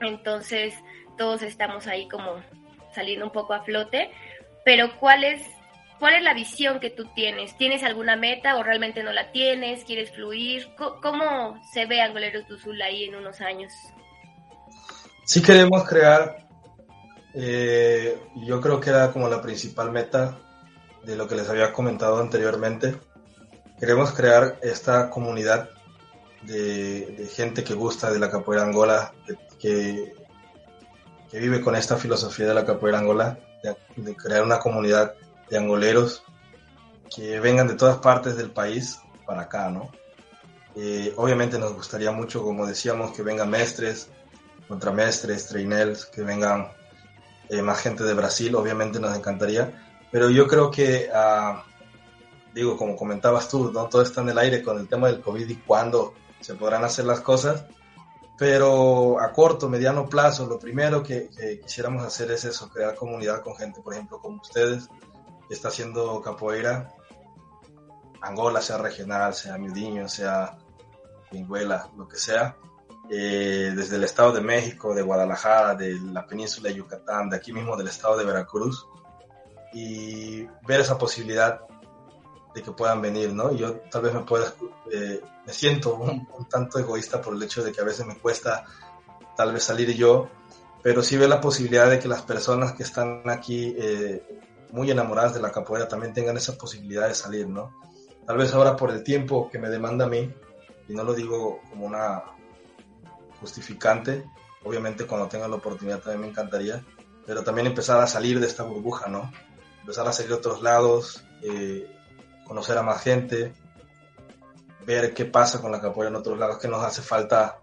Entonces 0.00 0.74
todos 1.16 1.42
estamos 1.42 1.86
ahí 1.86 2.08
como 2.08 2.42
saliendo 2.94 3.24
un 3.24 3.32
poco 3.32 3.54
a 3.54 3.62
flote. 3.62 4.10
Pero 4.64 4.98
¿cuál 4.98 5.24
es 5.24 5.46
¿Cuál 5.98 6.14
es 6.14 6.22
la 6.22 6.34
visión 6.34 6.78
que 6.78 6.90
tú 6.90 7.06
tienes? 7.14 7.56
¿Tienes 7.56 7.82
alguna 7.82 8.16
meta 8.16 8.56
o 8.56 8.62
realmente 8.62 9.02
no 9.02 9.12
la 9.12 9.32
tienes? 9.32 9.84
¿Quieres 9.84 10.10
fluir? 10.12 10.68
¿Cómo 10.76 11.58
se 11.72 11.86
ve 11.86 12.02
Angoleros 12.02 12.44
Sul 12.60 12.80
ahí 12.82 13.04
en 13.04 13.14
unos 13.14 13.40
años? 13.40 13.72
Sí 15.24 15.42
queremos 15.42 15.88
crear, 15.88 16.45
eh, 17.38 18.18
yo 18.46 18.62
creo 18.62 18.80
que 18.80 18.88
era 18.88 19.12
como 19.12 19.28
la 19.28 19.42
principal 19.42 19.92
meta 19.92 20.38
de 21.04 21.16
lo 21.16 21.28
que 21.28 21.34
les 21.34 21.48
había 21.50 21.70
comentado 21.70 22.18
anteriormente. 22.18 22.96
Queremos 23.78 24.12
crear 24.12 24.58
esta 24.62 25.10
comunidad 25.10 25.68
de, 26.42 27.28
gente 27.30 27.62
que 27.62 27.74
gusta 27.74 28.10
de 28.10 28.18
la 28.18 28.30
capoeira 28.30 28.64
Angola, 28.64 29.12
que, 29.58 30.14
que 31.30 31.38
vive 31.38 31.60
con 31.60 31.76
esta 31.76 31.96
filosofía 31.96 32.46
de 32.46 32.54
la 32.54 32.64
capoeira 32.64 33.00
Angola, 33.00 33.38
de 33.96 34.16
crear 34.16 34.42
una 34.42 34.58
comunidad 34.58 35.14
de 35.50 35.58
angoleros 35.58 36.22
que 37.14 37.38
vengan 37.38 37.68
de 37.68 37.74
todas 37.74 37.98
partes 37.98 38.36
del 38.38 38.50
país 38.50 38.98
para 39.26 39.42
acá, 39.42 39.68
¿no? 39.68 39.90
Eh, 40.74 41.12
obviamente 41.16 41.58
nos 41.58 41.74
gustaría 41.74 42.12
mucho, 42.12 42.42
como 42.42 42.66
decíamos, 42.66 43.12
que 43.12 43.22
vengan 43.22 43.50
mestres, 43.50 44.08
contramestres, 44.68 45.48
trainels, 45.48 46.06
que 46.06 46.22
vengan 46.22 46.68
eh, 47.48 47.62
más 47.62 47.80
gente 47.80 48.04
de 48.04 48.14
Brasil, 48.14 48.54
obviamente 48.54 49.00
nos 49.00 49.16
encantaría, 49.16 49.72
pero 50.10 50.30
yo 50.30 50.46
creo 50.46 50.70
que, 50.70 51.08
ah, 51.12 51.64
digo, 52.54 52.76
como 52.76 52.96
comentabas 52.96 53.48
tú, 53.48 53.70
¿no? 53.72 53.88
todo 53.88 54.02
está 54.02 54.22
en 54.22 54.30
el 54.30 54.38
aire 54.38 54.62
con 54.62 54.78
el 54.78 54.88
tema 54.88 55.08
del 55.08 55.20
COVID 55.20 55.48
y 55.48 55.56
cuándo 55.56 56.14
se 56.40 56.54
podrán 56.54 56.84
hacer 56.84 57.04
las 57.04 57.20
cosas, 57.20 57.64
pero 58.38 59.20
a 59.20 59.32
corto, 59.32 59.68
mediano 59.68 60.08
plazo, 60.08 60.46
lo 60.46 60.58
primero 60.58 61.02
que, 61.02 61.28
que 61.28 61.60
quisiéramos 61.60 62.04
hacer 62.04 62.30
es 62.30 62.44
eso, 62.44 62.68
crear 62.68 62.94
comunidad 62.94 63.42
con 63.42 63.56
gente, 63.56 63.80
por 63.80 63.94
ejemplo, 63.94 64.20
como 64.20 64.40
ustedes, 64.40 64.88
está 65.48 65.68
haciendo 65.68 66.20
capoeira, 66.20 66.92
Angola, 68.20 68.60
sea 68.60 68.78
regional, 68.78 69.34
sea 69.34 69.58
Midiño, 69.58 70.08
sea 70.08 70.58
Pingüela, 71.30 71.90
lo 71.96 72.08
que 72.08 72.16
sea, 72.16 72.56
eh, 73.10 73.72
desde 73.76 73.96
el 73.96 74.04
Estado 74.04 74.32
de 74.32 74.40
México, 74.40 74.94
de 74.94 75.02
Guadalajara, 75.02 75.74
de 75.74 75.98
la 76.00 76.26
península 76.26 76.70
de 76.70 76.76
Yucatán, 76.76 77.30
de 77.30 77.36
aquí 77.36 77.52
mismo 77.52 77.76
del 77.76 77.88
Estado 77.88 78.16
de 78.16 78.24
Veracruz, 78.24 78.86
y 79.72 80.44
ver 80.66 80.80
esa 80.80 80.98
posibilidad 80.98 81.60
de 82.54 82.62
que 82.62 82.72
puedan 82.72 83.02
venir, 83.02 83.32
¿no? 83.32 83.52
Yo 83.52 83.74
tal 83.90 84.02
vez 84.02 84.14
me 84.14 84.20
pueda, 84.20 84.52
eh, 84.90 85.20
me 85.46 85.52
siento 85.52 85.94
un, 85.94 86.26
tanto 86.48 86.78
egoísta 86.78 87.20
por 87.20 87.34
el 87.34 87.42
hecho 87.42 87.62
de 87.62 87.70
que 87.70 87.80
a 87.80 87.84
veces 87.84 88.06
me 88.06 88.16
cuesta 88.18 88.64
tal 89.36 89.52
vez 89.52 89.62
salir 89.62 89.94
yo, 89.94 90.28
pero 90.82 91.02
sí 91.02 91.16
veo 91.16 91.28
la 91.28 91.40
posibilidad 91.40 91.90
de 91.90 91.98
que 91.98 92.08
las 92.08 92.22
personas 92.22 92.72
que 92.72 92.82
están 92.82 93.28
aquí 93.28 93.76
eh, 93.78 94.40
muy 94.72 94.90
enamoradas 94.90 95.34
de 95.34 95.42
la 95.42 95.52
capoeira 95.52 95.86
también 95.86 96.14
tengan 96.14 96.36
esa 96.36 96.56
posibilidad 96.56 97.06
de 97.06 97.14
salir, 97.14 97.46
¿no? 97.46 97.78
Tal 98.26 98.38
vez 98.38 98.52
ahora 98.54 98.74
por 98.74 98.90
el 98.90 99.04
tiempo 99.04 99.48
que 99.50 99.58
me 99.58 99.68
demanda 99.68 100.06
a 100.06 100.08
mí, 100.08 100.32
y 100.88 100.94
no 100.94 101.04
lo 101.04 101.14
digo 101.14 101.60
como 101.70 101.86
una 101.86 102.22
justificante, 103.40 104.24
obviamente 104.64 105.06
cuando 105.06 105.28
tenga 105.28 105.48
la 105.48 105.56
oportunidad 105.56 106.00
también 106.00 106.20
me 106.20 106.28
encantaría, 106.28 106.84
pero 107.24 107.42
también 107.42 107.66
empezar 107.66 108.00
a 108.00 108.06
salir 108.06 108.40
de 108.40 108.46
esta 108.46 108.62
burbuja, 108.62 109.08
¿no? 109.08 109.30
Empezar 109.80 110.06
a 110.08 110.12
salir 110.12 110.32
a 110.32 110.36
otros 110.36 110.62
lados, 110.62 111.24
eh, 111.42 111.90
conocer 112.44 112.78
a 112.78 112.82
más 112.82 113.02
gente, 113.02 113.52
ver 114.84 115.12
qué 115.14 115.24
pasa 115.24 115.60
con 115.60 115.72
la 115.72 115.80
capoeira 115.80 116.10
en 116.10 116.16
otros 116.16 116.38
lados, 116.38 116.58
que 116.58 116.68
nos 116.68 116.84
hace 116.84 117.02
falta 117.02 117.60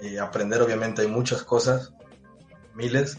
eh, 0.00 0.18
aprender, 0.18 0.62
obviamente 0.62 1.02
hay 1.02 1.08
muchas 1.08 1.42
cosas, 1.42 1.92
miles, 2.74 3.18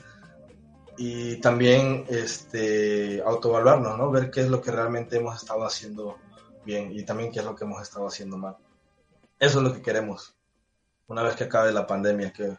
y 0.97 1.39
también 1.41 2.05
este, 2.07 3.21
autoevaluarnos, 3.21 3.97
¿no? 3.97 4.09
Ver 4.09 4.32
qué 4.32 4.41
es 4.41 4.49
lo 4.49 4.61
que 4.61 4.71
realmente 4.71 5.17
hemos 5.17 5.36
estado 5.36 5.63
haciendo 5.63 6.17
bien 6.65 6.91
y 6.91 7.03
también 7.03 7.32
qué 7.32 7.39
es 7.39 7.45
lo 7.45 7.55
que 7.55 7.65
hemos 7.65 7.82
estado 7.82 8.07
haciendo 8.07 8.38
mal. 8.38 8.57
Eso 9.39 9.59
es 9.59 9.63
lo 9.63 9.73
que 9.73 9.82
queremos. 9.82 10.37
Una 11.08 11.24
vez 11.24 11.36
que 11.36 11.45
acabe 11.45 11.72
la 11.72 11.88
pandemia, 11.88 12.34
que 12.34 12.58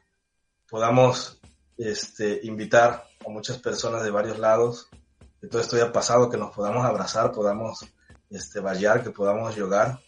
podamos 0.69 1.39
este, 1.77 2.41
invitar 2.45 3.05
a 3.25 3.29
muchas 3.29 3.59
personas 3.59 4.03
de 4.03 4.11
varios 4.11 4.39
lados, 4.39 4.89
que 5.41 5.49
todo 5.49 5.61
esto 5.61 5.77
haya 5.77 5.93
pasado, 5.93 6.31
que 6.31 6.39
nos 6.39 6.55
podamos 6.55 6.85
abrazar, 6.85 7.31
podamos 7.31 7.85
este, 8.31 8.61
vallar, 8.61 9.05
que 9.05 9.11
podamos 9.11 9.55
yogar 9.55 10.01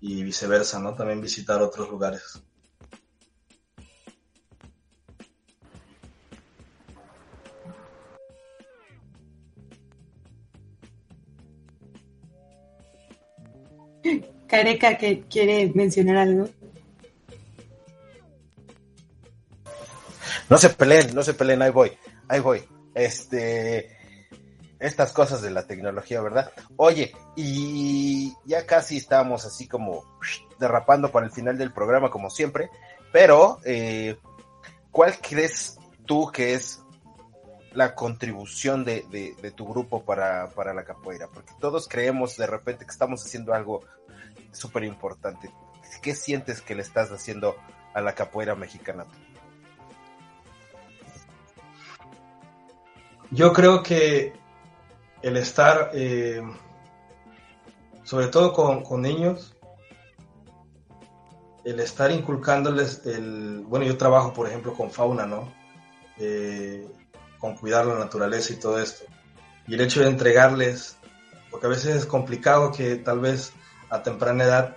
y 0.00 0.22
viceversa, 0.24 0.80
¿no? 0.80 0.94
También 0.94 1.20
visitar 1.20 1.62
otros 1.62 1.88
lugares. 1.88 2.42
Careca, 14.48 14.96
que 14.96 15.22
quiere 15.28 15.72
mencionar 15.74 16.16
algo. 16.16 16.48
No 20.48 20.58
se 20.58 20.70
peleen, 20.70 21.14
no 21.14 21.22
se 21.22 21.34
peleen, 21.34 21.62
ahí 21.62 21.70
voy, 21.70 21.96
ahí 22.28 22.40
voy. 22.40 22.64
Este, 22.94 23.96
estas 24.78 25.12
cosas 25.12 25.42
de 25.42 25.50
la 25.50 25.66
tecnología, 25.66 26.20
¿verdad? 26.20 26.52
Oye, 26.76 27.14
y 27.34 28.34
ya 28.44 28.64
casi 28.66 28.96
estamos 28.98 29.44
así 29.44 29.66
como 29.66 30.04
derrapando 30.58 31.10
para 31.10 31.26
el 31.26 31.32
final 31.32 31.58
del 31.58 31.72
programa, 31.72 32.10
como 32.10 32.30
siempre, 32.30 32.70
pero 33.12 33.58
eh, 33.64 34.18
¿cuál 34.90 35.18
crees 35.18 35.78
tú 36.06 36.30
que 36.32 36.54
es 36.54 36.82
la 37.72 37.94
contribución 37.94 38.84
de, 38.84 39.34
tu 39.54 39.66
grupo 39.66 40.04
para, 40.04 40.50
para, 40.50 40.72
la 40.74 40.84
capoeira? 40.84 41.26
Porque 41.28 41.52
todos 41.58 41.88
creemos 41.88 42.36
de 42.36 42.46
repente 42.46 42.84
que 42.84 42.92
estamos 42.92 43.24
haciendo 43.24 43.52
algo 43.52 43.82
súper 44.52 44.84
importante. 44.84 45.50
¿Qué 46.02 46.14
sientes 46.14 46.60
que 46.60 46.74
le 46.74 46.82
estás 46.82 47.10
haciendo 47.10 47.56
a 47.94 48.00
la 48.00 48.14
capoeira 48.14 48.54
mexicana? 48.54 49.06
Yo 53.30 53.52
creo 53.52 53.82
que 53.82 54.32
el 55.22 55.36
estar, 55.36 55.90
eh, 55.94 56.42
sobre 58.04 58.28
todo 58.28 58.52
con, 58.52 58.82
con, 58.84 59.02
niños, 59.02 59.56
el 61.64 61.80
estar 61.80 62.12
inculcándoles 62.12 63.04
el, 63.06 63.64
bueno, 63.66 63.84
yo 63.84 63.96
trabajo 63.96 64.32
por 64.32 64.46
ejemplo 64.46 64.72
con 64.72 64.90
fauna, 64.90 65.26
¿no? 65.26 65.52
Eh, 66.18 66.86
con 67.38 67.56
cuidar 67.56 67.86
la 67.86 67.98
naturaleza 67.98 68.52
y 68.52 68.56
todo 68.56 68.78
esto. 68.78 69.04
Y 69.66 69.74
el 69.74 69.80
hecho 69.80 70.00
de 70.00 70.08
entregarles, 70.08 70.96
porque 71.50 71.66
a 71.66 71.70
veces 71.70 71.96
es 71.96 72.06
complicado 72.06 72.70
que 72.70 72.96
tal 72.96 73.18
vez 73.18 73.52
a 73.90 74.02
temprana 74.02 74.44
edad 74.44 74.76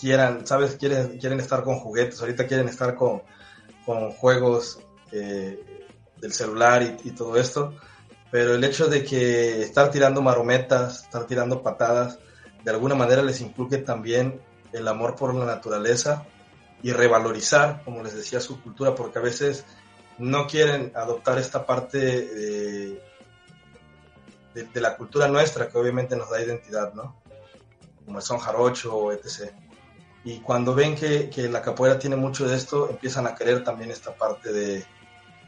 quieran, 0.00 0.46
¿sabes? 0.46 0.76
Quieren, 0.76 1.18
quieren 1.18 1.40
estar 1.40 1.62
con 1.62 1.78
juguetes, 1.78 2.20
ahorita 2.20 2.46
quieren 2.46 2.68
estar 2.68 2.94
con, 2.94 3.22
con 3.84 4.10
juegos 4.12 4.80
eh, 5.12 5.83
del 6.24 6.32
celular 6.32 6.96
y, 7.04 7.10
todo 7.10 7.36
esto, 7.36 7.74
pero 8.30 8.54
el 8.54 8.64
hecho 8.64 8.86
de 8.86 9.04
que 9.04 9.60
estar 9.60 9.90
tirando 9.90 10.22
marometas, 10.22 11.02
estar 11.02 11.26
tirando 11.26 11.62
patadas, 11.62 12.18
de 12.64 12.70
alguna 12.70 12.94
manera 12.94 13.20
les 13.22 13.42
inculque 13.42 13.76
también 13.76 14.40
el 14.72 14.88
amor 14.88 15.16
por 15.16 15.34
la 15.34 15.44
naturaleza 15.44 16.24
y 16.82 16.92
revalorizar, 16.92 17.82
como 17.84 18.02
les 18.02 18.14
decía, 18.14 18.40
su 18.40 18.62
cultura, 18.62 18.94
porque 18.94 19.18
a 19.18 19.22
veces 19.22 19.66
no 20.16 20.46
quieren 20.46 20.92
adoptar 20.94 21.36
esta 21.36 21.66
parte 21.66 21.98
de, 21.98 23.02
la 24.72 24.96
cultura 24.96 25.28
nuestra, 25.28 25.68
que 25.68 25.76
obviamente 25.76 26.16
nos 26.16 26.30
da 26.30 26.42
identidad, 26.42 26.94
¿no? 26.94 27.20
como 28.06 28.16
el 28.16 28.24
son 28.24 28.38
jarocho, 28.38 29.12
etc. 29.12 29.52
Y 30.24 30.40
cuando 30.40 30.74
ven 30.74 30.96
que, 30.96 31.30
la 31.50 31.60
capoeira 31.60 31.98
tiene 31.98 32.16
mucho 32.16 32.48
de 32.48 32.56
esto, 32.56 32.88
empiezan 32.88 33.26
a 33.26 33.34
querer 33.34 33.62
también 33.62 33.90
esta 33.90 34.14
parte 34.14 34.54
de, 34.54 34.86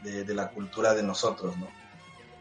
de, 0.03 0.33
la 0.33 0.49
cultura 0.49 0.93
de 0.93 1.03
nosotros, 1.03 1.57
¿no? 1.57 1.67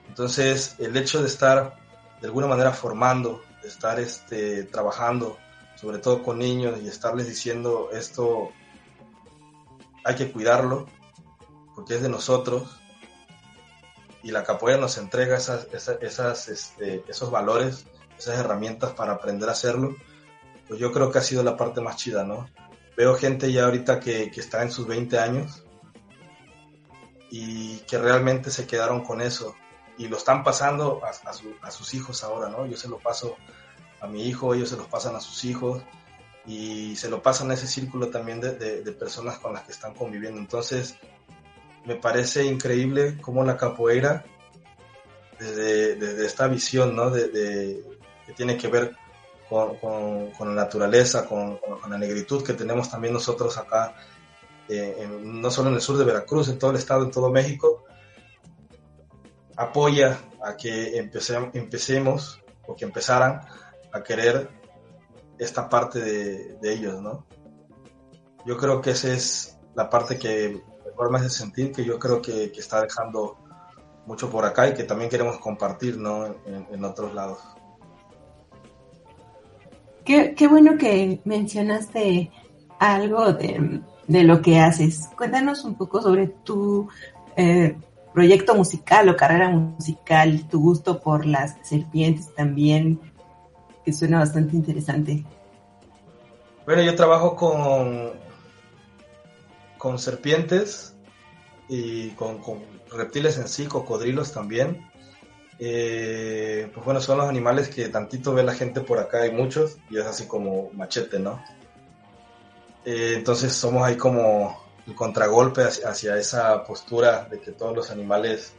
Entonces, 0.09 0.77
el 0.79 0.97
hecho 0.97 1.21
de 1.21 1.29
estar 1.29 1.77
de 2.21 2.27
alguna 2.27 2.47
manera 2.47 2.73
formando, 2.73 3.43
de 3.63 3.69
estar 3.69 3.99
este, 4.01 4.65
trabajando, 4.65 5.37
sobre 5.75 5.99
todo 5.99 6.23
con 6.23 6.39
niños, 6.39 6.81
y 6.83 6.89
estarles 6.89 7.27
diciendo 7.27 7.91
esto 7.93 8.51
hay 10.05 10.15
que 10.15 10.31
cuidarlo, 10.31 10.87
porque 11.75 11.97
es 11.97 12.03
de 12.03 12.09
nosotros, 12.09 12.79
y 14.23 14.31
la 14.31 14.45
capoeira 14.45 14.81
nos 14.81 14.99
entrega 14.99 15.37
esas, 15.37 15.67
esas, 15.73 15.99
esas 16.01 16.49
este, 16.49 17.05
esos 17.09 17.31
valores, 17.31 17.87
esas 18.19 18.39
herramientas 18.39 18.93
para 18.93 19.13
aprender 19.13 19.49
a 19.49 19.53
hacerlo, 19.53 19.97
pues 20.69 20.81
yo 20.81 20.93
creo 20.93 21.11
que 21.11 21.19
ha 21.19 21.23
sido 21.23 21.43
la 21.43 21.57
parte 21.57 21.81
más 21.81 21.97
chida, 21.97 22.25
¿no? 22.25 22.49
Veo 22.97 23.15
gente 23.15 23.53
ya 23.53 23.65
ahorita 23.65 24.01
que, 24.01 24.31
que 24.31 24.41
está 24.41 24.63
en 24.63 24.73
sus 24.73 24.87
20 24.87 25.19
años 25.19 25.66
y 27.31 27.79
que 27.81 27.99
realmente 27.99 28.51
se 28.51 28.67
quedaron 28.67 29.05
con 29.05 29.21
eso 29.21 29.55
y 29.99 30.09
lo 30.09 30.17
están 30.17 30.45
pasando 30.45 31.01
a, 31.05 31.09
a, 31.09 31.33
su, 31.33 31.55
a, 31.63 31.71
sus 31.71 31.95
hijos 31.95 32.23
ahora, 32.23 32.49
¿no? 32.49 32.67
Yo 32.67 32.77
se 32.77 32.89
lo 32.89 32.99
paso 32.99 33.37
a 34.01 34.07
mi 34.07 34.25
hijo, 34.27 34.55
ellos 34.55 34.69
se 34.69 34.77
los 34.77 34.87
pasan 34.87 35.17
a 35.17 35.21
sus 35.21 35.45
hijos 35.45 35.83
y 36.47 36.95
se 36.97 37.09
lo 37.09 37.23
pasan 37.23 37.51
a 37.51 37.55
ese 37.55 37.67
círculo 37.67 38.09
también 38.09 38.41
de, 38.41 38.93
personas 38.99 39.39
con 39.39 39.53
las 39.55 39.65
que 39.65 39.73
están 39.73 39.95
conviviendo. 39.95 40.41
Entonces, 40.41 40.97
me 41.85 41.97
parece 41.97 42.45
increíble 42.45 43.19
cómo 43.21 43.43
la 43.45 43.57
capoeira, 43.57 44.25
desde, 45.39 46.25
esta 46.25 46.47
visión, 46.47 46.95
¿no? 46.95 47.11
De, 47.11 47.83
que 48.27 48.33
tiene 48.33 48.57
que 48.57 48.69
ver 48.69 48.97
con 49.49 50.31
la 50.39 50.63
naturaleza, 50.65 51.27
con, 51.27 51.59
con, 51.59 51.91
la 51.91 51.99
negritud 51.99 52.45
que 52.45 52.53
tenemos 52.53 52.91
también 52.91 53.15
nosotros 53.15 53.57
acá, 53.59 53.95
eh, 54.69 55.09
no 55.23 55.51
solo 55.51 55.69
en 55.69 55.77
el 55.77 55.81
sur 55.81 55.97
de 55.97 56.05
Veracruz, 56.05 56.49
en 56.49 56.59
todo 56.59 56.71
el 56.73 56.77
estado, 56.77 57.05
en 57.05 57.11
todo 57.11 57.31
México, 57.31 57.85
apoya 59.57 60.19
a 60.43 60.57
que 60.57 60.99
empecé, 60.99 61.37
empecemos 61.55 62.43
o 62.67 62.75
que 62.75 62.85
empezaran 62.85 63.41
a 63.93 64.03
querer 64.03 64.49
esta 65.39 65.69
parte 65.69 66.01
de, 66.01 66.73
ellos, 66.73 67.01
¿no? 67.01 67.27
Yo 68.45 68.57
creo 68.57 68.81
que 68.81 68.91
esa 68.91 69.13
es 69.13 69.59
la 69.75 69.91
parte 69.91 70.19
que 70.19 70.63
mejor 70.85 71.11
me 71.11 71.19
hace 71.19 71.31
sentir, 71.31 71.73
que 71.73 71.85
yo 71.85 71.99
creo 71.99 72.23
que, 72.23 72.51
que 72.53 72.61
está 72.61 72.83
dejando 72.83 73.37
mucho 74.07 74.31
por 74.31 74.45
acá 74.45 74.69
y 74.69 74.75
que 74.75 74.85
también 74.85 75.11
queremos 75.11 75.39
compartir, 75.39 75.99
¿no? 75.99 76.27
En, 76.27 76.67
en 76.71 76.85
otros 76.85 77.13
lados. 77.15 77.39
Qué, 80.05 80.35
qué, 80.35 80.47
bueno 80.47 80.79
que 80.79 81.21
mencionaste 81.25 82.31
algo 82.79 83.33
de, 83.33 83.83
de, 84.07 84.25
lo 84.25 84.43
que 84.43 84.61
haces. 84.61 85.09
Cuéntanos 85.17 85.65
un 85.65 85.75
poco 85.75 86.01
sobre 86.03 86.29
tu 86.29 86.89
eh, 87.37 87.77
proyecto 88.15 88.55
musical 88.55 89.09
o 89.09 89.17
carrera 89.17 89.51
musical, 89.51 90.49
tu 90.49 90.61
gusto 90.61 91.01
por 91.01 91.27
las 91.27 91.57
serpientes 91.63 92.35
también, 92.35 93.01
que 93.85 93.93
suena 93.93 94.19
bastante 94.19 94.57
interesante. 94.57 95.25
Bueno, 96.65 96.83
yo 96.83 96.95
trabajo 96.97 97.37
con, 97.37 98.13
con 99.79 99.99
serpientes 99.99 100.95
y 101.69 102.11
con, 102.11 102.39
con 102.39 102.61
reptiles 102.91 103.39
en 103.39 103.49
sí, 103.49 103.67
cocodrilos 103.67 104.33
también. 104.33 104.91
Eh, 105.59 106.71
pues 106.75 106.85
bueno, 106.85 107.01
son 107.01 107.19
los 107.19 107.29
animales 107.29 107.69
que 107.69 107.89
tantito 107.89 108.35
ve 108.35 108.43
la 108.43 108.55
gente 108.55 108.81
por 108.81 108.99
acá, 108.99 109.23
hay 109.23 109.31
muchos, 109.31 109.79
y 109.91 109.99
es 109.99 110.05
así 110.05 110.27
como 110.27 110.71
machete, 110.73 111.19
¿no? 111.19 111.43
Eh, 112.87 113.15
entonces 113.17 113.53
somos 113.53 113.83
ahí 113.83 113.97
como 113.97 114.65
el 114.87 114.95
contragolpe 114.95 115.63
hacia, 115.63 116.17
esa 116.17 116.63
postura 116.63 117.27
de 117.29 117.41
que 117.41 117.51
todos 117.51 117.75
los 117.75 117.91
animales 117.91 118.55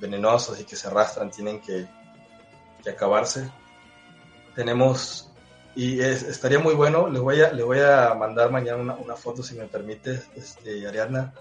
venenosos 0.00 0.58
y 0.58 0.64
que 0.64 0.76
se 0.76 0.88
arrastran 0.88 1.30
tienen 1.30 1.60
que, 1.60 1.86
que 2.82 2.88
acabarse. 2.88 3.50
Tenemos, 4.54 5.30
y 5.76 6.00
es, 6.00 6.22
estaría 6.22 6.58
muy 6.58 6.74
bueno, 6.74 7.06
les 7.08 7.20
voy 7.20 7.42
a, 7.42 7.52
les 7.52 7.66
voy 7.66 7.80
a 7.80 8.14
mandar 8.14 8.50
mañana 8.50 8.80
una, 8.80 8.94
una 8.94 9.14
foto, 9.14 9.42
si 9.42 9.54
me 9.56 9.66
permite, 9.66 10.22
este, 10.34 10.88
Ariadna, 10.88 11.34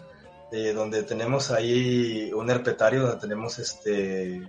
de 0.51 0.73
donde 0.73 1.03
tenemos 1.03 1.51
ahí 1.51 2.33
un 2.33 2.49
herpetario, 2.49 3.03
donde 3.03 3.21
tenemos 3.21 3.59
este 3.59 4.45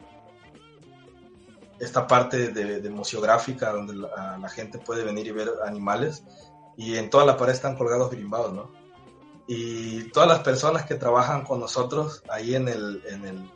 esta 1.79 2.07
parte 2.07 2.49
de, 2.49 2.81
de 2.81 2.91
museográfica 2.91 3.71
donde 3.71 3.95
la, 3.95 4.37
la, 4.39 4.49
gente 4.51 4.79
puede 4.79 5.03
venir 5.03 5.29
y 5.29 5.31
ver 5.31 5.49
animales 5.65 6.23
y 6.81 6.97
en 6.97 7.11
toda 7.11 7.27
la 7.27 7.37
pared 7.37 7.53
están 7.53 7.77
colgados 7.77 8.11
birimbados, 8.11 8.55
¿no? 8.55 8.71
Y 9.47 10.05
todas 10.05 10.27
las 10.27 10.39
personas 10.39 10.87
que 10.87 10.95
trabajan 10.95 11.45
con 11.45 11.61
nosotros 11.61 12.23
ahí 12.31 12.55
en 12.55 12.69
el, 12.69 13.03
en 13.07 13.27
el, 13.27 13.51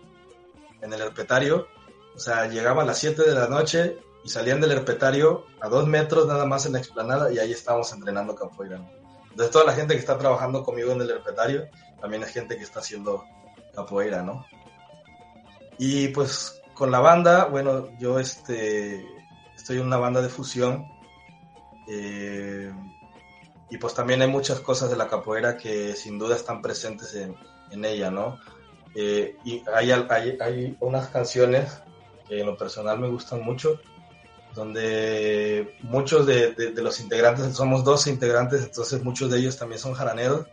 en 0.83 0.93
el 0.93 1.01
herpetario, 1.01 1.67
o 2.15 2.19
sea, 2.19 2.49
llegaban 2.49 2.85
a 2.85 2.89
las 2.89 2.99
7 2.99 3.23
de 3.23 3.35
la 3.35 3.49
noche 3.49 3.97
y 4.25 4.29
salían 4.29 4.61
del 4.61 4.73
herpetario 4.73 5.47
a 5.63 5.71
dos 5.71 5.87
metros 5.87 6.27
nada 6.27 6.45
más 6.45 6.67
en 6.67 6.75
la 6.75 6.81
explanada 6.81 7.33
y 7.33 7.39
ahí 7.39 7.51
estábamos 7.51 7.91
entrenando 7.95 8.35
capoeira. 8.35 8.87
Entonces 9.31 9.51
toda 9.51 9.65
la 9.65 9.73
gente 9.73 9.95
que 9.95 10.01
está 10.01 10.19
trabajando 10.19 10.63
conmigo 10.63 10.93
en 10.93 11.01
el 11.01 11.11
herpetario 11.11 11.71
también 12.03 12.25
es 12.25 12.29
gente 12.31 12.59
que 12.59 12.65
está 12.65 12.81
haciendo 12.81 13.25
capoeira, 13.75 14.23
¿no? 14.23 14.45
Y 15.79 16.09
pues 16.09 16.61
con 16.75 16.91
la 16.91 17.01
banda, 17.01 17.47
bueno, 17.47 17.89
yo 17.99 18.19
este, 18.19 19.03
estoy 19.57 19.79
en 19.79 19.87
una 19.87 19.97
banda 19.97 20.21
de 20.21 20.29
fusión. 20.29 20.87
Eh, 21.89 22.71
y 23.71 23.79
pues 23.79 23.95
también 23.95 24.23
hay 24.23 24.29
muchas 24.29 24.61
cosas 24.61 24.91
de 24.91 24.97
la 24.97 25.09
capoeira 25.09 25.57
que 25.57 25.95
sin 25.95 26.19
duda 26.19 26.37
están 26.37 26.63
presentes 26.63 27.15
en, 27.15 27.37
en 27.71 27.85
ella, 27.85 28.11
¿no? 28.11 28.39
Eh, 28.95 29.37
y 29.45 29.63
hay, 29.75 29.91
hay, 29.91 30.39
hay, 30.41 30.77
unas 30.81 31.09
canciones 31.09 31.83
que 32.29 32.41
en 32.41 32.47
lo 32.47 32.57
personal 32.57 32.99
me 32.99 33.09
gustan 33.09 33.43
mucho, 33.43 33.81
donde 34.55 35.77
muchos 35.83 36.27
de, 36.27 36.53
de, 36.53 36.83
los 36.83 37.01
integrantes, 37.01 37.57
somos 37.57 37.83
12 37.83 38.11
integrantes, 38.11 38.63
entonces 38.63 39.03
muchos 39.03 39.31
de 39.31 39.39
ellos 39.39 39.57
también 39.57 39.81
son 39.81 39.95
jaraneros, 39.95 40.47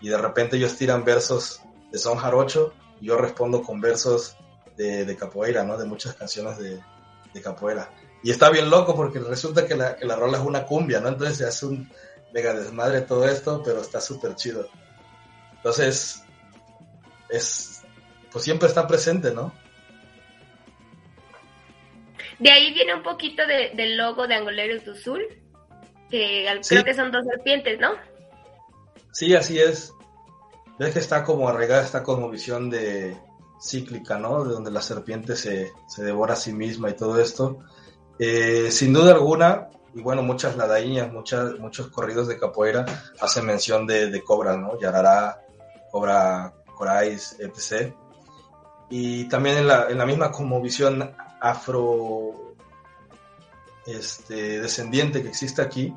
y 0.00 0.08
de 0.08 0.16
repente 0.16 0.56
ellos 0.56 0.76
tiran 0.76 1.04
versos 1.04 1.60
de 1.90 1.98
son 1.98 2.16
jarocho, 2.16 2.72
y 3.00 3.06
yo 3.06 3.18
respondo 3.18 3.62
con 3.62 3.80
versos 3.80 4.36
de, 4.76 5.04
de 5.04 5.16
capoeira, 5.16 5.64
¿no? 5.64 5.76
De 5.76 5.84
muchas 5.84 6.14
canciones 6.14 6.58
de, 6.58 6.80
capoeira. 7.42 7.90
Y 8.22 8.30
está 8.30 8.50
bien 8.50 8.70
loco 8.70 8.94
porque 8.94 9.18
resulta 9.18 9.66
que 9.66 9.74
la, 9.74 9.96
que 9.96 10.04
la 10.04 10.16
rola 10.16 10.38
es 10.38 10.44
una 10.44 10.64
cumbia, 10.64 11.00
¿no? 11.00 11.08
Entonces 11.08 11.38
se 11.38 11.46
hace 11.46 11.66
un 11.66 11.90
mega 12.32 12.54
desmadre 12.54 13.02
todo 13.02 13.28
esto, 13.28 13.62
pero 13.64 13.80
está 13.80 14.00
súper 14.00 14.34
chido. 14.34 14.68
Entonces, 15.56 16.24
es, 17.28 17.82
pues 18.30 18.44
siempre 18.44 18.68
está 18.68 18.86
presente, 18.86 19.32
¿no? 19.32 19.52
De 22.38 22.50
ahí 22.50 22.72
viene 22.74 22.94
un 22.94 23.02
poquito 23.02 23.46
de, 23.46 23.70
del 23.76 23.96
logo 23.96 24.26
de 24.26 24.34
Angoleros 24.34 24.84
do 24.84 24.94
Sul, 24.94 25.24
que 26.10 26.46
creo 26.68 26.84
que 26.84 26.94
son 26.94 27.12
dos 27.12 27.24
serpientes, 27.24 27.78
¿no? 27.78 27.92
Sí, 29.12 29.34
así 29.34 29.60
es. 29.60 29.92
Ves 30.78 30.92
que 30.92 30.98
está 30.98 31.22
como 31.22 31.48
arraigada 31.48 31.84
esta 31.84 32.02
visión 32.30 32.68
de 32.70 33.16
cíclica, 33.62 34.18
¿no? 34.18 34.44
De 34.44 34.52
donde 34.54 34.70
la 34.70 34.82
serpiente 34.82 35.36
se, 35.36 35.70
se 35.86 36.02
devora 36.02 36.32
a 36.32 36.36
sí 36.36 36.52
misma 36.52 36.90
y 36.90 36.96
todo 36.96 37.20
esto. 37.20 37.60
Eh, 38.18 38.70
sin 38.70 38.92
duda 38.92 39.12
alguna, 39.12 39.68
y 39.94 40.00
bueno, 40.00 40.22
muchas 40.22 40.56
ladañas, 40.56 41.12
muchas, 41.12 41.58
muchos 41.58 41.88
corridos 41.88 42.28
de 42.28 42.38
capoeira 42.38 42.84
hacen 43.20 43.46
mención 43.46 43.86
de, 43.86 44.10
de 44.10 44.24
cobras, 44.24 44.58
¿no? 44.58 44.78
Yarará, 44.80 45.42
cobra 45.90 46.54
corais, 46.74 47.36
etc. 47.38 47.94
Y 48.90 49.28
también 49.28 49.58
en 49.58 49.68
la, 49.68 49.88
en 49.88 49.98
la 49.98 50.06
misma 50.06 50.32
como 50.32 50.60
visión 50.60 51.14
afro 51.40 52.54
este, 53.86 54.60
descendiente 54.60 55.22
que 55.22 55.28
existe 55.28 55.60
aquí, 55.60 55.94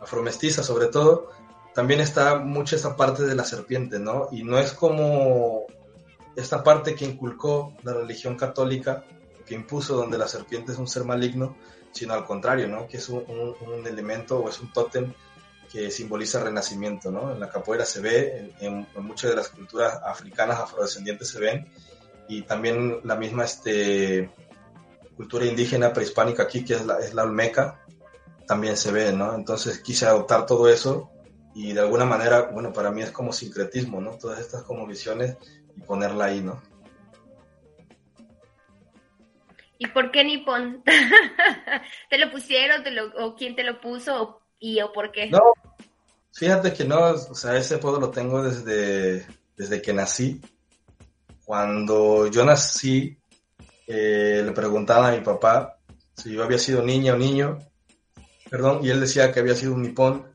afromestiza 0.00 0.62
sobre 0.62 0.86
todo, 0.86 1.30
también 1.74 2.00
está 2.00 2.36
mucho 2.36 2.76
esa 2.76 2.96
parte 2.96 3.24
de 3.24 3.34
la 3.34 3.44
serpiente, 3.44 3.98
¿no? 3.98 4.28
Y 4.32 4.42
no 4.42 4.58
es 4.58 4.72
como 4.72 5.66
esta 6.34 6.62
parte 6.62 6.94
que 6.94 7.04
inculcó 7.04 7.74
la 7.82 7.92
religión 7.92 8.36
católica, 8.36 9.04
que 9.46 9.54
impuso 9.54 9.96
donde 9.96 10.18
la 10.18 10.28
serpiente 10.28 10.72
es 10.72 10.78
un 10.78 10.88
ser 10.88 11.04
maligno, 11.04 11.56
sino 11.92 12.12
al 12.12 12.24
contrario, 12.24 12.68
¿no? 12.68 12.86
Que 12.86 12.98
es 12.98 13.08
un, 13.08 13.24
elemento 13.86 14.40
o 14.40 14.48
es 14.48 14.60
un 14.60 14.72
tótem 14.72 15.12
que 15.70 15.90
simboliza 15.90 16.42
renacimiento, 16.42 17.10
¿no? 17.10 17.32
En 17.32 17.40
la 17.40 17.48
capoeira 17.48 17.84
se 17.84 18.00
ve, 18.00 18.54
en, 18.60 18.86
en, 18.94 19.04
muchas 19.04 19.30
de 19.30 19.36
las 19.36 19.48
culturas 19.48 19.98
africanas 20.04 20.60
afrodescendientes 20.60 21.28
se 21.28 21.40
ven, 21.40 21.68
y 22.28 22.42
también 22.42 23.00
la 23.04 23.16
misma 23.16 23.44
este, 23.44 24.30
cultura 25.16 25.46
indígena 25.46 25.92
prehispánica 25.92 26.42
aquí, 26.42 26.64
que 26.64 26.74
es 26.74 26.84
la, 26.84 26.98
es 26.98 27.14
la 27.14 27.22
olmeca, 27.22 27.80
también 28.46 28.76
se 28.76 28.92
ve, 28.92 29.12
¿no? 29.12 29.34
Entonces 29.34 29.80
quise 29.80 30.06
adoptar 30.06 30.46
todo 30.46 30.68
eso 30.68 31.10
y 31.54 31.72
de 31.72 31.80
alguna 31.80 32.04
manera, 32.04 32.42
bueno, 32.42 32.72
para 32.72 32.90
mí 32.90 33.02
es 33.02 33.10
como 33.10 33.32
sincretismo, 33.32 34.00
¿no? 34.00 34.12
Todas 34.12 34.40
estas 34.40 34.62
como 34.62 34.86
visiones 34.86 35.36
y 35.76 35.80
ponerla 35.80 36.26
ahí, 36.26 36.40
¿no? 36.40 36.62
¿Y 39.78 39.86
por 39.88 40.10
qué 40.10 40.24
Nippon? 40.24 40.82
¿Te 42.10 42.18
lo 42.18 42.30
pusieron 42.30 42.82
lo, 42.94 43.26
o 43.26 43.34
quién 43.34 43.54
te 43.54 43.62
lo 43.62 43.80
puso 43.80 44.40
y 44.58 44.80
o 44.80 44.92
por 44.92 45.12
qué? 45.12 45.28
No, 45.30 45.52
fíjate 46.32 46.72
que 46.72 46.84
no, 46.84 47.10
o 47.10 47.34
sea, 47.34 47.56
ese 47.56 47.78
puedo 47.78 48.00
lo 48.00 48.10
tengo 48.10 48.42
desde, 48.42 49.26
desde 49.56 49.82
que 49.82 49.92
nací. 49.92 50.40
Cuando 51.44 52.26
yo 52.28 52.44
nací, 52.44 53.16
eh, 53.86 54.42
le 54.44 54.52
preguntaba 54.52 55.08
a 55.08 55.12
mi 55.12 55.20
papá 55.20 55.78
si 56.16 56.32
yo 56.32 56.42
había 56.42 56.58
sido 56.58 56.82
niña 56.82 57.14
o 57.14 57.18
niño, 57.18 57.58
perdón, 58.50 58.80
y 58.82 58.88
él 58.90 59.00
decía 59.00 59.30
que 59.30 59.40
había 59.40 59.54
sido 59.54 59.74
un 59.74 59.82
nipón, 59.82 60.34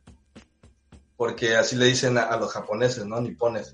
porque 1.17 1.55
así 1.55 1.75
le 1.75 1.85
dicen 1.85 2.17
a, 2.17 2.37
los 2.37 2.51
japoneses, 2.51 3.05
¿no? 3.05 3.19
Nipones. 3.19 3.73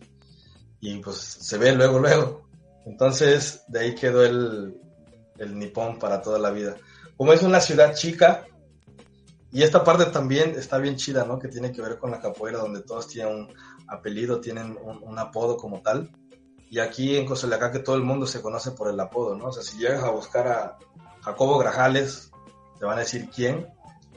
Y 0.80 0.98
pues 0.98 1.18
se 1.18 1.58
ve 1.58 1.74
luego, 1.74 2.00
luego. 2.00 2.50
Entonces, 2.86 3.64
de 3.68 3.80
ahí 3.80 3.96
quedó 3.96 4.24
el, 4.26 4.76
el 5.40 5.58
nipón 5.58 6.00
para 6.00 6.22
toda 6.22 6.40
la 6.40 6.52
vida. 6.52 6.76
Como 7.16 7.34
es 7.34 7.42
una 7.44 7.60
ciudad 7.60 7.94
chica, 7.94 8.46
y 9.52 9.64
esta 9.64 9.84
parte 9.84 10.06
también 10.06 10.52
está 10.52 10.78
bien 10.78 10.98
chida, 10.98 11.24
¿no? 11.24 11.40
Que 11.40 11.48
tiene 11.48 11.72
que 11.72 11.82
ver 11.82 11.98
con 11.98 12.12
la 12.12 12.20
capoeira, 12.20 12.60
donde 12.60 12.82
todos 12.82 13.08
tienen 13.08 13.34
un 13.34 13.54
apellido, 13.88 14.42
tienen 14.42 14.78
un, 14.82 15.18
apodo 15.18 15.58
como 15.58 15.82
tal. 15.82 16.12
Y 16.70 16.80
aquí 16.80 17.16
en 17.16 17.26
que 17.26 17.80
todo 17.80 17.96
el 17.96 18.04
mundo 18.04 18.28
se 18.28 18.42
conoce 18.42 18.72
por 18.72 18.90
el 18.90 19.00
apodo, 19.00 19.36
¿no? 19.36 19.46
O 19.46 19.52
sea, 19.54 19.64
si 19.64 19.78
llegas 19.78 20.04
a 20.04 20.12
buscar 20.12 20.48
a 20.48 20.78
Jacobo 21.22 21.58
Grajales, 21.58 22.30
te 22.78 22.86
van 22.86 22.98
a 22.98 23.02
decir 23.02 23.30
quién, 23.34 23.68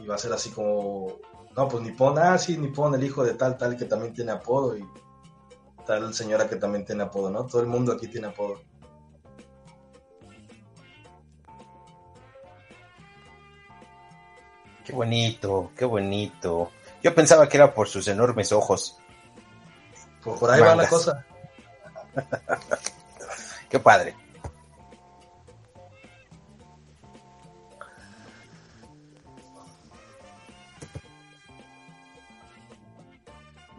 y 0.03 0.07
va 0.07 0.17
a 0.17 0.19
ser 0.19 0.33
así 0.33 0.51
como, 0.51 1.21
no, 1.57 1.69
pues 1.69 1.83
Nipón, 1.85 2.19
ah, 2.19 2.37
sí, 2.37 2.59
Nipón, 2.59 2.95
el 2.95 3.05
hijo 3.05 3.25
de 3.25 3.35
tal, 3.35 3.57
tal, 3.57 3.77
que 3.77 3.85
también 3.85 4.13
tiene 4.13 4.33
apodo, 4.33 4.77
y 4.77 4.85
tal 5.87 6.13
señora 6.13 6.49
que 6.49 6.57
también 6.57 6.85
tiene 6.85 7.05
apodo, 7.05 7.31
¿no? 7.31 7.47
Todo 7.47 7.63
el 7.63 7.69
mundo 7.69 7.93
aquí 7.93 8.09
tiene 8.09 8.27
apodo. 8.27 8.61
Qué 14.85 14.93
bonito, 14.93 15.73
qué 15.77 15.85
bonito. 15.85 16.71
Yo 17.03 17.15
pensaba 17.15 17.49
que 17.49 17.57
era 17.57 17.73
por 17.73 17.89
sus 17.89 18.09
enormes 18.09 18.53
ojos. 18.53 18.99
Por 20.23 20.51
ahí 20.51 20.61
va 20.61 20.75
la 20.75 20.89
cosa. 20.89 21.25
Qué 23.71 23.79
padre. 23.79 24.15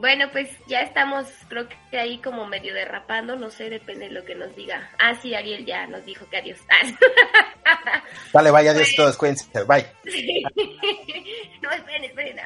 Bueno, 0.02 0.32
pues 0.32 0.50
ya 0.66 0.82
estamos, 0.82 1.28
creo 1.48 1.68
que 1.92 2.00
ahí 2.00 2.18
como 2.18 2.48
medio 2.48 2.74
derrapando, 2.74 3.36
no 3.36 3.52
sé, 3.52 3.70
depende 3.70 4.06
de 4.06 4.12
lo 4.12 4.26
que 4.26 4.34
nos 4.34 4.56
diga. 4.56 4.90
Ah, 4.98 5.14
sí, 5.14 5.36
Ariel 5.36 5.64
ya 5.64 5.86
nos 5.86 6.04
dijo 6.04 6.28
que 6.28 6.38
adiós. 6.38 6.58
Vale, 8.34 8.50
vaya, 8.50 8.72
adiós 8.72 8.96
todos, 8.96 9.16
cuídense, 9.16 9.46
bye. 9.64 9.86
no, 11.62 11.72
esperen, 11.72 12.06
esperen. 12.06 12.38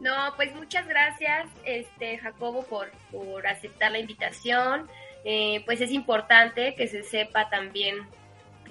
No, 0.00 0.32
pues 0.36 0.54
muchas 0.54 0.88
gracias, 0.88 1.46
este 1.66 2.16
Jacobo, 2.16 2.64
por, 2.64 2.90
por 3.12 3.46
aceptar 3.46 3.92
la 3.92 3.98
invitación. 3.98 4.88
Eh, 5.26 5.62
pues 5.66 5.82
es 5.82 5.90
importante 5.90 6.74
que 6.74 6.88
se 6.88 7.02
sepa 7.02 7.50
también, 7.50 8.08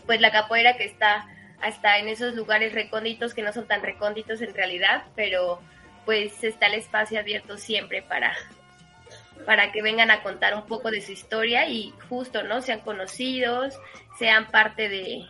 pues 0.08 0.20
la 0.22 0.32
capoeira 0.32 0.76
que 0.76 0.86
está 0.86 1.28
hasta 1.62 2.00
en 2.00 2.08
esos 2.08 2.34
lugares 2.34 2.74
recónditos 2.74 3.36
que 3.36 3.44
no 3.44 3.54
son 3.54 3.68
tan 3.68 3.84
recónditos 3.84 4.42
en 4.42 4.56
realidad, 4.56 5.04
pero 5.16 5.62
pues 6.06 6.44
está 6.44 6.68
el 6.68 6.76
espacio 6.76 7.20
abierto 7.20 7.58
siempre 7.58 8.02
para 8.02 8.34
para 9.46 9.72
que 9.72 9.82
vengan 9.82 10.12
a 10.12 10.24
contar 10.24 10.56
un 10.56 10.66
poco 10.66 10.90
de 10.92 11.02
su 11.02 11.12
historia 11.12 11.68
y 11.68 11.94
justo, 12.10 12.44
¿no? 12.44 12.62
Sean 12.62 12.80
conocidos, 12.80 13.80
sean 14.18 14.48
parte 14.48 14.90
de 14.90 15.26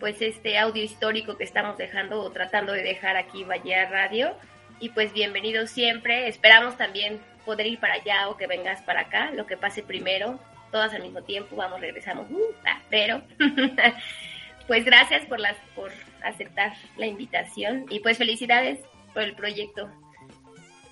pues 0.00 0.20
este 0.22 0.58
audio 0.58 0.82
histórico 0.82 1.36
que 1.36 1.44
estamos 1.44 1.76
dejando 1.76 2.20
o 2.22 2.30
tratando 2.30 2.72
de 2.72 2.82
dejar 2.82 3.16
aquí 3.16 3.44
Valle 3.44 3.86
Radio 3.86 4.34
y 4.80 4.88
pues 4.88 5.12
bienvenido 5.12 5.66
siempre. 5.66 6.28
Esperamos 6.28 6.76
también 6.76 7.20
poder 7.44 7.66
ir 7.66 7.78
para 7.78 7.94
allá 7.94 8.28
o 8.28 8.36
que 8.36 8.46
vengas 8.46 8.82
para 8.82 9.02
acá, 9.02 9.30
lo 9.32 9.46
que 9.46 9.56
pase 9.56 9.82
primero, 9.82 10.40
todas 10.70 10.94
al 10.94 11.02
mismo 11.02 11.22
tiempo, 11.22 11.54
vamos, 11.56 11.80
regresamos, 11.80 12.30
uh, 12.30 12.54
ah, 12.64 12.80
pero 12.88 13.22
pues 14.66 14.84
gracias 14.84 15.24
por 15.26 15.38
las 15.38 15.56
por 15.74 15.92
aceptar 16.22 16.72
la 16.96 17.06
invitación 17.06 17.86
y 17.90 18.00
pues 18.00 18.18
felicidades 18.18 18.80
por 19.12 19.22
el 19.22 19.34
proyecto. 19.34 19.90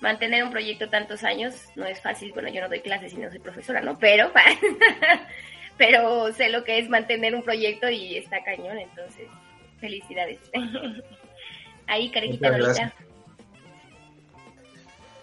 Mantener 0.01 0.43
un 0.43 0.51
proyecto 0.51 0.89
tantos 0.89 1.23
años 1.23 1.53
no 1.75 1.85
es 1.85 2.01
fácil, 2.01 2.33
bueno, 2.33 2.49
yo 2.49 2.61
no 2.61 2.69
doy 2.69 2.81
clases 2.81 3.13
y 3.13 3.17
no 3.17 3.29
soy 3.29 3.39
profesora, 3.39 3.81
¿no? 3.81 3.97
Pero 3.97 4.31
pero 5.77 6.33
sé 6.33 6.49
lo 6.49 6.63
que 6.63 6.79
es 6.79 6.89
mantener 6.89 7.35
un 7.35 7.43
proyecto 7.43 7.89
y 7.89 8.17
está 8.17 8.43
cañón, 8.43 8.77
entonces 8.77 9.27
felicidades. 9.79 10.39
Ahí, 11.87 12.09
carita 12.11 12.51
bonita. 12.51 12.93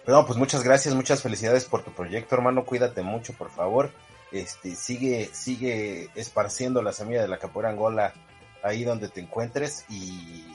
No, 0.07 0.25
pues 0.25 0.37
muchas 0.37 0.63
gracias, 0.63 0.95
muchas 0.95 1.21
felicidades 1.21 1.65
por 1.65 1.83
tu 1.83 1.91
proyecto, 1.91 2.35
hermano. 2.35 2.65
Cuídate 2.65 3.03
mucho, 3.03 3.33
por 3.33 3.51
favor. 3.51 3.91
Este, 4.31 4.75
sigue, 4.75 5.29
sigue 5.31 6.09
esparciendo 6.15 6.81
la 6.81 6.93
semilla 6.93 7.21
de 7.21 7.27
la 7.27 7.37
capoeira 7.37 7.69
Angola 7.69 8.13
ahí 8.63 8.83
donde 8.83 9.09
te 9.09 9.21
encuentres 9.21 9.85
y 9.89 10.45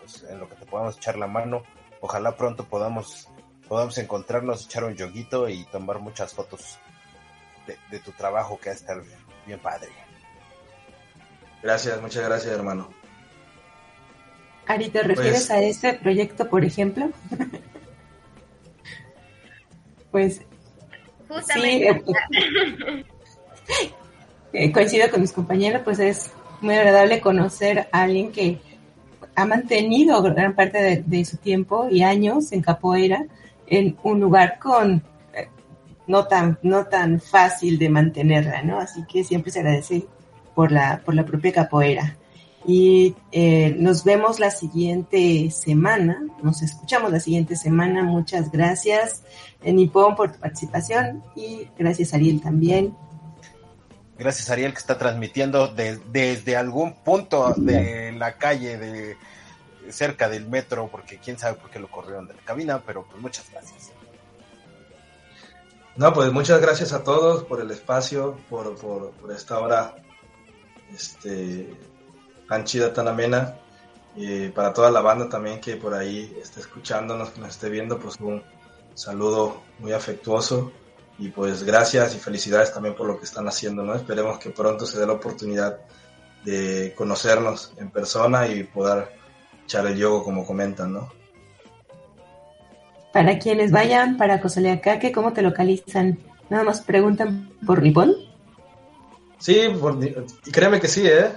pues, 0.00 0.24
en 0.28 0.38
lo 0.38 0.48
que 0.48 0.56
te 0.56 0.66
podamos 0.66 0.96
echar 0.96 1.16
la 1.16 1.26
mano. 1.26 1.62
Ojalá 2.00 2.36
pronto 2.36 2.64
podamos, 2.64 3.28
podamos 3.68 3.96
encontrarnos, 3.98 4.64
echar 4.66 4.84
un 4.84 4.94
yoguito 4.94 5.48
y 5.48 5.64
tomar 5.64 5.98
muchas 5.98 6.32
fotos 6.32 6.78
de, 7.90 7.98
tu 8.00 8.12
trabajo 8.12 8.58
que 8.58 8.68
va 8.68 8.72
a 8.72 8.76
estar 8.76 9.02
bien 9.46 9.58
padre. 9.58 9.88
Gracias, 11.62 12.00
muchas 12.00 12.24
gracias, 12.24 12.52
hermano. 12.52 12.92
Ari, 14.66 14.88
¿te 14.88 15.02
refieres 15.02 15.46
pues 15.46 15.50
a 15.50 15.60
ese 15.60 15.94
proyecto, 15.94 16.48
por 16.48 16.64
ejemplo? 16.64 17.10
Pues 20.10 20.42
Justamente. 21.28 22.04
Sí, 23.66 23.90
eh, 24.52 24.70
coincido 24.70 25.10
con 25.10 25.22
mis 25.22 25.32
compañeros, 25.32 25.82
pues 25.84 25.98
es 25.98 26.30
muy 26.60 26.74
agradable 26.76 27.20
conocer 27.20 27.88
a 27.90 28.02
alguien 28.02 28.30
que 28.30 28.60
ha 29.34 29.44
mantenido 29.44 30.22
gran 30.22 30.54
parte 30.54 30.78
de, 30.80 31.02
de 31.04 31.24
su 31.24 31.38
tiempo 31.38 31.88
y 31.90 32.02
años 32.02 32.52
en 32.52 32.62
capoeira 32.62 33.26
en 33.66 33.96
un 34.02 34.20
lugar 34.20 34.58
con 34.58 35.02
eh, 35.34 35.48
no 36.06 36.26
tan 36.26 36.58
no 36.62 36.86
tan 36.86 37.20
fácil 37.20 37.78
de 37.78 37.88
mantenerla, 37.88 38.62
¿no? 38.62 38.78
Así 38.78 39.04
que 39.06 39.24
siempre 39.24 39.50
se 39.52 39.60
agradece 39.60 40.06
por 40.54 40.70
la 40.72 41.00
por 41.04 41.14
la 41.14 41.24
propia 41.24 41.52
capoeira. 41.52 42.16
Y 42.66 43.14
eh, 43.30 43.74
nos 43.78 44.04
vemos 44.04 44.40
la 44.40 44.50
siguiente 44.50 45.50
semana, 45.50 46.22
nos 46.42 46.62
escuchamos 46.62 47.12
la 47.12 47.20
siguiente 47.20 47.56
semana. 47.56 48.02
Muchas 48.02 48.50
gracias, 48.50 49.22
eh, 49.62 49.70
Nipón, 49.72 50.16
por 50.16 50.32
tu 50.32 50.38
participación 50.38 51.22
y 51.36 51.68
gracias, 51.78 52.14
Ariel, 52.14 52.40
también. 52.40 52.94
Gracias 54.16 54.48
Ariel 54.48 54.72
que 54.72 54.78
está 54.78 54.96
transmitiendo 54.96 55.66
de- 55.68 55.98
desde 56.12 56.56
algún 56.56 56.94
punto 56.94 57.52
de 57.56 58.12
la 58.12 58.34
calle 58.38 58.78
de 58.78 59.16
cerca 59.90 60.28
del 60.28 60.46
metro, 60.46 60.88
porque 60.90 61.18
quién 61.18 61.38
sabe 61.38 61.56
por 61.56 61.70
qué 61.70 61.78
lo 61.78 61.90
corrieron 61.90 62.26
de 62.26 62.34
la 62.34 62.42
cabina, 62.42 62.82
pero 62.84 63.04
pues 63.04 63.20
muchas 63.20 63.50
gracias. 63.50 63.92
No, 65.96 66.12
pues 66.12 66.32
muchas 66.32 66.60
gracias 66.60 66.92
a 66.92 67.04
todos 67.04 67.44
por 67.44 67.60
el 67.60 67.70
espacio, 67.70 68.36
por, 68.50 68.74
por, 68.76 69.12
esta 69.32 69.60
hora 69.60 69.94
este, 70.92 71.72
tan 72.48 72.64
chida, 72.64 72.92
tan 72.92 73.06
amena. 73.06 73.58
Y 74.16 74.48
para 74.48 74.72
toda 74.72 74.90
la 74.90 75.00
banda 75.00 75.28
también 75.28 75.60
que 75.60 75.76
por 75.76 75.94
ahí 75.94 76.36
esté 76.40 76.60
escuchándonos, 76.60 77.30
que 77.30 77.40
nos 77.40 77.50
esté 77.50 77.68
viendo, 77.68 77.98
pues 77.98 78.16
un 78.18 78.42
saludo 78.94 79.62
muy 79.78 79.92
afectuoso. 79.92 80.72
Y 81.16 81.28
pues 81.28 81.62
gracias 81.62 82.16
y 82.16 82.18
felicidades 82.18 82.72
también 82.72 82.96
por 82.96 83.06
lo 83.06 83.16
que 83.16 83.24
están 83.24 83.46
haciendo, 83.46 83.84
¿no? 83.84 83.94
Esperemos 83.94 84.38
que 84.40 84.50
pronto 84.50 84.86
se 84.86 84.98
dé 84.98 85.06
la 85.06 85.12
oportunidad 85.12 85.78
de 86.44 86.92
conocernos 86.96 87.72
en 87.76 87.90
persona 87.90 88.48
y 88.48 88.64
poder 88.64 89.12
echar 89.64 89.86
el 89.86 89.96
yogo 89.96 90.22
como 90.24 90.46
comentan, 90.46 90.92
¿no? 90.92 91.10
Para 93.12 93.38
quienes 93.38 93.70
vayan 93.70 94.16
para 94.16 94.40
Cosoleacaque, 94.40 95.12
¿cómo 95.12 95.32
te 95.32 95.42
localizan? 95.42 96.18
Nada 96.50 96.64
más 96.64 96.80
preguntan 96.80 97.50
por 97.64 97.80
Ripón. 97.80 98.14
Sí, 99.38 99.68
por- 99.80 99.98
y 100.04 100.50
créeme 100.50 100.80
que 100.80 100.88
sí, 100.88 101.06
¿eh? 101.06 101.30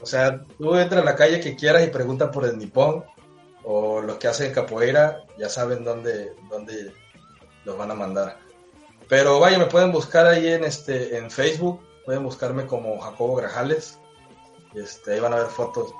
O 0.00 0.06
sea, 0.06 0.42
tú 0.58 0.76
entra 0.76 1.00
a 1.00 1.04
la 1.04 1.16
calle 1.16 1.40
que 1.40 1.56
quieras 1.56 1.84
y 1.84 1.90
pregunta 1.90 2.30
por 2.30 2.44
el 2.44 2.58
nipón 2.58 3.04
o 3.64 4.00
los 4.02 4.16
que 4.18 4.28
hacen 4.28 4.52
capoeira, 4.52 5.22
ya 5.38 5.48
saben 5.48 5.82
dónde, 5.82 6.32
dónde 6.50 6.92
los 7.64 7.76
van 7.78 7.90
a 7.90 7.94
mandar. 7.94 8.38
Pero 9.08 9.40
vaya, 9.40 9.58
me 9.58 9.66
pueden 9.66 9.92
buscar 9.92 10.26
ahí 10.26 10.46
en 10.48 10.64
este 10.64 11.16
en 11.16 11.30
Facebook, 11.30 11.80
pueden 12.04 12.22
buscarme 12.22 12.66
como 12.66 12.98
Jacobo 13.00 13.36
Grajales. 13.36 13.98
Este, 14.74 15.14
ahí 15.14 15.20
van 15.20 15.32
a 15.32 15.36
ver 15.36 15.46
fotos 15.46 15.92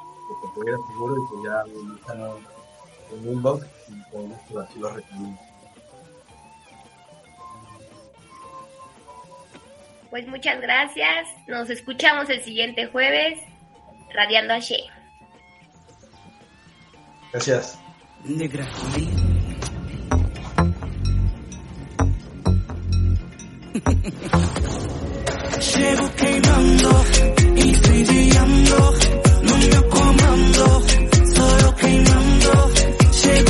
seguro 0.89 1.15
y 1.17 1.21
pues 1.31 1.41
ya 1.45 1.65
me 1.73 1.81
invitan 1.81 2.21
a 2.23 2.29
un- 2.31 2.47
un 3.13 3.29
inbox 3.35 3.67
y 3.89 4.03
con 4.11 4.29
gusto 4.29 4.61
aquí 4.61 4.79
los 4.79 4.93
recibimos. 4.95 5.41
Pues 10.11 10.27
muchas 10.29 10.61
gracias. 10.61 11.29
Nos 11.49 11.69
escuchamos 11.71 12.29
el 12.31 12.41
siguiente 12.43 12.87
jueves. 12.87 13.41
Radiando 14.15 14.55
a 14.55 14.59
She. 14.61 14.77
Gracias. 17.33 17.79
Negra. 18.25 18.65
Incendiando, 27.57 28.95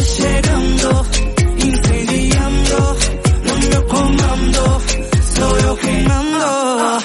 chegando, 0.05 1.07
incendiando, 1.59 2.97
no 3.45 3.69
meu 3.69 3.83
comando, 3.85 4.83
sou 5.35 5.59
eu 5.59 5.77
queimando. 5.77 7.05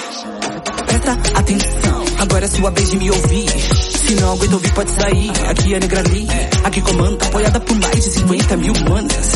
Presta 0.86 1.12
atenção, 1.34 2.04
agora 2.18 2.44
é 2.44 2.48
sua 2.48 2.70
vez 2.70 2.90
de 2.90 2.96
me 2.98 3.10
ouvir. 3.10 3.48
Se 3.48 4.14
não 4.16 4.32
aguenta 4.32 4.54
ouvir, 4.54 4.72
pode 4.74 4.90
sair. 4.90 5.30
Aqui 5.48 5.74
é 5.74 5.80
Negra 5.80 6.02
Lee, 6.02 6.28
aqui 6.64 6.80
comanda, 6.82 7.24
apoiada 7.24 7.60
por 7.60 7.76
mais 7.76 8.04
de 8.04 8.10
50 8.10 8.56
mil 8.56 8.74
manas. 8.88 9.32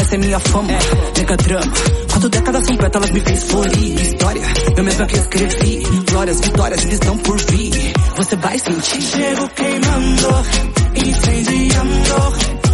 Essa 0.00 0.14
é 0.14 0.18
minha 0.18 0.38
fama, 0.38 0.68
nega 1.16 1.36
drama. 1.36 1.72
Quatro 2.10 2.28
décadas 2.30 2.64
são 2.66 2.76
pétalas, 2.76 3.10
me 3.10 3.20
fez 3.20 3.42
florir. 3.44 4.00
História, 4.00 4.42
eu 4.76 4.84
mesma 4.84 5.06
que 5.06 5.16
escrevi. 5.16 5.82
Glórias, 6.10 6.40
vitórias, 6.40 6.80
eles 6.82 6.94
estão 6.94 7.18
por 7.18 7.38
vir. 7.38 7.92
Você 8.16 8.36
vai 8.36 8.58
sentir. 8.58 9.02
Chego 9.02 9.48
queimando, 9.50 10.46
incendiando. 10.94 12.57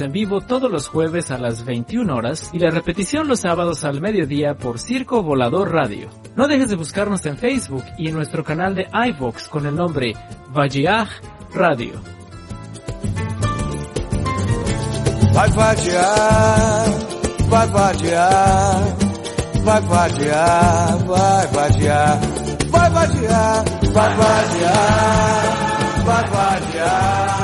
En 0.00 0.12
vivo 0.12 0.40
todos 0.40 0.70
los 0.70 0.88
jueves 0.88 1.30
a 1.30 1.36
las 1.36 1.64
21 1.64 2.14
horas 2.14 2.50
y 2.52 2.58
la 2.58 2.70
repetición 2.70 3.28
los 3.28 3.40
sábados 3.40 3.84
al 3.84 4.00
mediodía 4.00 4.54
por 4.54 4.78
Circo 4.78 5.22
Volador 5.22 5.72
Radio. 5.72 6.08
No 6.36 6.48
dejes 6.48 6.70
de 6.70 6.76
buscarnos 6.76 7.26
en 7.26 7.36
Facebook 7.36 7.84
y 7.98 8.08
en 8.08 8.14
nuestro 8.14 8.42
canal 8.42 8.74
de 8.74 8.86
iVox 9.08 9.48
con 9.48 9.66
el 9.66 9.74
nombre 9.74 10.14
Vajiaj 10.52 11.08
Radio. 11.54 12.00
Vai 15.34 15.50
vai 15.50 15.76
vai 17.50 17.72
vai. 26.70 27.39